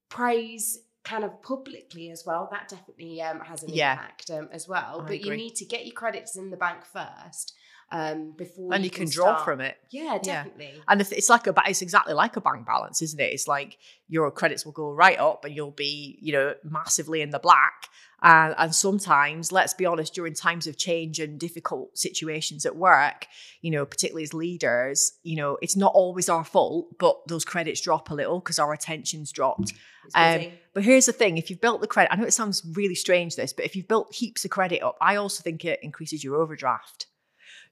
praise 0.10 0.80
kind 1.04 1.24
of 1.24 1.42
publicly 1.42 2.10
as 2.12 2.26
well, 2.26 2.50
that 2.52 2.68
definitely 2.68 3.22
um, 3.22 3.40
has 3.40 3.64
an 3.64 3.70
Yeah. 3.70 3.94
impact 3.94 4.30
um, 4.30 4.50
as 4.52 4.68
well. 4.68 5.02
I 5.02 5.08
but 5.08 5.22
you 5.22 5.36
need 5.36 5.56
to 5.56 5.66
get 5.66 5.86
your 5.86 5.94
credits 5.96 6.36
in 6.36 6.50
the 6.50 6.58
bank 6.58 6.84
first 6.86 7.54
um, 7.92 8.32
before 8.38 8.74
And 8.74 8.84
you 8.84 8.90
can 8.90 9.10
draw 9.10 9.34
start. 9.36 9.46
from 9.46 9.62
it. 9.62 9.78
Yeah, 9.90 10.14
Yeah. 10.16 10.44
definitely. 10.44 10.82
And 10.88 11.00
if 11.02 11.12
it's 11.14 11.30
like 11.30 11.48
a, 11.48 11.54
it's 11.68 11.82
exactly 11.82 12.14
like 12.14 12.36
a 12.36 12.42
bank 12.42 12.66
balance, 12.66 13.02
isn't 13.02 13.20
it? 13.20 13.32
It's 13.34 13.48
like 13.48 13.78
your 14.10 14.30
credits 14.32 14.66
will 14.66 14.74
go 14.74 14.92
right 14.92 15.18
up, 15.18 15.46
and 15.46 15.56
you'll 15.56 15.72
be, 15.72 16.18
you 16.22 16.34
know, 16.34 16.54
massively 16.64 17.22
in 17.22 17.30
the 17.30 17.40
black. 17.40 17.88
And 18.22 18.56
and 18.58 18.74
sometimes, 18.74 19.52
let's 19.52 19.76
be 19.76 19.86
honest, 19.86 20.16
during 20.16 20.34
times 20.34 20.66
of 20.66 20.76
change 20.76 21.20
and 21.20 21.40
difficult 21.40 21.96
situations 21.98 22.66
at 22.66 22.76
work, 22.76 23.28
you 23.62 23.70
know, 23.70 23.86
particularly 23.86 24.24
as 24.24 24.34
leaders, 24.34 25.14
you 25.24 25.36
know, 25.36 25.58
it's 25.62 25.76
not 25.76 25.92
always 25.94 26.28
our 26.28 26.44
fault, 26.44 26.98
but 26.98 27.16
those 27.28 27.46
credits 27.46 27.80
drop 27.80 28.10
a 28.10 28.16
little 28.16 28.40
because 28.40 28.58
our 28.58 28.74
attention's 28.74 29.32
dropped. 29.32 29.72
Um. 30.16 30.48
But 30.74 30.84
here's 30.84 31.06
the 31.06 31.14
thing: 31.14 31.38
if 31.38 31.50
you've 31.50 31.62
built 31.62 31.80
the 31.82 31.88
credit, 31.88 32.12
I 32.12 32.16
know 32.16 32.26
it 32.26 32.34
sounds 32.34 32.64
really 32.74 32.96
strange, 32.96 33.36
this, 33.36 33.54
but 33.54 33.66
if 33.66 33.76
you've 33.76 33.88
built 33.88 34.14
heaps 34.14 34.44
of 34.46 34.52
credit 34.52 34.82
up, 34.82 34.98
I 35.00 35.16
also 35.18 35.42
think 35.44 35.64
it 35.64 35.80
increases 35.84 36.24
your 36.24 36.38
overdraft. 36.38 37.06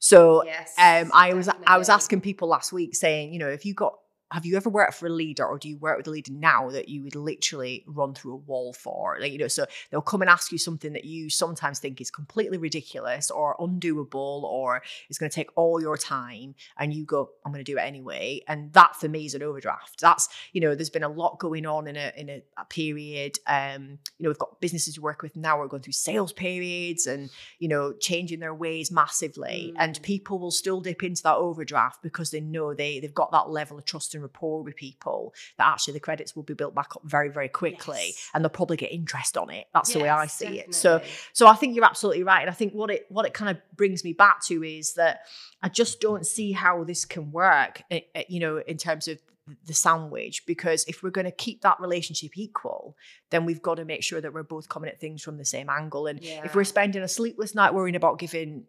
So 0.06 0.46
yes, 0.46 0.72
um, 0.78 1.10
I 1.16 1.34
was 1.34 1.50
I 1.66 1.80
was 1.80 1.90
asking 1.90 2.22
people 2.22 2.48
last 2.48 2.72
week, 2.72 2.96
saying, 2.96 3.34
you 3.34 3.40
know, 3.40 3.50
if 3.50 3.66
you 3.66 3.74
got, 3.74 3.94
have 4.32 4.46
you 4.46 4.58
ever 4.58 4.70
worked 4.70 4.96
for 4.96 5.08
a 5.08 5.10
leader, 5.10 5.46
or 5.46 5.58
do 5.60 5.70
you 5.70 5.78
work 5.78 5.98
with 5.98 6.08
a 6.08 6.10
leader 6.10 6.32
now 6.34 6.70
that 6.72 6.90
you 6.90 7.04
would 7.04 7.16
literally 7.16 7.84
run 7.88 8.14
through 8.14 8.34
a 8.34 8.38
wall 8.38 8.74
for? 8.74 9.18
Like, 9.20 9.32
you 9.32 9.38
know, 9.38 9.48
so 9.48 9.66
they'll 9.90 10.02
come 10.02 10.22
and 10.22 10.30
ask 10.30 10.52
you 10.52 10.58
something 10.58 10.94
that 10.94 11.06
you 11.06 11.30
sometimes 11.30 11.80
think 11.80 12.02
is 12.02 12.10
completely 12.10 12.58
ridiculous 12.58 13.30
or 13.30 13.56
undoable, 13.58 14.44
or 14.44 14.82
it's 15.10 15.20
going 15.20 15.30
to 15.30 15.36
take 15.36 15.50
all 15.56 15.80
your 15.80 15.98
time, 15.98 16.56
and 16.78 16.94
you 16.94 17.06
go, 17.06 17.30
I'm 17.46 17.52
going 17.52 17.64
to 17.64 17.72
do 17.72 17.78
it 17.78 17.82
anyway. 17.82 18.42
And 18.48 18.74
that 18.74 18.96
for 18.96 19.08
me 19.08 19.26
is 19.26 19.36
an 19.36 19.44
overdraft. 19.44 20.02
That's, 20.02 20.28
you 20.54 20.62
know, 20.62 20.74
there's 20.76 20.90
been 20.90 21.04
a 21.04 21.10
lot 21.10 21.40
going 21.40 21.66
on 21.66 21.88
in 21.88 21.96
a 21.96 22.12
in 22.18 22.30
a, 22.30 22.44
a 22.58 22.66
period. 22.66 23.38
Um, 23.48 24.00
you 24.18 24.24
know, 24.24 24.30
we've 24.30 24.40
got 24.40 24.60
businesses 24.60 24.98
we 24.98 25.04
work 25.04 25.22
with 25.22 25.36
now. 25.36 25.60
We're 25.60 25.68
going 25.68 25.84
through 25.84 25.94
sales 25.94 26.34
periods, 26.34 27.06
and 27.06 27.30
you 27.60 27.68
know, 27.68 27.94
changing 27.94 28.40
their 28.40 28.54
ways 28.56 28.92
massively. 28.92 29.74
And 29.78 29.96
Mm. 29.96 30.02
people 30.02 30.40
will 30.40 30.52
still 30.52 30.82
dip 30.82 31.04
into 31.04 31.22
that 31.24 31.36
overdraft 31.36 32.02
because 32.02 32.32
they 32.32 32.40
know 32.40 32.74
they, 32.74 33.00
they've 33.00 33.14
got 33.14 33.32
that 33.32 33.50
level 33.50 33.78
of 33.78 33.86
trust 33.86 34.15
and 34.16 34.24
rapport 34.24 34.64
with 34.64 34.76
people 34.76 35.34
that 35.58 35.68
actually 35.68 35.94
the 35.94 36.00
credits 36.00 36.36
will 36.36 36.44
be 36.44 36.54
built 36.54 36.74
back 36.74 36.96
up 36.96 37.04
very, 37.06 37.30
very 37.30 37.50
quickly 37.50 37.98
Yes. 38.08 38.30
and 38.34 38.44
they'll 38.44 38.50
probably 38.50 38.78
get 38.78 38.92
interest 38.92 39.38
on 39.38 39.50
it. 39.50 39.68
That's 39.74 39.94
the 39.94 40.00
way 40.00 40.10
I 40.10 40.24
Yes, 40.24 40.34
see 40.38 40.60
it. 40.60 40.74
So 40.74 41.02
so 41.34 41.48
I 41.48 41.56
think 41.56 41.76
you're 41.76 41.86
absolutely 41.86 42.24
right. 42.24 42.42
And 42.42 42.50
I 42.50 42.54
think 42.54 42.74
what 42.74 42.90
it 42.90 43.06
what 43.10 43.26
it 43.26 43.34
kind 43.34 43.52
of 43.52 43.62
brings 43.76 44.04
me 44.04 44.14
back 44.14 44.44
to 44.46 44.64
is 44.64 44.94
that 44.96 45.20
I 45.62 45.70
just 45.70 46.00
don't 46.02 46.26
see 46.26 46.52
how 46.54 46.84
this 46.84 47.06
can 47.06 47.32
work, 47.32 47.82
eh, 47.92 48.02
eh, 48.16 48.24
you 48.30 48.40
know, 48.40 48.58
in 48.58 48.78
terms 48.78 49.08
of 49.08 49.20
the 49.66 49.76
sandwich 49.76 50.44
because 50.48 50.84
if 50.88 51.04
we're 51.04 51.12
going 51.12 51.26
to 51.26 51.32
keep 51.32 51.62
that 51.62 51.80
relationship 51.80 52.36
equal 52.36 52.96
then 53.30 53.46
we've 53.46 53.62
got 53.62 53.76
to 53.76 53.86
make 53.86 54.02
sure 54.02 54.20
that 54.20 54.34
we're 54.34 54.42
both 54.42 54.68
coming 54.68 54.90
at 54.90 55.00
things 55.00 55.22
from 55.22 55.38
the 55.38 55.46
same 55.46 55.70
angle 55.70 56.08
and 56.08 56.20
Yeah. 56.20 56.42
if 56.44 56.56
we're 56.56 56.64
spending 56.64 57.04
a 57.04 57.08
sleepless 57.08 57.54
night 57.54 57.72
worrying 57.72 57.96
about 57.96 58.18
giving 58.18 58.64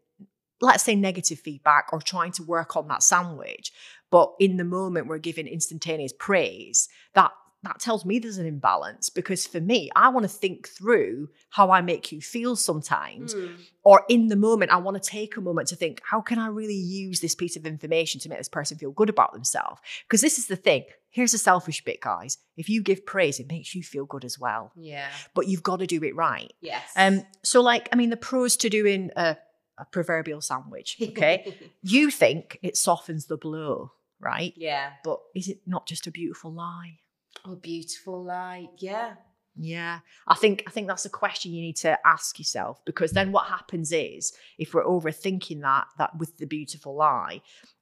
let's 0.60 0.82
say 0.82 0.94
negative 0.94 1.38
feedback 1.38 1.88
or 1.92 2.00
trying 2.02 2.32
to 2.32 2.42
work 2.42 2.76
on 2.76 2.88
that 2.88 3.02
sandwich 3.02 3.72
but 4.10 4.32
in 4.38 4.56
the 4.56 4.64
moment 4.64 5.06
we're 5.08 5.18
giving 5.18 5.46
instantaneous 5.46 6.12
praise 6.18 6.88
that 7.14 7.30
that 7.62 7.80
tells 7.80 8.04
me 8.04 8.18
there's 8.20 8.38
an 8.38 8.46
imbalance 8.46 9.10
because 9.10 9.46
for 9.46 9.60
me 9.60 9.90
i 9.96 10.08
want 10.08 10.22
to 10.24 10.28
think 10.28 10.68
through 10.68 11.28
how 11.50 11.70
i 11.70 11.80
make 11.80 12.12
you 12.12 12.20
feel 12.20 12.54
sometimes 12.54 13.34
Mm. 13.34 13.56
or 13.82 14.04
in 14.08 14.28
the 14.28 14.36
moment 14.36 14.70
i 14.70 14.76
want 14.76 15.02
to 15.02 15.10
take 15.10 15.36
a 15.36 15.40
moment 15.40 15.68
to 15.68 15.76
think 15.76 16.00
how 16.10 16.20
can 16.20 16.38
i 16.38 16.46
really 16.46 16.74
use 16.76 17.20
this 17.20 17.34
piece 17.34 17.56
of 17.56 17.66
information 17.66 18.20
to 18.20 18.28
make 18.28 18.38
this 18.38 18.48
person 18.48 18.78
feel 18.78 18.92
good 18.92 19.08
about 19.10 19.32
themselves 19.32 19.80
because 20.06 20.20
this 20.20 20.38
is 20.38 20.46
the 20.46 20.54
thing 20.56 20.84
here's 21.10 21.32
the 21.32 21.38
selfish 21.38 21.82
bit 21.82 22.00
guys 22.00 22.38
if 22.56 22.68
you 22.68 22.82
give 22.82 23.04
praise 23.06 23.40
it 23.40 23.48
makes 23.48 23.74
you 23.74 23.82
feel 23.82 24.04
good 24.04 24.24
as 24.24 24.38
well 24.38 24.70
Yeah. 24.76 25.08
but 25.34 25.48
you've 25.48 25.62
got 25.62 25.78
to 25.80 25.86
do 25.86 26.02
it 26.04 26.14
right 26.14 26.52
Yes. 26.60 26.84
um, 26.94 27.24
so 27.42 27.62
like, 27.62 27.88
I 27.92 27.96
mean, 27.96 28.10
the 28.10 28.16
pros 28.16 28.56
to 28.58 28.68
doing 28.68 29.10
a, 29.16 29.36
a 29.78 29.84
proverbial 29.84 30.40
sandwich. 30.40 30.96
Okay. 31.08 31.54
you 31.82 32.10
think 32.10 32.58
it 32.62 32.76
softens 32.76 33.26
the 33.26 33.36
blow, 33.36 33.92
right? 34.20 34.52
yeah. 34.56 34.90
But 35.04 35.20
is 35.34 35.48
it 35.48 35.60
not 35.66 35.86
just 35.86 36.06
a 36.06 36.10
beautiful 36.10 36.52
lie? 36.52 36.98
Oh, 37.44 37.56
beautiful 37.56 38.22
light. 38.24 38.70
Yeah. 38.78 39.14
Yeah, 39.58 40.00
I 40.28 40.34
think 40.34 40.64
I 40.66 40.70
think 40.70 40.86
that's 40.86 41.06
a 41.06 41.10
question 41.10 41.52
you 41.52 41.62
need 41.62 41.76
to 41.78 41.98
ask 42.06 42.38
yourself 42.38 42.84
because 42.84 43.12
then 43.12 43.32
what 43.32 43.46
happens 43.46 43.90
is 43.90 44.34
if 44.58 44.74
we're 44.74 44.84
overthinking 44.84 45.62
that 45.62 45.86
that 45.96 46.18
with 46.18 46.36
the 46.36 46.46
beautiful 46.46 46.94
lie, 46.94 47.40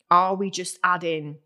are 0.09 0.37
we 0.37 0.51
just 0.51 0.79
adding 0.85 1.39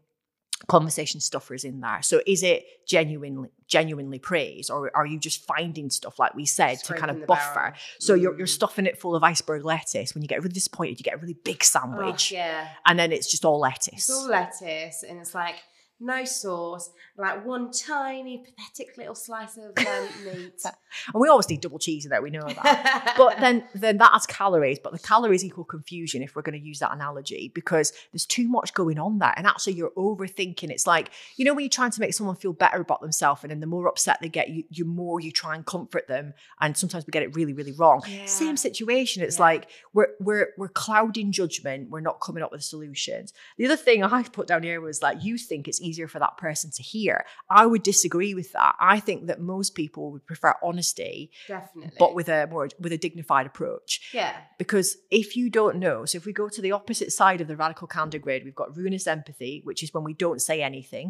conversation 0.67 1.21
stuffers 1.21 1.65
in 1.65 1.81
there? 1.81 2.01
So 2.03 2.21
is 2.27 2.43
it 2.43 2.65
genuinely 2.87 3.49
genuinely 3.69 4.19
praise 4.19 4.71
or 4.71 4.91
are 4.97 5.05
you 5.07 5.19
just 5.21 5.45
finding 5.47 5.91
stuff 5.91 6.19
like 6.19 6.35
we 6.35 6.47
said 6.47 6.79
to 6.85 6.95
kind 6.95 7.11
of 7.11 7.27
buffer? 7.27 7.55
barrel. 7.55 7.73
So 8.01 8.15
you're 8.15 8.37
you're 8.37 8.47
Mm. 8.47 8.51
stuffing 8.51 8.87
it 8.87 8.99
full 8.99 9.15
of 9.15 9.23
iceberg 9.23 9.65
lettuce. 9.65 10.15
When 10.15 10.23
you 10.23 10.29
get 10.29 10.39
really 10.39 10.55
disappointed, 10.55 10.99
you 10.99 11.05
get 11.05 11.15
a 11.15 11.19
really 11.19 11.37
big 11.45 11.59
Oh, 11.61 11.65
sandwich, 11.65 12.33
yeah. 12.33 12.69
and 12.87 12.99
then 12.99 13.13
it's 13.13 13.31
just 13.31 13.45
all 13.45 13.61
lettuce. 13.61 13.95
It's 13.95 14.11
all 14.11 14.29
lettuce, 14.29 15.03
and 15.03 15.19
it's 15.21 15.35
like 15.35 15.57
no 16.01 16.25
sauce, 16.25 16.91
like 17.17 17.45
one 17.45 17.71
tiny 17.73 18.39
pathetic 18.45 18.97
little 18.97 19.15
slice 19.15 19.57
of 19.57 19.77
um, 19.87 20.09
meat. 20.25 20.63
and 20.65 21.21
we 21.21 21.29
always 21.29 21.49
need 21.51 21.61
double 21.61 21.79
cheese 21.79 22.05
in 22.05 22.11
there. 22.11 22.23
We 22.23 22.31
know 22.31 22.47
that. 22.47 23.15
but 23.19 23.39
then 23.41 23.65
then 23.75 23.99
that 23.99 24.13
has 24.13 24.27
calories 24.27 24.79
but 24.79 24.93
the 24.93 24.99
calories 24.99 25.45
equal 25.45 25.65
confusion 25.65 26.23
if 26.23 26.35
we're 26.37 26.43
going 26.43 26.59
to 26.59 26.65
use 26.67 26.79
that 26.79 26.93
analogy 26.93 27.51
because 27.55 27.93
there's 28.13 28.27
too 28.27 28.49
much 28.49 28.75
going 28.75 28.99
on 28.99 29.19
there 29.19 29.35
and 29.37 29.47
actually 29.47 29.73
you're 29.75 29.91
overthinking 29.97 30.71
it's 30.71 30.87
like 30.87 31.11
you 31.37 31.45
know 31.45 31.53
when 31.55 31.63
you're 31.65 31.69
trying 31.71 31.91
to 31.91 32.01
make 32.01 32.15
someone 32.15 32.37
feel 32.37 32.53
better 32.53 32.81
about 32.81 33.01
themselves 33.01 33.43
and 33.43 33.51
then 33.51 33.61
the 33.61 33.67
more 33.67 33.87
upset 33.89 34.19
they 34.21 34.29
get 34.29 34.49
you 34.51 34.65
you 34.71 34.85
more 34.85 35.21
you 35.21 35.31
try 35.33 35.55
and 35.55 35.67
comfort 35.67 36.07
them 36.09 36.33
and 36.61 36.77
sometimes 36.77 37.07
we 37.07 37.11
get 37.11 37.23
it 37.23 37.35
really 37.35 37.53
really 37.53 37.73
wrong 37.73 38.03
Yeah. 38.09 38.25
same 38.27 38.57
situation 38.57 39.23
it's 39.23 39.39
Yeah. 39.39 39.43
like 39.45 39.69
we're 39.93 40.09
we're 40.21 40.49
we're 40.57 40.69
clouding 40.69 41.33
judgment 41.33 41.91
we're 41.91 42.01
not 42.01 42.21
coming 42.21 42.43
up 42.43 42.53
with 42.53 42.63
solutions 42.63 43.33
the 43.57 43.65
other 43.67 43.77
thing 43.77 44.03
i 44.05 44.23
put 44.23 44.47
down 44.47 44.63
here 44.63 44.81
was 44.81 45.03
like 45.03 45.23
you 45.23 45.37
think 45.39 45.69
it's 45.69 45.81
easier 45.89 46.09
for 46.09 46.19
that 46.25 46.37
person 46.37 46.71
to 46.79 46.83
hear 46.83 47.17
i 47.61 47.65
would 47.71 47.83
disagree 47.83 48.35
with 48.41 48.51
that 48.53 48.75
i 48.95 48.97
think 49.07 49.27
that 49.29 49.41
most 49.41 49.71
people 49.75 50.05
would 50.13 50.27
prefer 50.27 50.53
honesty 50.63 51.31
Definitely. 51.47 51.97
but 51.99 52.15
with 52.15 52.29
a 52.29 52.47
more 52.51 52.69
with 52.85 52.93
a 52.93 52.99
dignified 53.07 53.47
approach. 53.47 53.93
yeah, 54.13 54.35
Because 54.59 54.89
if 55.11 55.29
you 55.39 55.47
don't 55.59 55.77
know, 55.87 56.05
so 56.05 56.15
if 56.21 56.25
we 56.27 56.33
go 56.43 56.49
to 56.49 56.63
the 56.63 56.73
opposite 56.73 57.11
side 57.13 57.41
of 57.41 57.49
the 57.49 57.57
radical 57.57 57.87
candor 57.97 58.19
grid, 58.19 58.43
we've 58.45 58.55
got 58.63 58.77
ruinous 58.77 59.07
empathy, 59.07 59.55
which 59.65 59.83
is 59.85 59.93
when 59.95 60.05
we 60.09 60.15
don't 60.25 60.43
say 60.49 60.57
anything, 60.63 61.09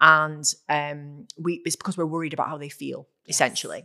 and 0.00 0.44
um, 0.68 1.26
we 1.44 1.62
it's 1.64 1.76
because 1.76 1.96
we're 1.98 2.14
worried 2.16 2.34
about 2.34 2.48
how 2.52 2.58
they 2.58 2.68
feel, 2.82 3.00
Yes. 3.26 3.36
essentially. 3.36 3.82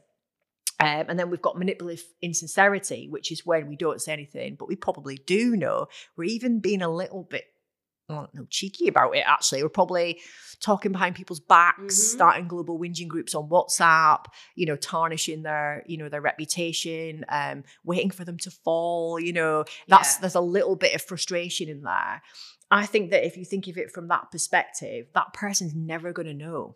Um, 0.80 1.06
and 1.10 1.18
then 1.20 1.30
we've 1.30 1.42
got 1.42 1.58
manipulative 1.58 2.04
insincerity, 2.22 3.08
which 3.10 3.32
is 3.32 3.46
when 3.46 3.68
we 3.68 3.76
don't 3.76 4.02
say 4.02 4.12
anything, 4.12 4.56
but 4.60 4.68
we 4.68 4.76
probably 4.76 5.18
do 5.18 5.56
know. 5.56 5.88
We're 6.18 6.26
even 6.26 6.60
being 6.60 6.82
a 6.82 6.90
little 6.90 7.24
bit, 7.24 7.46
I 8.10 8.16
don't 8.16 8.34
know, 8.36 8.46
cheeky 8.50 8.88
about 8.88 9.16
it, 9.16 9.24
actually. 9.26 9.64
We're 9.64 9.70
probably 9.70 10.20
talking 10.60 10.92
behind 10.92 11.16
people's 11.16 11.40
backs, 11.40 11.96
Mhm. 12.00 12.14
starting 12.14 12.48
global 12.48 12.78
whinging 12.78 13.08
groups 13.08 13.34
on 13.34 13.50
WhatsApp, 13.50 14.26
you 14.56 14.66
know, 14.66 14.76
tarnishing 14.76 15.44
their, 15.44 15.84
you 15.88 15.98
know, 15.98 16.10
their 16.10 16.22
reputation, 16.22 17.24
um, 17.30 17.64
waiting 17.84 18.12
for 18.12 18.26
them 18.26 18.38
to 18.40 18.52
fall, 18.52 19.20
you 19.20 19.34
know. 19.34 19.64
That's 19.88 20.16
Yeah. 20.16 20.22
there's 20.22 20.36
a 20.36 20.42
little 20.42 20.76
bit 20.76 20.94
of 20.96 21.02
frustration 21.02 21.70
in 21.70 21.82
there. 21.82 22.22
I 22.72 22.86
think 22.86 23.12
that 23.12 23.26
if 23.26 23.38
you 23.38 23.46
think 23.46 23.68
of 23.68 23.78
it 23.78 23.92
from 23.92 24.08
that 24.10 24.32
perspective, 24.32 25.08
that 25.14 25.34
person's 25.34 25.74
never 25.76 26.12
going 26.12 26.28
to 26.28 26.34
know. 26.34 26.76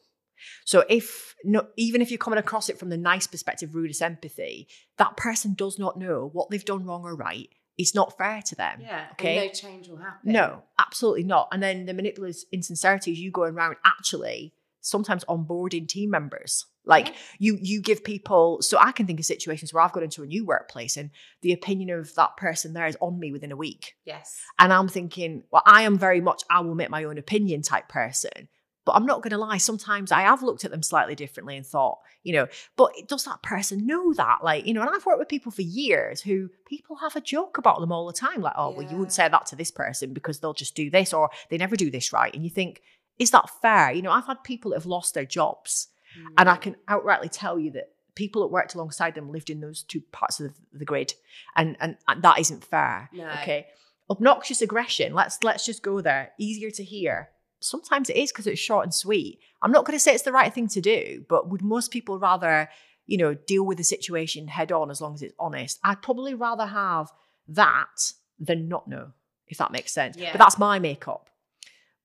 So 0.66 0.86
if 0.88 1.36
no, 1.44 1.68
even 1.78 2.02
if 2.02 2.12
you're 2.12 2.20
coming 2.20 2.38
across 2.40 2.70
it 2.70 2.78
from 2.78 2.90
the 2.90 2.98
nice 2.98 3.26
perspective, 3.28 3.74
ruinous 3.74 4.02
empathy, 4.02 4.68
that 4.98 5.18
person 5.18 5.56
does 5.56 5.80
not 5.80 5.98
know 5.98 6.30
what 6.32 6.50
they've 6.52 6.64
done 6.64 6.86
wrong 6.86 7.04
or 7.04 7.16
right. 7.16 7.50
It's 7.80 7.94
not 7.96 8.18
fair 8.18 8.42
to 8.44 8.56
them. 8.56 8.82
yeah. 8.82 9.08
Okay. 9.14 9.38
And 9.38 9.48
no 9.48 9.54
change 9.54 9.88
will 9.88 9.98
happen. 9.98 10.32
No, 10.32 10.64
absolutely 10.88 11.24
not. 11.24 11.50
And 11.52 11.62
then 11.62 11.86
the 11.86 11.94
manipulative 11.94 12.44
insincerity 12.52 13.12
is 13.12 13.20
you 13.20 13.32
going 13.32 13.54
around 13.56 13.76
actually 13.86 14.54
sometimes 14.82 15.26
onboarding 15.26 15.88
team 15.88 16.10
members. 16.10 16.66
Like 16.86 17.08
Yeah. 17.10 17.14
you 17.40 17.58
you 17.62 17.82
give 17.82 18.02
people 18.06 18.62
so 18.62 18.78
I 18.80 18.94
can 18.94 19.06
think 19.06 19.20
of 19.20 19.26
situations 19.26 19.74
where 19.74 19.84
I've 19.84 19.92
got 19.92 20.04
into 20.04 20.24
a 20.24 20.26
new 20.26 20.46
workplace 20.46 20.96
and 20.96 21.10
the 21.42 21.52
opinion 21.52 21.90
of 22.00 22.16
that 22.16 22.38
person 22.38 22.72
there 22.72 22.88
is 22.88 22.98
on 23.02 23.20
me 23.20 23.34
within 23.34 23.52
a 23.52 23.58
week. 23.58 23.96
Yes. 24.06 24.40
And 24.58 24.72
I'm 24.72 24.88
thinking, 24.88 25.44
well, 25.52 25.64
I 25.66 25.82
am 25.82 25.98
very 25.98 26.22
much 26.22 26.44
I 26.50 26.62
will 26.62 26.76
make 26.76 26.90
my 26.90 27.04
own 27.04 27.18
opinion 27.18 27.62
type 27.62 27.90
person. 27.90 28.48
But 28.88 28.94
I'm 28.94 29.06
not 29.06 29.22
going 29.22 29.32
to 29.32 29.38
lie. 29.38 29.58
Sometimes 29.58 30.12
I 30.12 30.22
have 30.22 30.42
looked 30.42 30.66
at 30.66 30.72
them 30.72 30.82
slightly 30.82 31.14
differently 31.14 31.56
and 31.58 31.66
thought, 31.66 32.00
you 32.24 32.34
know, 32.34 32.48
but 32.76 32.92
does 33.08 33.26
that 33.26 33.44
person 33.44 33.86
know 33.86 34.14
that? 34.14 34.44
Like, 34.44 34.66
you 34.66 34.74
know, 34.74 34.82
and 34.82 34.90
I've 34.90 35.06
worked 35.06 35.20
with 35.20 35.28
people 35.30 35.52
for 35.52 35.62
years 35.62 36.22
who 36.22 36.50
people 36.66 36.96
have 36.96 37.16
a 37.16 37.22
joke 37.22 37.60
about 37.60 37.80
them 37.82 37.92
all 37.92 38.08
the 38.08 38.14
time. 38.14 38.42
Like, 38.42 38.54
oh, 38.58 38.72
well, 38.72 38.90
you 38.90 38.98
wouldn't 38.98 39.14
say 39.14 39.28
that 39.30 39.46
to 39.48 39.56
this 39.56 39.70
person 39.70 40.14
because 40.14 40.40
they'll 40.40 40.54
just 40.54 40.74
do 40.76 40.90
this 40.90 41.14
or 41.14 41.30
they 41.50 41.58
never 41.58 41.76
do 41.76 41.92
this 41.92 42.12
right. 42.12 42.34
And 42.34 42.44
you 42.44 42.50
think, 42.50 42.82
is 43.20 43.32
that 43.32 43.50
fair? 43.62 43.92
You 43.92 44.02
know, 44.02 44.12
I've 44.12 44.26
had 44.28 44.44
people 44.44 44.72
that 44.72 44.78
have 44.78 44.86
lost 44.88 45.14
their 45.14 45.26
jobs 45.26 45.90
and 46.38 46.50
I 46.50 46.56
Mm. 46.56 46.62
can 46.62 46.76
outrightly 46.88 47.30
tell 47.32 47.60
you 47.60 47.72
that 47.72 47.90
people 48.16 48.42
that 48.42 48.48
worked 48.48 48.74
alongside 48.74 49.14
them 49.14 49.32
lived 49.32 49.50
in 49.50 49.60
those 49.60 49.84
two 49.84 50.02
parts 50.12 50.40
of 50.40 50.48
the, 50.48 50.78
the 50.80 50.86
grid, 50.86 51.14
and, 51.56 51.78
and 51.80 51.98
and 52.08 52.24
that 52.24 52.40
isn't 52.40 52.64
fair. 52.64 53.10
No. 53.14 53.28
Okay, 53.42 53.68
obnoxious 54.10 54.62
aggression. 54.62 55.14
Let's 55.14 55.44
let's 55.44 55.66
just 55.66 55.84
go 55.84 56.02
there. 56.02 56.32
Easier 56.40 56.72
to 56.72 56.84
hear. 56.84 57.30
Sometimes 57.60 58.10
it 58.10 58.16
is 58.16 58.32
because 58.32 58.48
it's 58.48 58.60
short 58.60 58.86
and 58.86 58.94
sweet. 58.94 59.40
I'm 59.62 59.72
not 59.72 59.86
going 59.86 59.96
to 59.98 60.00
say 60.00 60.14
it's 60.14 60.24
the 60.24 60.32
right 60.32 60.54
thing 60.54 60.68
to 60.70 60.82
do, 60.82 61.26
but 61.28 61.50
would 61.50 61.62
most 61.62 61.92
people 61.92 62.20
rather, 62.20 62.70
you 63.08 63.18
know, 63.18 63.34
deal 63.34 63.66
with 63.66 63.78
the 63.78 63.84
situation 63.84 64.48
head 64.48 64.72
on 64.72 64.92
as 64.92 65.02
long 65.02 65.14
as 65.16 65.22
it's 65.24 65.34
honest? 65.40 65.80
I'd 65.84 66.02
probably 66.02 66.34
rather 66.34 66.68
have 66.68 67.12
that 67.48 68.12
than 68.40 68.68
not 68.68 68.88
know, 68.88 69.14
if 69.48 69.58
that 69.58 69.72
makes 69.72 69.92
sense. 69.92 70.18
Yeah. 70.18 70.32
But 70.32 70.40
that's 70.40 70.60
my 70.60 70.78
makeup. 70.80 71.30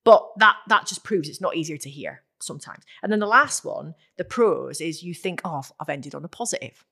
But 0.03 0.27
that 0.37 0.57
that 0.67 0.87
just 0.87 1.03
proves 1.03 1.29
it's 1.29 1.39
not 1.41 1.55
easier 1.55 1.77
to 1.77 1.89
hear 1.89 2.23
sometimes. 2.41 2.83
And 3.01 3.11
then 3.11 3.19
the 3.19 3.25
last 3.27 3.63
one, 3.63 3.95
the 4.17 4.25
pros, 4.25 4.81
is 4.81 5.01
you 5.03 5.13
think, 5.13 5.41
oh, 5.45 5.57
I've- 5.59 5.69
I've 5.79 5.89
ended 5.89 6.13
on 6.15 6.25
a 6.25 6.27
positive. 6.27 6.83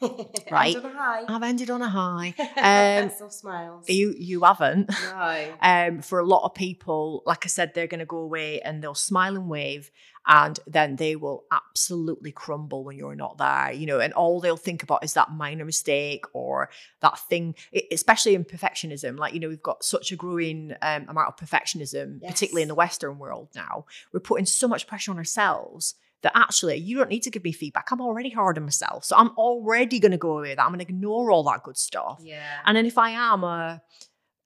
right? 0.50 0.76
End 0.76 0.84
on 0.84 0.92
a 0.92 0.98
high. 0.98 1.24
I've 1.28 1.42
ended 1.42 1.70
on 1.70 1.82
a 1.82 1.88
high. 1.88 2.34
Um, 2.60 3.10
smiles. 3.30 3.88
you 3.88 4.14
you 4.18 4.42
haven't. 4.42 4.90
no. 4.90 5.54
Um, 5.62 6.02
for 6.02 6.18
a 6.18 6.24
lot 6.24 6.44
of 6.44 6.54
people, 6.54 7.22
like 7.26 7.44
I 7.44 7.48
said, 7.48 7.72
they're 7.74 7.86
going 7.86 8.00
to 8.00 8.06
go 8.06 8.18
away 8.18 8.60
and 8.60 8.82
they'll 8.82 8.94
smile 8.94 9.36
and 9.36 9.48
wave, 9.48 9.90
and 10.26 10.58
then 10.66 10.96
they 10.96 11.16
will 11.16 11.44
absolutely 11.50 12.32
crumble 12.32 12.84
when 12.84 12.96
you're 12.96 13.14
not 13.14 13.38
there. 13.38 13.72
You 13.72 13.86
know, 13.86 14.00
and 14.00 14.12
all 14.12 14.40
they'll 14.40 14.56
think 14.56 14.82
about 14.82 15.04
is 15.04 15.14
that 15.14 15.30
minor 15.30 15.64
mistake 15.64 16.24
or 16.32 16.70
that 17.00 17.18
thing. 17.18 17.54
Especially 17.90 18.34
in 18.34 18.44
perfectionism, 18.44 19.18
like 19.18 19.32
you 19.34 19.40
know, 19.40 19.48
we've 19.48 19.62
got 19.62 19.84
such 19.84 20.12
a 20.12 20.16
growing 20.16 20.74
um, 20.82 21.06
amount 21.08 21.28
of 21.28 21.36
perfectionism, 21.36 22.20
particularly 22.26 22.62
in 22.62 22.68
the 22.68 22.74
Western 22.74 23.18
world 23.18 23.48
now. 23.54 23.86
We're 24.12 24.20
putting 24.20 24.46
so 24.46 24.68
much 24.68 24.86
pressure 24.86 25.10
on 25.10 25.18
ourselves 25.18 25.94
that 26.22 26.32
actually 26.34 26.76
you 26.76 26.96
don't 26.96 27.10
need 27.10 27.22
to 27.22 27.30
give 27.30 27.44
me 27.44 27.52
feedback. 27.52 27.90
I'm 27.90 28.00
already 28.00 28.30
hard 28.30 28.58
on 28.58 28.64
myself, 28.64 29.04
so 29.04 29.16
I'm 29.16 29.30
already 29.30 29.98
going 29.98 30.12
to 30.12 30.18
go 30.18 30.38
away 30.38 30.50
with 30.50 30.56
that. 30.56 30.64
I'm 30.64 30.70
going 30.70 30.84
to 30.84 30.84
ignore 30.84 31.30
all 31.30 31.42
that 31.44 31.62
good 31.62 31.78
stuff. 31.78 32.20
Yeah. 32.22 32.42
And 32.66 32.76
then 32.76 32.86
if 32.86 32.98
I 32.98 33.10
am 33.10 33.44
a 33.44 33.82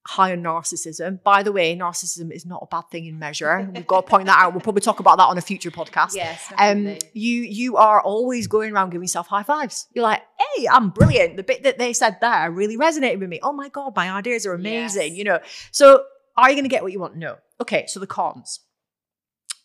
high 0.06 0.32
on 0.32 0.42
narcissism, 0.42 1.22
by 1.22 1.42
the 1.42 1.50
way, 1.50 1.74
narcissism 1.76 2.30
is 2.30 2.44
not 2.44 2.60
a 2.62 2.66
bad 2.66 2.84
thing 2.90 3.06
in 3.06 3.18
measure. 3.18 3.68
We've 3.74 3.87
got 3.87 4.02
to 4.02 4.06
point 4.10 4.26
that 4.26 4.38
out. 4.38 4.52
We'll 4.52 4.60
probably 4.60 4.82
talk 4.82 5.00
about 5.00 5.16
that 5.18 5.24
on 5.24 5.38
a 5.38 5.40
future 5.40 5.70
podcast. 5.70 6.14
yes. 6.14 6.52
Um, 6.58 6.98
you 7.12 7.42
you 7.42 7.76
are 7.76 8.00
always 8.02 8.46
going 8.46 8.72
around 8.72 8.90
giving 8.90 9.04
yourself 9.04 9.28
high 9.28 9.42
fives. 9.42 9.88
You're 9.94 10.04
like, 10.04 10.22
hey, 10.56 10.68
I'm 10.70 10.90
brilliant. 10.90 11.37
The 11.37 11.42
bit 11.42 11.62
that 11.64 11.78
they 11.78 11.92
said 11.92 12.18
there 12.20 12.50
really 12.50 12.76
resonated 12.76 13.20
with 13.20 13.28
me. 13.28 13.40
Oh 13.42 13.52
my 13.52 13.68
god, 13.68 13.96
my 13.96 14.10
ideas 14.10 14.46
are 14.46 14.54
amazing. 14.54 15.12
Yes. 15.12 15.18
You 15.18 15.24
know. 15.24 15.38
So 15.72 16.04
are 16.37 16.50
you 16.50 16.54
going 16.54 16.64
to 16.64 16.70
get 16.70 16.82
what 16.82 16.92
you 16.92 17.00
want? 17.00 17.16
No. 17.16 17.37
Okay. 17.60 17.87
So 17.88 17.98
the 17.98 18.06
cons. 18.06 18.60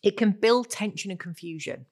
It 0.02 0.16
can 0.16 0.30
build 0.30 0.70
tension 0.70 1.10
and 1.10 1.20
confusion. 1.20 1.84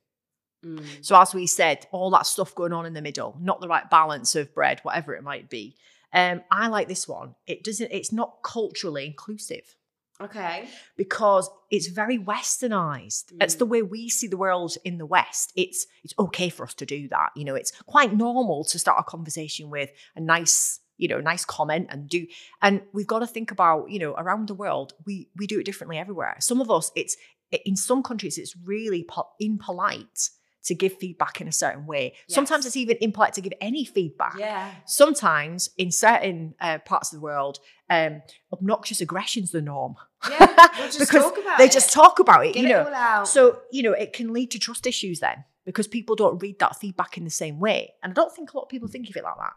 Mm. 0.65 1.05
So 1.05 1.21
as 1.21 1.35
we 1.35 1.47
said, 1.47 1.87
all 1.93 2.11
that 2.11 2.27
stuff 2.27 2.55
going 2.55 2.73
on 2.73 2.85
in 2.87 2.95
the 2.95 3.03
middle, 3.03 3.37
not 3.41 3.61
the 3.61 3.69
right 3.69 3.89
balance 3.89 4.35
of 4.35 4.53
bread, 4.55 4.81
whatever 4.83 5.15
it 5.15 5.23
might 5.23 5.49
be. 5.49 5.77
Um, 6.13 6.43
I 6.51 6.69
like 6.69 6.89
this 6.89 7.07
one. 7.07 7.35
It 7.47 7.63
doesn't. 7.65 7.91
It's 7.93 8.13
not 8.13 8.39
culturally 8.43 9.07
inclusive 9.07 9.77
Okay. 10.21 10.69
because 10.97 11.49
it's 11.71 11.87
very 11.87 12.19
westernized. 12.19 13.33
It's 13.41 13.55
Mm. 13.55 13.59
the 13.59 13.67
way 13.67 13.83
we 13.83 14.09
see 14.09 14.27
the 14.27 14.37
world 14.37 14.77
in 14.85 14.99
the 14.99 15.07
West. 15.07 15.53
It's 15.55 15.87
it's 16.03 16.15
okay 16.19 16.49
for 16.49 16.65
us 16.65 16.75
to 16.75 16.87
do 16.87 17.09
that. 17.09 17.31
You 17.37 17.45
know, 17.45 17.55
it's 17.55 17.73
quite 17.87 18.15
normal 18.15 18.65
to 18.65 18.79
start 18.79 18.99
a 18.99 19.05
conversation 19.05 19.71
with 19.71 19.91
a 20.17 20.21
nice, 20.21 20.81
you 20.97 21.09
know, 21.09 21.21
nice 21.21 21.45
comment 21.45 21.87
and 21.91 22.09
do. 22.09 22.27
And 22.63 22.83
we've 22.93 23.07
got 23.07 23.21
to 23.21 23.27
think 23.27 23.51
about, 23.51 23.91
you 23.91 23.99
know, 23.99 24.15
around 24.15 24.49
the 24.49 24.55
world, 24.55 24.95
we 25.07 25.29
we 25.37 25.47
do 25.47 25.61
it 25.61 25.65
differently 25.67 25.99
everywhere. 25.99 26.37
Some 26.41 26.61
of 26.61 26.71
us, 26.71 26.91
it's 26.97 27.17
in 27.65 27.77
some 27.77 28.03
countries, 28.03 28.39
it's 28.39 28.57
really 28.57 29.05
po- 29.05 29.29
impolite 29.41 30.31
to 30.69 30.75
give 30.75 30.97
feedback 30.97 31.41
in 31.41 31.49
a 31.49 31.53
certain 31.53 31.85
way. 31.87 32.15
Sometimes 32.29 32.65
it's 32.65 32.77
even 32.77 32.97
impolite 33.01 33.35
to 33.35 33.41
give 33.41 33.53
any 33.61 33.85
feedback 33.85 34.37
Yeah. 34.39 34.71
sometimes 34.87 35.71
in 35.77 35.91
certain 35.91 36.55
uh, 36.61 36.79
parts 36.79 37.13
of 37.13 37.19
the 37.19 37.23
world, 37.23 37.59
um, 37.91 38.23
obnoxious 38.53 39.01
aggression's 39.01 39.51
the 39.51 39.61
norm. 39.63 39.97
Yeah. 40.29 40.47
We'll 40.79 40.87
just 40.87 40.99
because 41.01 41.23
talk 41.25 41.39
about 41.39 41.59
they 41.59 41.65
it. 41.67 41.73
just 41.73 41.93
talk 41.93 42.19
about 42.21 42.47
it, 42.47 42.55
Get 42.55 42.63
you 42.63 42.69
know. 42.69 43.23
So, 43.25 43.61
you 43.71 43.83
know, 43.83 43.93
it 43.93 44.13
can 44.13 44.33
lead 44.33 44.51
to 44.53 44.59
trust 44.59 44.87
issues 44.87 45.21
then 45.21 45.45
because 45.65 45.87
people 45.87 46.17
don't 46.17 46.41
read 46.43 46.59
that 46.61 46.77
feedback 46.77 47.19
in 47.19 47.25
the 47.25 47.31
same 47.31 47.61
way. 47.61 47.93
And 48.03 48.11
I 48.11 48.15
don't 48.15 48.35
think 48.35 48.53
a 48.53 48.57
lot 48.57 48.65
of 48.65 48.69
people 48.69 48.89
think 48.89 49.09
of 49.11 49.17
it 49.17 49.25
like 49.25 49.35
that. 49.37 49.53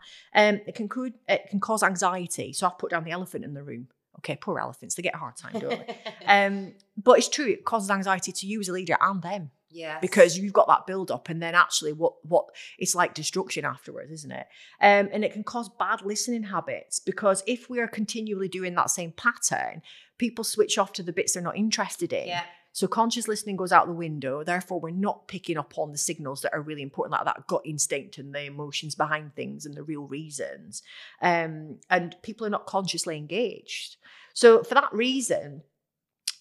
Um, 0.55 0.62
it 0.68 0.76
can 0.76 0.89
it 1.28 1.49
can 1.49 1.59
cause 1.59 1.84
anxiety. 1.84 2.53
So 2.53 2.68
I've 2.68 2.78
put 2.78 2.91
down 2.91 3.03
the 3.03 3.12
elephant 3.12 3.45
in 3.45 3.53
the 3.53 3.64
room. 3.64 3.88
Okay, 4.20 4.36
poor 4.36 4.59
elephants, 4.59 4.93
they 4.95 5.01
get 5.01 5.16
a 5.16 5.18
hard 5.18 5.36
time, 5.38 5.53
don't 5.53 5.88
they? 5.88 5.97
um, 6.28 6.74
but 7.01 7.18
it's 7.18 7.30
true, 7.30 7.47
it 7.47 7.66
causes 7.66 7.89
anxiety 7.89 8.32
to 8.34 8.45
you 8.45 8.59
as 8.59 8.68
a 8.70 8.74
leader 8.74 8.97
and 9.01 9.22
them 9.22 9.51
yeah. 9.72 9.99
because 9.99 10.38
you've 10.38 10.53
got 10.53 10.67
that 10.67 10.86
build 10.86 11.11
up 11.11 11.30
and 11.30 11.41
then 11.41 11.55
actually 11.55 11.93
what 11.93 12.13
what 12.26 12.45
it's 12.78 12.95
like 12.95 13.13
destruction 13.13 13.65
afterwards 13.65 14.11
isn't 14.11 14.32
it? 14.32 14.47
Um, 14.82 15.09
and 15.11 15.24
it 15.24 15.34
can 15.34 15.43
cause 15.43 15.69
bad 15.69 16.01
listening 16.03 16.43
habits 16.43 16.99
because 16.99 17.43
if 17.47 17.69
we 17.69 17.80
are 17.80 17.88
continually 17.88 18.47
doing 18.47 18.76
that 18.76 18.89
same 18.89 19.11
pattern 19.11 19.82
people 20.17 20.43
switch 20.43 20.78
off 20.78 20.93
to 20.93 21.03
the 21.03 21.13
bits 21.13 21.34
they're 21.34 21.43
not 21.43 21.57
interested 21.57 22.13
in. 22.13 22.28
Yeah. 22.28 22.43
so 22.74 22.88
conscious 22.88 23.28
listening 23.28 23.55
goes 23.55 23.72
out 23.72 23.88
the 23.88 23.93
window 23.93 24.43
therefore 24.43 24.80
we're 24.80 24.91
not 24.91 25.28
picking 25.28 25.57
up 25.57 25.78
on 25.78 25.91
the 25.91 25.97
signals 25.97 26.41
that 26.41 26.53
are 26.53 26.61
really 26.61 26.82
important 26.82 27.11
like 27.11 27.26
that 27.26 27.47
gut 27.47 27.61
instinct 27.65 28.17
and 28.17 28.34
the 28.34 28.45
emotions 28.45 28.95
behind 28.95 29.36
things 29.36 29.65
and 29.65 29.76
the 29.76 29.84
real 29.84 30.03
reasons. 30.03 30.84
Um, 31.22 31.78
and 31.89 32.15
people 32.22 32.45
are 32.45 32.51
not 32.51 32.65
consciously 32.65 33.17
engaged. 33.17 33.97
So 34.34 34.63
for 34.63 34.76
that 34.76 34.93
reason 34.93 35.63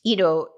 you 0.02 0.16
know 0.16 0.48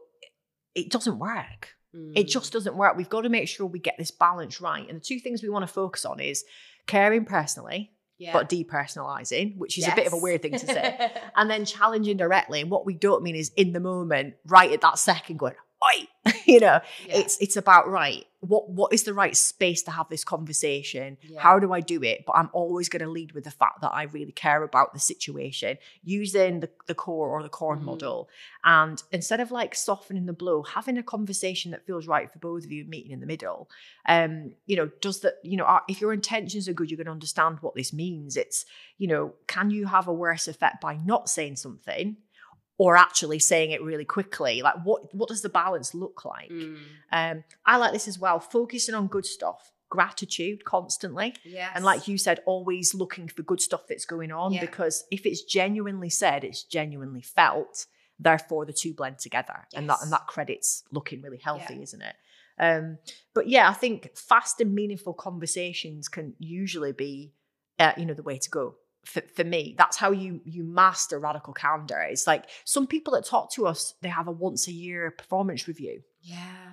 it 0.75 0.91
doesn't 0.91 1.19
work 1.19 1.75
it 1.95 2.27
Mm. 2.27 2.29
just 2.31 2.53
doesn't 2.53 2.75
work. 2.77 2.97
We've 2.97 3.09
got 3.09 3.23
to 3.23 3.29
make 3.29 3.49
sure 3.49 3.67
we 3.67 3.79
get 3.79 3.97
this 3.99 4.11
balance 4.11 4.61
right. 4.61 4.89
And 4.89 5.01
the 5.01 5.05
two 5.05 5.21
things 5.21 5.43
we 5.43 5.49
want 5.51 5.67
to 5.67 5.73
focus 5.73 6.05
on 6.05 6.21
is 6.21 6.45
caring 6.87 7.25
personally, 7.25 7.93
yeah. 8.19 8.33
but 8.33 8.49
depersonalizing, 8.49 9.57
which 9.59 9.79
is 9.79 9.87
a 9.87 9.95
bit 9.95 10.07
of 10.07 10.13
a 10.13 10.17
weird 10.19 10.43
thing 10.43 10.53
to 10.53 10.59
say. 10.67 11.13
and 11.37 11.51
then 11.51 11.65
challenging 11.65 12.17
directly. 12.17 12.61
And 12.61 12.71
what 12.71 12.87
we 12.87 12.95
don't 12.95 13.23
mean 13.23 13.37
is 13.37 13.51
in 13.57 13.73
the 13.73 13.81
moment, 13.81 14.35
right 14.47 14.73
at 14.73 14.81
that 14.81 14.99
second, 14.99 15.39
going, 15.39 15.55
oi, 15.95 16.07
you 16.47 16.61
know, 16.61 16.81
Yeah. 17.07 17.19
it's 17.19 17.37
it's 17.41 17.57
about 17.57 17.89
right. 17.89 18.25
What 18.41 18.69
what 18.71 18.93
is 18.93 19.05
the 19.05 19.15
right 19.15 19.37
space 19.37 19.83
to 19.85 19.93
have 19.93 20.09
this 20.09 20.25
conversation? 20.25 21.17
Yeah. 21.23 21.41
How 21.41 21.59
do 21.61 21.73
I 21.73 21.81
do 21.81 22.03
it? 22.03 22.25
But 22.27 22.33
I'm 22.37 22.51
always 22.53 22.89
going 22.89 23.03
to 23.03 23.09
lead 23.09 23.33
with 23.33 23.45
the 23.45 23.51
fact 23.53 23.81
that 23.83 23.93
I 23.93 24.05
really 24.05 24.33
care 24.33 24.65
about 24.65 24.95
the 24.95 24.99
situation, 25.01 25.79
using 26.03 26.59
the, 26.61 26.69
the 26.89 26.95
core 26.95 27.29
or 27.29 27.43
the 27.43 27.49
corn 27.49 27.81
Mhm. 27.81 27.85
model. 27.85 28.29
And 28.65 29.01
instead 29.13 29.39
of 29.41 29.51
like 29.53 29.75
softening 29.77 30.27
the 30.27 30.33
blow, 30.33 30.63
having 30.63 30.99
a 30.99 31.03
conversation 31.05 31.71
that 31.71 31.87
feels 31.87 32.07
right 32.09 32.31
for 32.33 32.39
both 32.41 32.65
of 32.65 32.73
you, 32.73 32.85
meeting 32.85 33.13
in 33.13 33.21
the 33.21 33.27
middle. 33.27 33.69
Um, 34.09 34.55
you 34.67 34.75
know, 34.77 34.91
does 35.01 35.21
that, 35.21 35.35
you 35.45 35.57
know, 35.57 35.81
if 35.89 36.01
your 36.01 36.13
intentions 36.13 36.69
are 36.69 36.73
good, 36.73 36.91
you're 36.91 36.97
going 36.97 37.07
to 37.07 37.13
understand 37.13 37.59
what 37.61 37.75
this 37.77 37.93
means. 37.93 38.37
It's, 38.37 38.67
you 38.99 39.07
know, 39.07 39.35
can 39.47 39.71
you 39.71 39.87
have 39.87 40.09
a 40.09 40.13
worse 40.13 40.49
effect 40.49 40.81
by 40.81 40.97
not 40.97 41.29
saying 41.29 41.57
something? 41.57 42.17
Or 42.79 42.97
actually 42.97 43.39
saying 43.39 43.71
it 43.71 43.83
really 43.83 44.05
quickly, 44.05 44.63
like 44.63 44.75
what 44.85 45.15
what 45.15 45.29
does 45.29 45.43
the 45.43 45.49
balance 45.49 45.95
look 45.95 46.25
like? 46.25 46.51
Mm. 46.51 46.79
Um, 47.13 47.45
I 47.65 47.77
like 47.77 47.93
this 47.93 48.09
as 48.09 48.19
well. 48.19 48.41
Focusing 48.41 48.95
on 48.95 49.07
good 49.07 49.27
stuff, 49.27 49.71
gratitude 49.89 50.65
constantly. 50.65 51.35
Yes. 51.45 51.71
And 51.75 51.85
like 51.85 52.09
you 52.09 52.19
said, 52.19 52.41
always 52.47 52.95
looking 52.95 53.29
for 53.29 53.43
good 53.43 53.61
stuff 53.61 53.83
that's 53.89 54.07
going 54.07 54.33
on 54.33 54.53
Yeah. 54.55 54.63
because 54.63 55.05
if 55.11 55.27
it's 55.27 55.43
genuinely 55.43 56.11
said, 56.11 56.45
it's 56.45 56.65
genuinely 56.65 57.23
felt. 57.23 57.87
Therefore, 58.19 58.65
the 58.67 58.73
two 58.73 58.95
blend 58.95 59.19
together, 59.19 59.67
and 59.75 59.89
that 59.91 59.99
and 60.03 60.11
that 60.13 60.27
credit's 60.27 60.83
looking 60.91 61.21
really 61.23 61.41
healthy, 61.45 61.75
Yeah. 61.77 61.83
isn't 61.83 62.03
it? 62.03 62.17
Um, 62.59 62.99
but 63.35 63.49
yeah, 63.49 63.69
I 63.69 63.73
think 63.75 64.17
fast 64.17 64.61
and 64.61 64.75
meaningful 64.75 65.15
conversations 65.15 66.09
can 66.09 66.35
usually 66.39 66.93
be, 66.93 67.33
uh, 67.79 67.93
you 67.97 68.07
know, 68.07 68.15
the 68.15 68.23
way 68.23 68.39
to 68.39 68.51
go. 68.51 68.77
For, 69.05 69.23
for 69.35 69.45
me, 69.45 69.75
that's 69.77 69.97
how 69.97 70.13
you 70.13 70.41
you 70.45 70.63
master 70.63 71.19
radical 71.19 71.53
candor. 71.53 72.01
It's 72.01 72.27
like 72.27 72.45
some 72.65 72.87
people 72.87 73.15
that 73.15 73.25
talk 73.25 73.53
to 73.55 73.67
us, 73.67 73.95
they 74.01 74.09
have 74.09 74.29
a 74.29 74.33
once 74.33 74.69
a 74.69 74.73
year 74.73 75.11
performance 75.11 75.67
review. 75.69 76.03
yeah. 76.21 76.73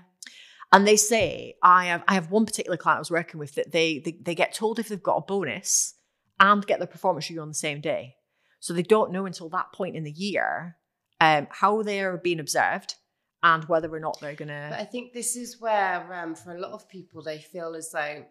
And 0.71 0.87
they 0.87 0.97
say, 0.97 1.55
I 1.63 1.85
have 1.85 2.03
I 2.07 2.13
have 2.13 2.29
one 2.29 2.45
particular 2.45 2.77
client 2.77 2.97
I 2.97 2.99
was 2.99 3.11
working 3.11 3.39
with 3.39 3.55
that 3.55 3.71
they, 3.71 3.99
they 3.99 4.11
they 4.21 4.35
get 4.35 4.53
told 4.53 4.77
if 4.77 4.87
they've 4.87 5.01
got 5.01 5.17
a 5.17 5.21
bonus 5.21 5.95
and 6.39 6.65
get 6.65 6.79
their 6.79 6.87
performance 6.87 7.27
review 7.29 7.41
on 7.41 7.47
the 7.47 7.55
same 7.55 7.81
day. 7.81 8.15
So 8.59 8.73
they 8.73 8.83
don't 8.83 9.11
know 9.11 9.25
until 9.25 9.49
that 9.49 9.71
point 9.73 9.95
in 9.95 10.03
the 10.03 10.11
year 10.11 10.77
um, 11.21 11.47
how 11.49 11.81
they're 11.81 12.17
being 12.17 12.39
observed 12.39 12.95
and 13.41 13.63
whether 13.65 13.93
or 13.93 13.99
not 13.99 14.19
they're 14.19 14.35
gonna 14.35 14.67
But 14.69 14.79
I 14.79 14.85
think 14.85 15.13
this 15.13 15.35
is 15.35 15.59
where, 15.59 16.13
um, 16.13 16.35
for 16.35 16.55
a 16.55 16.59
lot 16.59 16.71
of 16.71 16.87
people, 16.89 17.23
they 17.23 17.39
feel 17.39 17.75
as 17.75 17.91
though 17.91 18.25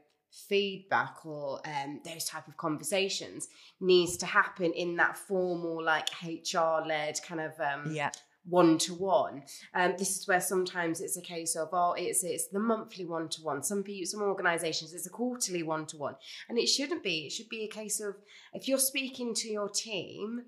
feedback 0.49 1.25
or 1.25 1.61
um, 1.67 2.01
those 2.05 2.25
type 2.25 2.49
of 2.49 2.57
conversations 2.57 3.49
needs 3.81 4.17
to 4.19 4.27
happen 4.27 4.73
in 4.73 4.97
that 4.97 5.17
formal, 5.17 5.83
like 5.83 6.09
HR 6.23 6.87
led 6.87 7.19
kind 7.27 7.41
of 7.41 7.53
um, 7.61 7.93
Yeah. 7.93 8.11
one 8.45 8.79
to 8.79 8.95
one. 8.95 9.43
Um, 9.75 9.95
this 9.99 10.17
is 10.19 10.29
where 10.29 10.41
sometimes 10.41 11.01
it's 11.01 11.17
a 11.17 11.23
case 11.23 11.55
of 11.57 11.69
oh, 11.73 11.93
it's 11.99 12.25
it's 12.25 12.49
the 12.49 12.61
monthly 12.61 13.05
one 13.05 13.29
to 13.31 13.43
one. 13.43 13.63
Some 13.63 13.83
people, 13.83 14.07
some 14.07 14.23
organisations, 14.23 14.95
it's 14.95 15.07
a 15.07 15.11
quarterly 15.11 15.63
one 15.63 15.87
to 15.87 15.97
one, 15.97 16.17
and 16.49 16.59
it 16.59 16.67
shouldn't 16.69 17.03
be. 17.03 17.27
It 17.27 17.33
should 17.33 17.49
be 17.49 17.65
a 17.65 17.69
case 17.69 18.01
of 18.01 18.17
if 18.55 18.69
you're 18.69 18.79
speaking 18.79 19.35
to 19.35 19.49
your 19.49 19.69
team. 19.69 20.43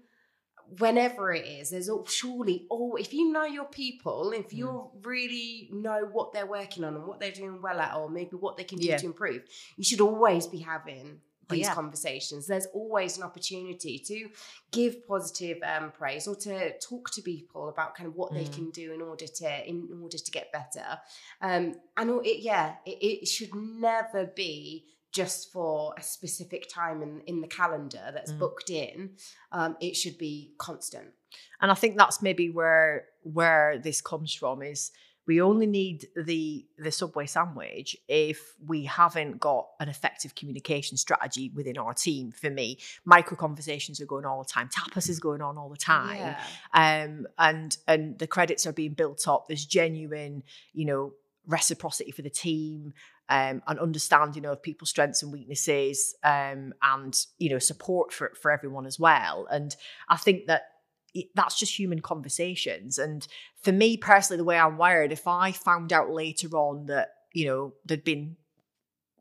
Whenever 0.79 1.33
it 1.33 1.47
is, 1.47 1.71
there's 1.71 1.89
all, 1.89 2.07
surely 2.07 2.67
all 2.71 2.97
if 2.97 3.13
you 3.13 3.33
know 3.33 3.45
your 3.45 3.65
people, 3.67 4.33
if 4.33 4.51
Mm. 4.51 4.57
you 4.59 4.91
really 5.03 5.69
know 5.73 6.09
what 6.13 6.33
they're 6.33 6.47
working 6.47 6.85
on 6.85 6.95
and 6.95 7.07
what 7.07 7.19
they're 7.21 7.33
doing 7.33 7.61
well 7.61 7.81
at, 7.81 7.95
or 7.97 8.09
maybe 8.09 8.37
what 8.37 8.57
they 8.57 8.65
can 8.65 8.79
do 8.79 8.87
Yeah. 8.89 8.97
to 8.99 9.07
improve, 9.07 9.43
you 9.77 9.85
should 9.85 10.01
always 10.01 10.47
be 10.47 10.59
having 10.59 11.21
Oh, 11.53 11.55
these 11.57 11.67
yeah. 11.67 11.75
conversations. 11.75 12.47
There's 12.47 12.67
always 12.67 13.17
an 13.17 13.25
opportunity 13.25 13.99
to 13.99 14.31
give 14.71 15.05
positive 15.05 15.59
um, 15.65 15.91
praise 15.91 16.29
or 16.29 16.37
to 16.37 16.79
talk 16.79 17.11
to 17.11 17.23
people 17.23 17.69
about 17.69 17.97
kind 17.97 18.07
of 18.07 18.15
what 18.15 18.33
they 18.33 18.45
Mm. 18.45 18.53
can 18.55 18.71
do 18.71 18.93
in 18.93 19.03
order 19.03 19.27
to 19.27 19.69
in 19.69 20.01
order 20.01 20.17
to 20.19 20.31
get 20.31 20.53
better. 20.53 21.01
Um, 21.41 21.75
and 21.97 22.25
it, 22.25 22.39
yeah, 22.43 22.77
it, 22.87 22.99
it 23.23 23.27
should 23.27 23.53
never 23.55 24.27
be 24.27 24.87
just 25.13 25.53
for 25.53 25.95
a 25.99 26.03
specific 26.03 26.69
time 26.73 27.03
in, 27.03 27.21
in 27.27 27.41
the 27.41 27.49
calendar 27.49 28.11
that's 28.15 28.33
Mm. 28.33 28.39
booked 28.39 28.71
in. 28.71 29.11
Um, 29.53 29.77
it 29.81 29.97
should 29.97 30.19
be 30.19 30.53
constant. 30.59 31.09
And 31.61 31.71
I 31.71 31.75
think 31.75 31.97
that's 31.97 32.23
maybe 32.23 32.49
where 32.51 33.07
where 33.23 33.79
this 33.79 34.01
comes 34.01 34.33
from 34.35 34.63
is 34.63 34.91
we 35.27 35.41
only 35.41 35.67
need 35.67 36.09
the 36.17 36.67
the 36.79 36.91
subway 36.91 37.27
sandwich 37.27 37.97
if 38.09 38.55
we 38.67 38.85
haven't 38.85 39.39
got 39.39 39.67
an 39.79 39.89
effective 39.89 40.35
communication 40.35 40.97
strategy 40.97 41.51
within 41.55 41.77
our 41.79 41.93
team. 41.95 42.33
For 42.33 42.51
me, 42.51 42.79
micro 43.05 43.37
conversations 43.37 44.01
are 44.01 44.07
going 44.07 44.25
on 44.25 44.33
all 44.33 44.43
the 44.43 44.49
time. 44.49 44.69
Tapas 44.69 45.09
is 45.09 45.21
going 45.21 45.43
on 45.43 45.57
all 45.59 45.69
the 45.69 45.77
time. 45.77 46.17
Yeah. 46.17 46.41
um, 46.73 47.27
and 47.39 47.77
and 47.87 48.19
the 48.19 48.27
credits 48.27 48.67
are 48.67 48.73
being 48.73 48.95
built 48.95 49.29
up. 49.29 49.47
There's 49.47 49.65
genuine, 49.67 50.43
you 50.73 50.87
know, 50.87 51.13
reciprocity 51.47 52.11
for 52.11 52.23
the 52.23 52.31
team, 52.31 52.93
um, 53.31 53.63
and 53.67 53.79
understanding 53.79 54.45
of 54.45 54.63
people's 54.63 54.91
strengths 54.91 55.23
and 55.23 55.33
weaknesses, 55.33 56.15
um, 56.25 56.75
and 56.83 57.27
you 57.39 57.51
know, 57.51 57.59
support 57.59 58.13
for 58.13 58.33
for 58.41 58.51
everyone 58.51 58.87
as 58.87 58.99
well. 58.99 59.47
And 59.51 59.75
I 60.09 60.17
think 60.17 60.47
that 60.47 60.65
it- 61.15 61.31
that's 61.35 61.59
just 61.59 61.79
human 61.79 62.01
conversations. 62.03 62.99
And 62.99 63.27
for 63.63 63.73
me 63.73 63.97
personally, 63.97 64.39
the 64.39 64.45
way 64.45 64.59
I'm 64.59 64.77
wired, 64.79 65.13
if 65.13 65.27
I 65.27 65.53
found 65.53 65.93
out 65.93 66.11
later 66.11 66.49
on 66.57 66.87
that 66.87 67.11
you 67.33 67.47
know 67.47 67.75
there'd 67.85 68.05
been, 68.05 68.37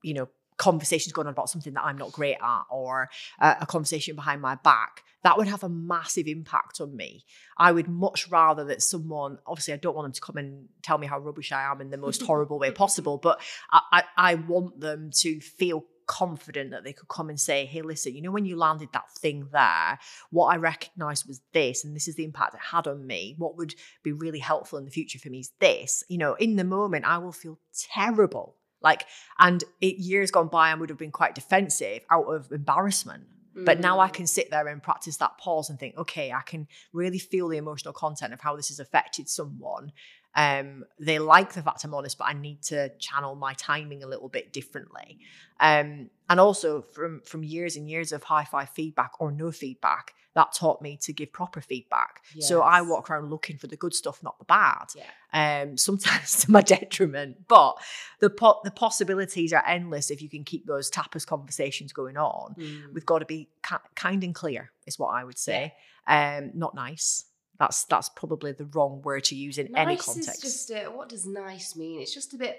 you 0.03 0.13
know. 0.15 0.29
Conversations 0.59 1.13
going 1.13 1.25
on 1.25 1.33
about 1.33 1.49
something 1.49 1.73
that 1.73 1.83
I'm 1.83 1.97
not 1.97 2.11
great 2.11 2.37
at, 2.39 2.63
or 2.69 3.09
uh, 3.39 3.55
a 3.61 3.65
conversation 3.65 4.15
behind 4.15 4.41
my 4.41 4.55
back, 4.55 5.03
that 5.23 5.37
would 5.37 5.47
have 5.47 5.63
a 5.63 5.69
massive 5.69 6.27
impact 6.27 6.79
on 6.79 6.95
me. 6.95 7.25
I 7.57 7.71
would 7.71 7.87
much 7.87 8.29
rather 8.29 8.63
that 8.65 8.81
someone, 8.81 9.39
obviously, 9.47 9.73
I 9.73 9.77
don't 9.77 9.95
want 9.95 10.05
them 10.05 10.13
to 10.13 10.21
come 10.21 10.37
and 10.37 10.67
tell 10.83 10.97
me 10.97 11.07
how 11.07 11.19
rubbish 11.19 11.51
I 11.51 11.63
am 11.63 11.81
in 11.81 11.89
the 11.89 11.97
most 11.97 12.21
horrible 12.27 12.59
way 12.59 12.71
possible, 12.71 13.17
but 13.17 13.41
I, 13.71 13.81
I, 13.91 14.03
I 14.17 14.35
want 14.35 14.79
them 14.79 15.09
to 15.21 15.39
feel 15.39 15.85
confident 16.09 16.71
that 16.71 16.83
they 16.83 16.91
could 16.91 17.07
come 17.07 17.29
and 17.29 17.39
say, 17.39 17.65
hey, 17.65 17.83
listen, 17.83 18.15
you 18.15 18.21
know, 18.21 18.31
when 18.31 18.43
you 18.43 18.57
landed 18.57 18.89
that 18.93 19.11
thing 19.19 19.47
there, 19.51 19.99
what 20.31 20.47
I 20.47 20.57
recognized 20.57 21.27
was 21.27 21.39
this, 21.53 21.85
and 21.85 21.95
this 21.95 22.07
is 22.07 22.15
the 22.15 22.25
impact 22.25 22.55
it 22.55 22.61
had 22.71 22.87
on 22.87 23.05
me. 23.05 23.35
What 23.37 23.57
would 23.57 23.75
be 24.01 24.11
really 24.11 24.39
helpful 24.39 24.79
in 24.79 24.85
the 24.85 24.91
future 24.91 25.19
for 25.19 25.29
me 25.29 25.41
is 25.41 25.51
this. 25.59 26.03
You 26.09 26.17
know, 26.17 26.33
in 26.33 26.55
the 26.55 26.63
moment, 26.63 27.05
I 27.05 27.19
will 27.19 27.31
feel 27.31 27.59
terrible. 27.93 28.55
Like, 28.81 29.05
and 29.37 29.63
it, 29.81 29.97
years 29.97 30.31
gone 30.31 30.47
by, 30.47 30.69
I 30.69 30.75
would 30.75 30.89
have 30.89 30.97
been 30.97 31.11
quite 31.11 31.35
defensive 31.35 32.03
out 32.09 32.25
of 32.25 32.51
embarrassment. 32.51 33.25
But 33.65 33.79
now 33.79 33.99
I 33.99 34.07
Mm. 34.09 34.13
can 34.13 34.27
sit 34.27 34.51
there 34.51 34.67
and 34.67 34.81
practice 34.81 35.17
that 35.17 35.37
pause 35.37 35.69
and 35.69 35.77
think, 35.77 35.97
okay, 35.97 36.31
I 36.31 36.41
can 36.41 36.67
really 36.93 37.19
feel 37.19 37.49
the 37.49 37.57
emotional 37.57 37.93
content 37.93 38.31
of 38.31 38.39
how 38.39 38.55
this 38.55 38.69
has 38.69 38.79
affected 38.79 39.27
someone. 39.27 39.91
Um, 40.35 40.85
they 40.99 41.19
like 41.19 41.53
the 41.53 41.63
fact 41.63 41.83
I'm 41.83 41.93
honest, 41.93 42.17
but 42.17 42.27
I 42.27 42.33
need 42.33 42.61
to 42.63 42.89
channel 42.99 43.35
my 43.35 43.53
timing 43.55 44.03
a 44.03 44.07
little 44.07 44.29
bit 44.29 44.53
differently. 44.53 45.19
Um, 45.59 46.09
and 46.29 46.39
also 46.39 46.83
from 46.93 47.21
from 47.25 47.43
years 47.43 47.75
and 47.75 47.89
years 47.89 48.11
of 48.11 48.23
high 48.23 48.45
five 48.45 48.69
feedback 48.69 49.13
or 49.19 49.31
no 49.31 49.51
feedback, 49.51 50.13
that 50.35 50.53
taught 50.53 50.81
me 50.81 50.95
to 51.01 51.11
give 51.11 51.33
proper 51.33 51.59
feedback. 51.59 52.21
So 52.39 52.61
I 52.61 52.81
walk 52.81 53.09
around 53.09 53.29
looking 53.31 53.57
for 53.57 53.65
the 53.67 53.75
good 53.75 53.93
stuff, 53.95 54.21
not 54.21 54.37
the 54.37 54.45
bad 54.45 54.85
Yeah. 54.95 55.61
um, 55.63 55.75
sometimes 55.75 56.35
to 56.45 56.51
my 56.51 56.61
detriment. 56.61 57.47
But 57.47 57.77
the 58.19 58.29
po- 58.29 58.61
the 58.63 58.71
possibilities 58.71 59.51
are 59.53 59.63
endless 59.65 60.11
if 60.11 60.21
you 60.21 60.29
can 60.29 60.43
keep 60.43 60.65
those 60.67 60.91
tapas 60.91 61.25
conversations 61.25 61.93
going 61.93 62.15
on. 62.17 62.55
Mm. 62.59 62.93
We've 62.93 63.05
got 63.05 63.19
to 63.19 63.25
be 63.25 63.49
ki- 63.67 63.75
kind 63.95 64.23
and 64.23 64.35
clear, 64.35 64.71
is 64.85 64.99
what 64.99 65.09
I 65.09 65.23
would 65.23 65.39
say. 65.39 65.73
Um, 66.07 66.51
not 66.53 66.75
nice. 66.75 67.25
That's 67.57 67.83
that's 67.85 68.07
probably 68.09 68.51
the 68.53 68.65
wrong 68.65 69.01
word 69.01 69.25
to 69.25 69.35
use 69.35 69.57
in 69.57 69.75
any 69.75 69.97
context. 69.97 70.41
just 70.41 70.69
a, 70.71 70.85
what 70.85 71.09
does 71.09 71.25
nice 71.25 71.75
mean? 71.75 71.99
It's 72.01 72.13
just 72.13 72.33
a 72.33 72.37
bit. 72.37 72.57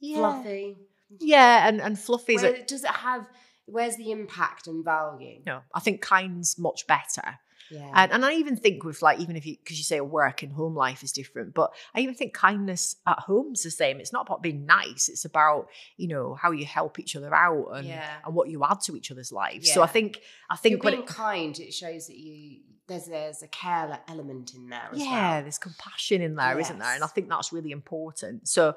yeah, 0.00 0.16
fluffy. 0.18 0.76
yeah, 1.20 1.68
and 1.68 1.80
and 1.80 1.98
fluffy 1.98 2.34
is 2.34 2.42
Where, 2.42 2.54
a, 2.54 2.62
does 2.64 2.84
it 2.84 2.90
have? 2.90 3.26
Where's 3.66 3.96
the 3.96 4.10
impact 4.10 4.66
and 4.66 4.84
value? 4.84 5.40
no. 5.46 5.60
I 5.74 5.80
think 5.80 6.04
kind's 6.04 6.58
much 6.58 6.86
better. 6.86 7.38
Yeah. 7.70 7.90
And, 7.94 8.12
and 8.12 8.24
I 8.24 8.34
even 8.34 8.56
think 8.56 8.84
with 8.84 9.02
like, 9.02 9.18
even 9.18 9.34
if 9.34 9.44
you, 9.44 9.56
because 9.62 9.76
you 9.76 9.84
say 9.84 9.96
a 9.96 10.04
work 10.04 10.42
and 10.42 10.52
home 10.52 10.74
life 10.76 11.02
is 11.02 11.10
different, 11.10 11.52
but 11.52 11.72
I 11.94 12.00
even 12.00 12.14
think 12.14 12.32
kindness 12.32 12.96
at 13.06 13.18
home's 13.18 13.62
the 13.62 13.70
same. 13.70 13.98
It's 13.98 14.12
not 14.12 14.26
about 14.26 14.42
being 14.42 14.66
nice. 14.66 15.08
It's 15.08 15.24
about, 15.24 15.66
you 15.96 16.06
know, 16.08 16.34
how 16.34 16.52
you 16.52 16.64
help 16.64 16.98
each 17.00 17.16
other 17.16 17.34
out 17.34 17.70
and, 17.74 17.86
Yeah. 17.86 18.08
and 18.24 18.34
what 18.34 18.48
you 18.48 18.64
add 18.64 18.80
to 18.82 18.96
each 18.96 19.10
other's 19.10 19.32
lives. 19.32 19.66
Yeah. 19.68 19.74
So 19.74 19.82
I 19.82 19.88
think, 19.88 20.20
I 20.48 20.56
think 20.56 20.74
you're 20.74 20.80
when 20.84 20.94
being 20.94 21.02
it, 21.02 21.08
kind, 21.08 21.58
it 21.58 21.74
shows 21.74 22.06
that 22.06 22.16
you 22.16 22.60
there's 22.88 23.06
there's 23.06 23.42
a 23.42 23.48
care 23.48 23.98
element 24.06 24.54
in 24.54 24.68
there 24.68 24.88
as 24.92 24.98
yeah, 25.00 25.32
well. 25.34 25.42
there's 25.42 25.58
compassion 25.58 26.22
in 26.22 26.36
there, 26.36 26.54
not 26.54 26.78
there? 26.78 26.94
And 26.94 27.02
I 27.02 27.08
think 27.08 27.28
that's 27.28 27.52
really 27.52 27.72
important. 27.72 28.46
So 28.46 28.76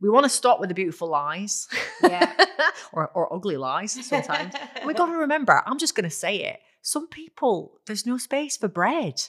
we 0.00 0.08
want 0.08 0.24
to 0.24 0.30
stop 0.30 0.60
with 0.60 0.68
the 0.68 0.74
beautiful 0.74 1.08
lies. 1.08 1.68
Yeah. 2.02 2.32
or, 2.92 3.08
or 3.08 3.32
ugly 3.32 3.56
lies 3.56 3.92
sometimes. 4.06 4.54
We 4.86 4.94
got 4.94 5.06
to 5.06 5.12
remember, 5.12 5.62
I'm 5.66 5.78
just 5.78 5.94
going 5.94 6.08
to 6.08 6.10
say 6.10 6.36
it. 6.44 6.60
Some 6.82 7.06
people, 7.08 7.80
there's 7.86 8.06
no 8.06 8.16
space 8.16 8.56
for 8.56 8.68
bread. 8.68 9.22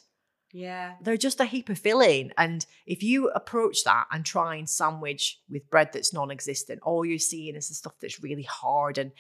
yeah. 0.54 0.94
They're 1.02 1.18
just 1.18 1.40
a 1.42 1.46
heap 1.46 1.70
of 1.70 1.78
filling. 1.78 2.32
And 2.38 2.66
if 2.86 3.04
you 3.04 3.30
approach 3.30 3.84
that 3.84 4.06
and 4.12 4.26
try 4.26 4.56
and 4.56 4.70
sandwich 4.70 5.40
with 5.50 5.70
bread 5.70 5.90
that's 5.94 6.14
non 6.14 6.32
existent, 6.32 6.80
all 6.84 7.06
you're 7.06 7.20
seeing 7.20 7.56
is 7.56 7.68
the 7.68 7.74
stuff 7.76 7.96
that's 8.02 8.24
really 8.24 8.44
hard 8.44 8.98
and 8.98 9.12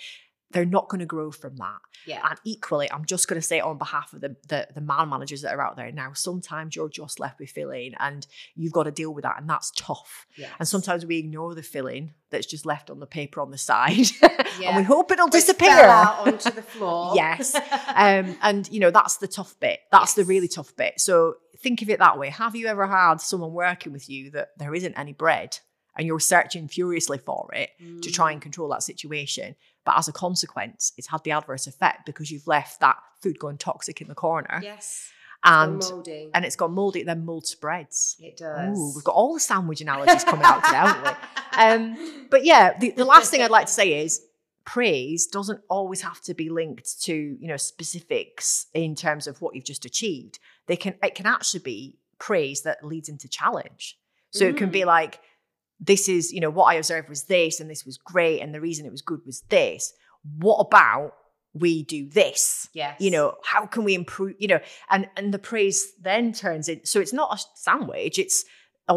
they're 0.52 0.66
not 0.66 0.90
going 0.90 1.00
to 1.00 1.06
grow 1.06 1.32
from 1.32 1.56
that. 1.58 1.80
Yeah. 2.06 2.22
And 2.30 2.40
equally, 2.44 2.92
I'm 2.92 3.06
just 3.06 3.28
going 3.28 3.40
to 3.40 3.46
say 3.48 3.60
on 3.60 3.78
behalf 3.78 4.12
of 4.14 4.22
the, 4.22 4.36
the 4.48 4.68
the 4.74 4.82
man 4.82 5.10
managers 5.10 5.42
that 5.44 5.54
are 5.54 5.62
out 5.62 5.76
there 5.78 5.92
now. 5.92 6.14
Sometimes 6.14 6.76
you're 6.76 6.90
just 6.90 7.20
left 7.20 7.40
with 7.40 7.50
filling, 7.52 7.94
and 8.00 8.26
you've 8.56 8.74
got 8.74 8.84
to 8.84 8.92
deal 8.92 9.14
with 9.14 9.24
that, 9.24 9.36
and 9.40 9.50
that's 9.50 9.72
tough. 9.76 10.26
Yes. 10.38 10.50
And 10.60 10.68
sometimes 10.68 11.06
we 11.06 11.18
ignore 11.18 11.54
the 11.56 11.64
filling 11.64 12.14
that's 12.30 12.46
just 12.48 12.66
left 12.66 12.90
on 12.90 13.00
the 13.00 13.06
paper 13.06 13.42
on 13.42 13.52
the 13.52 13.58
side, 13.58 14.08
Yeah. 14.22 14.30
and 14.70 14.78
we 14.78 14.84
hope 14.84 15.12
it'll 15.12 15.28
disappear. 15.28 15.70
out 15.70 16.28
onto 16.28 16.50
the 16.52 16.62
floor. 16.74 17.14
Yes. 17.16 17.54
um, 17.56 18.36
and 18.42 18.70
you 18.72 18.80
know 18.80 18.92
that's 18.92 19.18
the 19.18 19.28
tough 19.28 19.60
bit. 19.60 19.80
That's 19.92 20.14
the 20.16 20.24
really 20.26 20.48
tough 20.48 20.76
bit. 20.76 21.00
So 21.00 21.36
think 21.60 21.82
of 21.84 21.90
it 21.90 22.00
that 22.00 22.18
way. 22.18 22.30
Have 22.30 22.56
you 22.56 22.68
ever 22.68 22.88
had 22.88 23.22
someone 23.22 23.54
working 23.54 23.94
with 23.94 24.10
you 24.10 24.32
that 24.32 24.50
there 24.58 24.74
isn't 24.74 24.98
any 24.98 25.14
bread, 25.14 25.60
and 25.98 26.08
you're 26.08 26.20
searching 26.20 26.68
furiously 26.68 27.18
for 27.18 27.50
it 27.54 27.70
to 27.80 28.10
Mm. 28.10 28.14
try 28.14 28.32
and 28.32 28.42
control 28.42 28.70
that 28.70 28.84
situation? 28.84 29.56
But 29.86 29.98
as 29.98 30.08
a 30.08 30.12
consequence, 30.14 30.94
it's 30.98 31.08
had 31.08 31.24
the 31.24 31.32
adverse 31.32 31.68
effect 31.68 32.06
because 32.06 32.30
you've 32.32 32.48
left 32.48 32.80
that 32.82 32.98
food 33.22 33.40
going 33.40 33.58
toxic 33.58 34.02
in 34.02 34.08
the 34.08 34.16
corner, 34.16 34.60
Yes. 34.64 35.12
and 35.44 35.80
molding. 35.80 36.30
and 36.34 36.46
it's 36.46 36.56
gone 36.56 36.74
mouldy. 36.74 37.04
Then 37.04 37.26
mold 37.26 37.48
spreads. 37.48 38.16
it 38.20 38.38
does. 38.38 38.78
Ooh, 38.78 38.92
we've 38.96 39.04
got 39.04 39.16
all 39.16 39.34
the 39.34 39.40
sandwich 39.40 39.82
analogies 39.82 40.24
coming 40.24 40.46
out 40.46 40.64
today, 40.64 40.78
haven't 40.78 41.04
we? 41.04 41.18
Um, 41.54 42.28
but 42.30 42.46
yeah, 42.46 42.78
the, 42.80 42.92
the 42.92 43.04
last 43.04 43.30
thing 43.30 43.42
I'd 43.42 43.52
like 43.52 43.66
to 43.66 43.72
say 43.74 44.02
is 44.02 44.22
praise 44.64 45.28
doesn't 45.28 45.60
always 45.70 46.02
have 46.02 46.22
to 46.22 46.34
be 46.34 46.50
linked 46.50 47.02
to 47.04 47.14
you 47.14 47.48
know 47.48 47.58
specifics 47.58 48.68
in 48.74 48.96
terms 48.96 49.28
of 49.28 49.42
what 49.42 49.56
you've 49.56 49.66
just 49.66 49.84
achieved. 49.86 50.40
They 50.68 50.76
can 50.78 50.96
it 51.04 51.16
can 51.16 51.26
actually 51.26 51.60
be 51.62 51.98
praise 52.20 52.62
that 52.62 52.86
leads 52.86 53.10
into 53.10 53.28
challenge. 53.28 53.98
So 54.34 54.46
it 54.46 54.56
can 54.56 54.70
be 54.70 54.86
like 54.86 55.20
this 55.82 56.08
is 56.08 56.32
you 56.32 56.40
know 56.40 56.50
what 56.52 56.66
I 56.66 56.76
observed 56.76 57.10
was 57.10 57.24
this 57.24 57.60
and 57.60 57.70
this 57.70 57.86
was 57.86 57.98
great 57.98 58.40
and 58.42 58.54
the 58.54 58.62
reason 58.62 58.86
it 58.86 58.92
was 58.92 59.02
good 59.02 59.22
was 59.26 59.42
this. 59.50 59.94
What 60.38 60.60
about 60.68 61.14
we 61.54 61.84
do 61.84 62.08
this? 62.08 62.70
yes. 62.74 62.96
you 63.02 63.12
know 63.12 63.36
how 63.44 63.66
can 63.66 63.84
we 63.84 63.94
improve 63.94 64.36
you 64.40 64.48
know 64.48 64.60
and 64.90 65.10
and 65.18 65.34
the 65.34 65.40
praise 65.40 65.92
then 66.00 66.32
turns 66.32 66.70
in 66.70 66.86
so 66.86 67.02
it's 67.02 67.12
not 67.12 67.34
a 67.38 67.44
sandwich 67.56 68.18
it's 68.18 68.46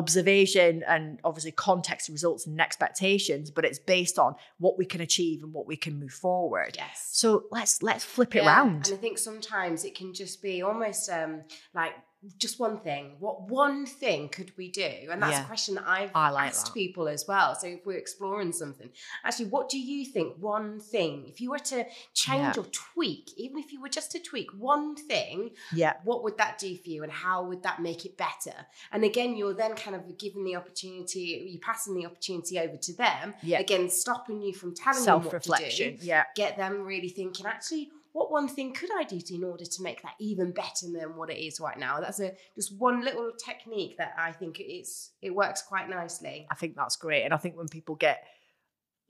observation 0.05 0.83
and 0.87 1.19
obviously 1.25 1.53
context 1.53 2.09
results 2.09 2.47
and 2.47 2.61
expectations 2.61 3.51
but 3.51 3.65
it's 3.65 3.79
based 3.79 4.19
on 4.19 4.35
what 4.59 4.77
we 4.79 4.85
can 4.85 5.01
achieve 5.01 5.43
and 5.43 5.53
what 5.53 5.67
we 5.67 5.77
can 5.77 5.99
move 5.99 6.13
forward 6.13 6.75
Yes. 6.77 7.09
so 7.13 7.45
let's 7.51 7.83
let's 7.83 8.05
flip 8.05 8.35
it 8.37 8.45
around 8.45 8.87
And 8.89 8.95
I 8.99 9.01
think 9.01 9.19
sometimes 9.19 9.85
it 9.85 9.95
can 9.95 10.13
just 10.13 10.43
be 10.43 10.63
almost 10.63 11.09
um, 11.11 11.43
like 11.75 11.93
just 12.39 12.59
one 12.59 12.79
thing. 12.79 13.17
What 13.19 13.49
one 13.49 13.87
thing 13.87 14.29
could 14.29 14.53
we 14.57 14.71
do? 14.71 14.91
And 15.11 15.23
that's 15.23 15.33
Yeah. 15.33 15.45
a 15.45 15.47
question 15.47 15.75
that 15.77 15.87
I've 15.87 16.11
I 16.15 16.31
like 16.31 16.49
asked 16.51 16.67
that. 16.67 16.75
people 16.75 17.09
as 17.09 17.27
well. 17.27 17.55
So 17.55 17.67
if 17.67 17.85
we're 17.87 17.99
exploring 17.99 18.53
something, 18.53 18.91
actually, 19.25 19.47
what 19.47 19.69
do 19.69 19.79
you 19.79 20.05
think? 20.05 20.37
One 20.39 20.81
thing, 20.81 21.27
if 21.29 21.41
you 21.41 21.51
were 21.51 21.59
to 21.61 21.85
change 22.15 22.57
Yeah. 22.57 22.63
or 22.63 22.67
tweak, 22.67 23.31
even 23.37 23.59
if 23.59 23.73
you 23.73 23.81
were 23.81 23.89
just 23.89 24.11
to 24.13 24.19
tweak 24.21 24.51
one 24.57 24.97
thing, 24.97 25.51
yeah 25.75 25.95
what 26.05 26.23
would 26.23 26.37
that 26.39 26.59
do 26.59 26.77
for 26.77 26.89
you 26.89 27.03
and 27.03 27.13
how 27.13 27.43
would 27.45 27.63
that 27.63 27.81
make 27.81 28.05
it 28.05 28.17
better 28.17 28.55
and 28.93 29.05
again 29.05 29.37
you're 29.37 29.55
then 29.55 29.75
kind 29.75 29.97
of 29.97 30.17
given 30.19 30.45
the 30.45 30.55
opportunity 30.57 31.47
you're 31.51 31.61
passing 31.61 31.95
the 31.95 32.05
opportunity 32.07 32.59
over 32.59 32.77
to 32.77 32.93
them 32.97 33.35
Yeah. 33.43 33.59
again 33.61 33.89
stopping 33.91 34.41
you 34.43 34.53
from 34.53 34.75
telling 34.75 35.05
them 35.05 35.23
what 35.25 35.43
to 35.43 35.71
do 35.77 35.97
yeah 36.01 36.25
get 36.35 36.57
them 36.57 36.83
really 36.85 37.09
thinking 37.09 37.47
actually 37.47 37.91
what 38.15 38.31
one 38.31 38.49
thing 38.49 38.73
could 38.73 38.91
i 38.97 39.03
do 39.03 39.21
to, 39.21 39.35
in 39.35 39.45
order 39.45 39.65
to 39.65 39.83
make 39.83 40.01
that 40.03 40.15
even 40.19 40.53
better 40.53 40.87
than 40.91 41.17
what 41.17 41.29
it 41.29 41.39
is 41.39 41.61
right 41.61 41.79
now? 41.79 42.01
That's 42.01 42.21
a 42.21 42.33
just 42.55 42.79
one 42.79 43.05
little 43.05 43.33
technique 43.37 43.99
that 43.99 44.15
i 44.17 44.33
think 44.33 44.61
it's 44.61 45.11
it 45.21 45.35
works 45.35 45.61
quite 45.63 45.91
nicely. 45.91 46.47
I 46.51 46.55
think 46.55 46.77
that's 46.77 46.97
great. 46.97 47.25
And 47.25 47.35
i 47.35 47.37
think 47.37 47.57
when 47.57 47.69
people 47.69 47.97
get 47.97 48.25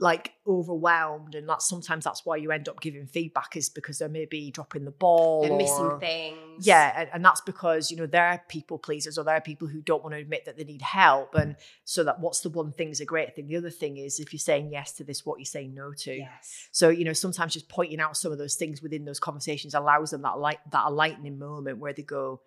like 0.00 0.32
overwhelmed 0.46 1.36
and 1.36 1.48
that's 1.48 1.68
sometimes 1.68 2.04
that's 2.04 2.26
why 2.26 2.36
you 2.36 2.50
end 2.50 2.68
up 2.68 2.80
giving 2.80 3.06
feedback 3.06 3.56
is 3.56 3.68
because 3.68 3.98
they're 3.98 4.08
maybe 4.08 4.50
dropping 4.50 4.84
the 4.84 4.90
ball 4.90 5.42
they're 5.42 5.52
or 5.52 5.56
missing 5.56 6.00
things 6.00 6.66
Yeah, 6.66 6.92
and, 6.96 7.10
and 7.12 7.24
that's 7.24 7.40
because 7.40 7.90
you 7.90 7.96
know 7.96 8.06
they're 8.06 8.42
people 8.48 8.78
pleasers 8.78 9.18
or 9.18 9.24
they're 9.24 9.40
people 9.40 9.68
who 9.68 9.80
don't 9.80 10.02
want 10.02 10.14
to 10.14 10.20
admit 10.20 10.44
that 10.44 10.56
they 10.56 10.64
need 10.64 10.82
help, 10.82 11.34
and 11.34 11.56
so 11.84 12.04
that 12.04 12.20
what's 12.20 12.40
the 12.40 12.48
one 12.48 12.72
thing 12.72 12.90
is 12.90 13.00
a 13.00 13.04
great 13.04 13.34
thing. 13.34 13.46
The 13.46 13.56
other 13.56 13.70
thing 13.70 13.96
is 13.96 14.20
if 14.20 14.32
you're 14.32 14.38
saying 14.38 14.70
yes 14.70 14.92
to 14.92 15.04
this, 15.04 15.24
what 15.24 15.38
you're 15.38 15.46
saying 15.46 15.74
no 15.74 15.92
to. 15.92 16.14
yes 16.14 16.68
So 16.72 16.88
you 16.88 17.04
know 17.04 17.12
sometimes 17.12 17.54
just 17.54 17.68
pointing 17.68 18.00
out 18.00 18.16
some 18.16 18.32
of 18.32 18.38
those 18.38 18.56
things 18.56 18.82
within 18.82 19.04
those 19.04 19.20
conversations 19.20 19.74
allows 19.74 20.10
them 20.10 20.22
that 20.22 20.38
light 20.38 20.58
that 20.70 20.86
enlightening 20.86 21.38
moment 21.38 21.78
where 21.78 21.92
they 21.92 22.02
go, 22.02 22.40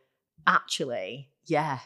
actually, 0.46 1.30
yeah, 1.46 1.80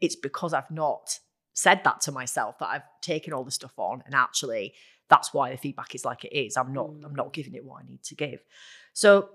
it's 0.00 0.16
because 0.16 0.54
I've 0.54 0.70
not 0.70 1.18
said 1.52 1.82
that 1.84 2.02
to 2.02 2.12
myself 2.12 2.58
that 2.58 2.68
I've 2.68 3.00
taken 3.00 3.32
all 3.32 3.44
the 3.44 3.50
stuff 3.50 3.78
on, 3.78 4.02
and 4.06 4.14
actually 4.14 4.74
that's 5.08 5.32
why 5.32 5.50
the 5.50 5.56
feedback 5.56 5.94
is 5.94 6.04
like 6.04 6.24
it 6.24 6.36
is. 6.36 6.56
I'm 6.56 6.72
not 6.72 6.90
I'm 7.04 7.14
not 7.14 7.32
giving 7.32 7.54
it 7.54 7.64
what 7.64 7.82
I 7.82 7.86
need 7.86 8.02
to 8.04 8.14
give. 8.14 8.42
So 8.92 9.30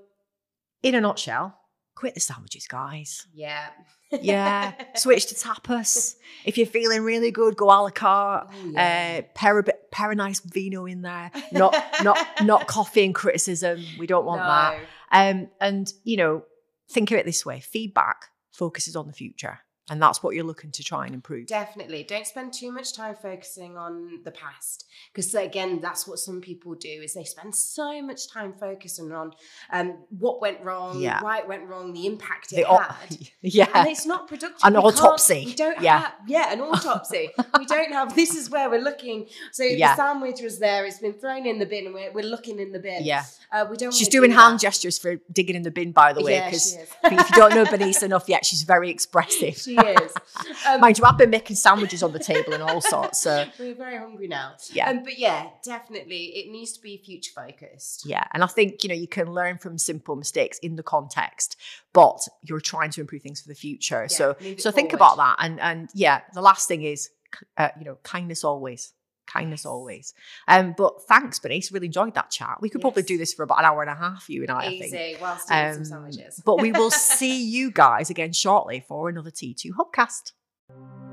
in 0.83 0.95
a 0.95 1.01
nutshell, 1.01 1.57
quit 1.95 2.13
the 2.13 2.19
sandwiches, 2.19 2.67
guys. 2.67 3.27
yeah 3.33 3.69
Yeah, 4.11 4.73
switch 4.95 5.27
to 5.27 5.35
tapas. 5.35 6.15
If 6.45 6.57
you're 6.57 6.67
feeling 6.67 7.03
really 7.03 7.31
good, 7.31 7.55
go 7.55 7.67
a 7.67 7.77
la 7.83 7.89
carte. 7.89 8.49
Oh, 8.51 8.71
yeah. 8.71 9.19
Uh, 9.19 9.27
pair 9.35 9.57
a 9.57 9.63
bit, 9.63 9.91
pair 9.91 10.11
a 10.11 10.15
nice 10.15 10.39
vino 10.39 10.85
in 10.85 11.01
there. 11.01 11.31
Not, 11.51 11.75
not, 12.03 12.17
not 12.43 12.67
coffee 12.67 13.05
and 13.05 13.15
criticism. 13.15 13.83
We 13.97 14.07
don't 14.07 14.25
want 14.25 14.41
that. 14.41 14.77
No. 14.77 14.83
Um, 15.13 15.49
and 15.59 15.93
you 16.03 16.17
know, 16.17 16.43
think 16.89 17.11
of 17.11 17.17
it 17.17 17.25
this 17.25 17.45
way: 17.45 17.59
feedback 17.59 18.25
focuses 18.51 18.95
on 18.95 19.07
the 19.07 19.13
future, 19.13 19.59
and 19.91 20.01
that's 20.01 20.23
what 20.23 20.33
you're 20.33 20.45
looking 20.45 20.71
to 20.71 20.83
try 20.83 21.05
and 21.05 21.13
improve. 21.13 21.45
Definitely. 21.47 22.03
Don't 22.03 22.25
spend 22.25 22.53
too 22.53 22.71
much 22.71 22.93
time 22.93 23.13
focusing 23.21 23.77
on 23.77 24.21
the 24.23 24.31
past. 24.31 24.85
Because 25.13 25.35
again, 25.35 25.81
that's 25.81 26.07
what 26.07 26.17
some 26.17 26.39
people 26.41 26.73
do 26.75 26.87
is 26.87 27.13
they 27.13 27.25
spend 27.25 27.53
so 27.53 28.01
much 28.01 28.31
time 28.31 28.53
focusing 28.57 29.11
on 29.11 29.33
um, 29.71 29.97
what 30.17 30.39
went 30.41 30.61
wrong, 30.63 30.99
Yeah. 31.01 31.21
why 31.21 31.39
it 31.39 31.47
went 31.47 31.67
wrong, 31.67 31.91
the 31.93 32.05
impact 32.07 32.53
it 32.53 32.65
The 32.65 32.73
had. 32.77 33.17
yeah, 33.41 33.67
And 33.75 33.89
it's 33.89 34.05
not 34.05 34.27
productive. 34.29 34.61
An 34.63 34.73
We 34.73 34.79
autopsy. 34.79 35.43
We 35.45 35.53
don't 35.55 35.81
Yeah. 35.81 35.99
have 35.99 36.13
yeah, 36.25 36.53
an 36.53 36.61
autopsy. 36.61 37.29
we 37.59 37.65
don't 37.65 37.91
have 37.91 38.15
this 38.21 38.33
is 38.33 38.49
where 38.49 38.69
we're 38.69 38.81
looking. 38.81 39.27
So 39.51 39.63
Yeah. 39.63 39.89
the 39.91 39.97
sandwich 39.97 40.39
was 40.41 40.57
there, 40.59 40.85
it's 40.85 40.99
been 40.99 41.13
thrown 41.13 41.45
in 41.45 41.59
the 41.59 41.65
bin 41.65 41.85
and 41.87 41.93
we're, 41.93 42.11
we're 42.13 42.23
looking 42.25 42.59
in 42.59 42.71
the 42.71 42.79
bin. 42.79 43.03
yeah. 43.03 43.25
Uh, 43.51 43.65
we 43.69 43.75
don't 43.75 43.93
She's 43.93 44.07
doing 44.07 44.31
do 44.31 44.37
hand 44.37 44.61
gestures 44.61 44.97
for 44.97 45.17
digging 45.29 45.57
in 45.57 45.63
the 45.63 45.71
bin, 45.71 45.91
by 45.91 46.13
the 46.13 46.23
way, 46.23 46.39
because 46.45 46.75
is. 46.77 46.87
if 47.03 47.29
you 47.29 47.35
don't 47.35 47.53
know 47.53 47.65
Bernice 47.69 48.01
enough 48.01 48.29
yet, 48.29 48.45
she's 48.45 48.63
very 48.63 48.89
expressive. 48.89 49.57
she 49.57 49.75
is. 49.87 50.13
Um, 50.67 50.79
Mind 50.79 50.97
you, 50.97 51.05
I've 51.05 51.17
been 51.17 51.29
making 51.29 51.55
sandwiches 51.55 52.03
on 52.03 52.11
the 52.11 52.19
table 52.19 52.53
and 52.53 52.61
all 52.61 52.81
sorts. 52.81 53.21
So 53.21 53.45
we're 53.59 53.73
very 53.73 53.97
hungry 53.97 54.27
now. 54.27 54.53
yeah. 54.71 54.89
Um, 54.89 55.03
but 55.03 55.17
yeah, 55.17 55.49
definitely, 55.63 56.25
it 56.35 56.51
needs 56.51 56.73
to 56.73 56.81
be 56.81 56.97
future 56.97 57.31
focused. 57.33 58.05
Yeah, 58.05 58.23
and 58.33 58.43
I 58.43 58.47
think 58.47 58.83
you 58.83 58.89
know 58.89 58.95
you 58.95 59.07
can 59.07 59.31
learn 59.33 59.57
from 59.57 59.77
simple 59.77 60.15
mistakes 60.15 60.59
in 60.59 60.75
the 60.75 60.83
context, 60.83 61.57
but 61.93 62.19
you're 62.43 62.59
trying 62.59 62.91
to 62.91 63.01
improve 63.01 63.23
things 63.23 63.41
for 63.41 63.49
the 63.49 63.55
future. 63.55 64.07
so, 64.07 64.35
move 64.39 64.53
it 64.53 64.61
so 64.61 64.71
think 64.71 64.93
about 64.93 65.17
that, 65.17 65.37
and 65.39 65.59
and 65.59 65.89
yeah, 65.93 66.21
the 66.33 66.41
last 66.41 66.67
thing 66.67 66.83
is, 66.83 67.09
uh, 67.57 67.69
you 67.77 67.85
know, 67.85 67.97
kindness 68.03 68.43
always, 68.43 68.93
kindness 69.31 69.65
always. 69.65 70.13
Um, 70.47 70.73
but 70.77 71.03
thanks, 71.07 71.39
Bernice, 71.39 71.71
really 71.71 71.87
enjoyed 71.87 72.15
that 72.15 72.29
chat. 72.31 72.57
We 72.61 72.69
could 72.69 72.81
probably 72.81 73.03
do 73.03 73.17
this 73.17 73.33
for 73.33 73.43
about 73.43 73.59
an 73.59 73.65
hour 73.65 73.81
and 73.81 73.91
a 73.91 73.95
half, 73.95 74.29
you 74.29 74.41
and 74.41 74.51
I, 74.51 74.59
I 74.59 74.69
think. 74.69 74.85
Easy, 74.85 75.17
whilst 75.21 75.51
eating 75.51 75.65
Um, 75.67 75.73
some 75.75 75.85
sandwiches. 75.85 76.41
but 76.45 76.59
we 76.61 76.71
will 76.71 76.91
see 77.17 77.43
you 77.43 77.71
guys 77.71 78.09
again 78.09 78.33
shortly 78.33 78.83
for 78.87 79.09
another 79.09 79.31
T2 79.31 79.71
Hubcast. 79.79 80.33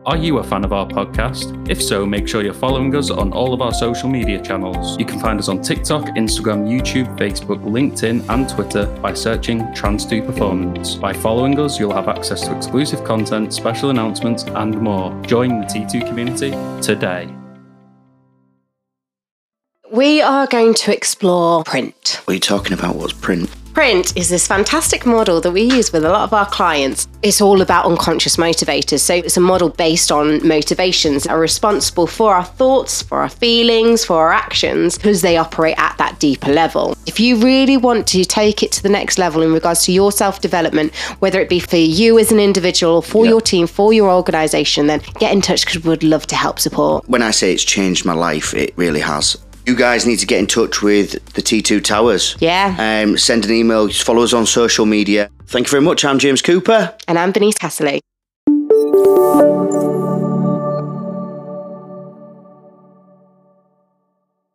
Are 0.07 0.16
you 0.16 0.39
a 0.39 0.45
fan 0.45 0.64
of 0.64 0.73
our 0.73 0.87
podcast? 0.87 1.69
If 1.69 1.83
so, 1.83 2.07
make 2.07 2.29
sure 2.29 2.43
you're 2.43 2.55
following 2.55 2.95
us 2.95 3.11
on 3.11 3.33
all 3.33 3.53
of 3.53 3.61
our 3.61 3.75
social 3.75 4.09
media 4.09 4.41
channels. 4.41 4.97
You 4.99 5.05
can 5.05 5.19
find 5.19 5.39
us 5.39 5.49
on 5.49 5.61
TikTok, 5.61 6.05
Instagram, 6.16 6.69
YouTube, 6.69 7.19
Facebook, 7.19 7.62
LinkedIn, 7.64 8.25
and 8.29 8.49
Twitter 8.49 8.87
by 9.03 9.12
searching 9.14 9.61
Trans2 9.75 10.25
Performance. 10.25 10.95
By 10.95 11.12
following 11.12 11.59
us, 11.59 11.79
you'll 11.81 11.93
have 11.93 12.09
access 12.09 12.43
to 12.43 12.57
exclusive 12.57 13.03
content, 13.03 13.53
special 13.53 13.91
announcements, 13.91 14.45
and 14.45 14.81
more. 14.81 15.11
Join 15.23 15.61
the 15.61 15.66
T2 15.66 16.07
community 16.07 16.53
today. 16.81 17.29
We 19.99 20.23
are 20.23 20.47
going 20.47 20.75
to 20.75 20.95
explore 20.95 21.65
print. 21.65 22.21
What 22.25 22.31
are 22.31 22.35
you 22.35 22.39
talking 22.39 22.73
about? 22.73 22.95
What's 22.95 23.13
print? 23.15 23.51
Print 23.75 24.17
is 24.17 24.29
this 24.29 24.47
fantastic 24.47 25.05
model 25.05 25.41
that 25.41 25.51
we 25.51 25.63
use 25.63 25.93
with 25.93 26.05
a 26.05 26.09
lot 26.09 26.23
of 26.23 26.33
our 26.33 26.47
clients. 26.47 27.09
It's 27.25 27.41
all 27.41 27.63
about 27.63 27.85
unconscious 27.85 28.37
motivators. 28.37 29.01
So 29.01 29.15
it's 29.15 29.37
a 29.37 29.41
model 29.41 29.71
based 29.71 30.13
on 30.13 30.47
motivations 30.47 31.25
that 31.25 31.33
are 31.33 31.41
responsible 31.41 32.07
for 32.07 32.33
our 32.33 32.45
thoughts, 32.45 33.03
for 33.03 33.19
our 33.19 33.29
feelings, 33.29 34.05
for 34.05 34.19
our 34.19 34.31
actions, 34.33 34.97
because 34.97 35.21
they 35.21 35.37
operate 35.37 35.75
at 35.79 35.99
that 35.99 36.21
deeper 36.21 36.53
level. 36.53 36.97
If 37.07 37.19
you 37.19 37.35
really 37.35 37.77
want 37.77 38.07
to 38.09 38.25
take 38.25 38.63
it 38.63 38.71
to 38.71 38.83
the 38.85 38.89
next 38.89 39.19
level 39.19 39.43
in 39.43 39.53
regards 39.53 39.83
to 39.87 39.93
your 39.93 40.13
self 40.13 40.41
development, 40.41 40.95
whether 41.19 41.41
it 41.41 41.49
be 41.49 41.59
for 41.59 41.77
you 41.77 42.21
as 42.21 42.31
an 42.31 42.39
individual, 42.39 42.95
or 42.95 43.03
for 43.03 43.25
Yeah. 43.25 43.31
your 43.31 43.41
team, 43.41 43.67
for 43.67 43.93
your 43.93 44.13
organization, 44.13 44.87
then 44.87 45.03
get 45.19 45.33
in 45.33 45.43
touch 45.43 45.67
because 45.67 45.83
we'd 45.83 46.05
love 46.05 46.25
to 46.29 46.37
help 46.37 46.61
support. 46.61 47.03
When 47.09 47.21
I 47.23 47.33
say 47.33 47.53
it's 47.53 47.65
changed 47.65 48.05
my 48.05 48.15
life, 48.15 48.55
it 48.55 48.75
really 48.77 49.01
has. 49.01 49.37
You 49.69 49.77
guys 49.77 50.07
need 50.07 50.19
to 50.21 50.27
get 50.27 50.39
in 50.39 50.47
touch 50.47 50.81
with 50.81 51.23
the 51.35 51.43
T2 51.43 51.85
Towers. 51.85 52.37
Yeah. 52.41 53.03
Um, 53.05 53.19
send 53.19 53.45
an 53.45 53.51
email, 53.53 53.87
just 53.87 54.03
follow 54.03 54.23
us 54.23 54.33
on 54.33 54.47
social 54.47 54.87
media. 54.87 55.29
Thank 55.45 55.66
you 55.66 55.71
very 55.73 55.83
much. 55.83 56.07
I'm 56.07 56.19
James 56.19 56.41
Cooper. 56.41 56.97
And 57.07 57.19
I'm 57.19 57.33
Bernice 57.33 57.59
Casserly. 57.59 58.01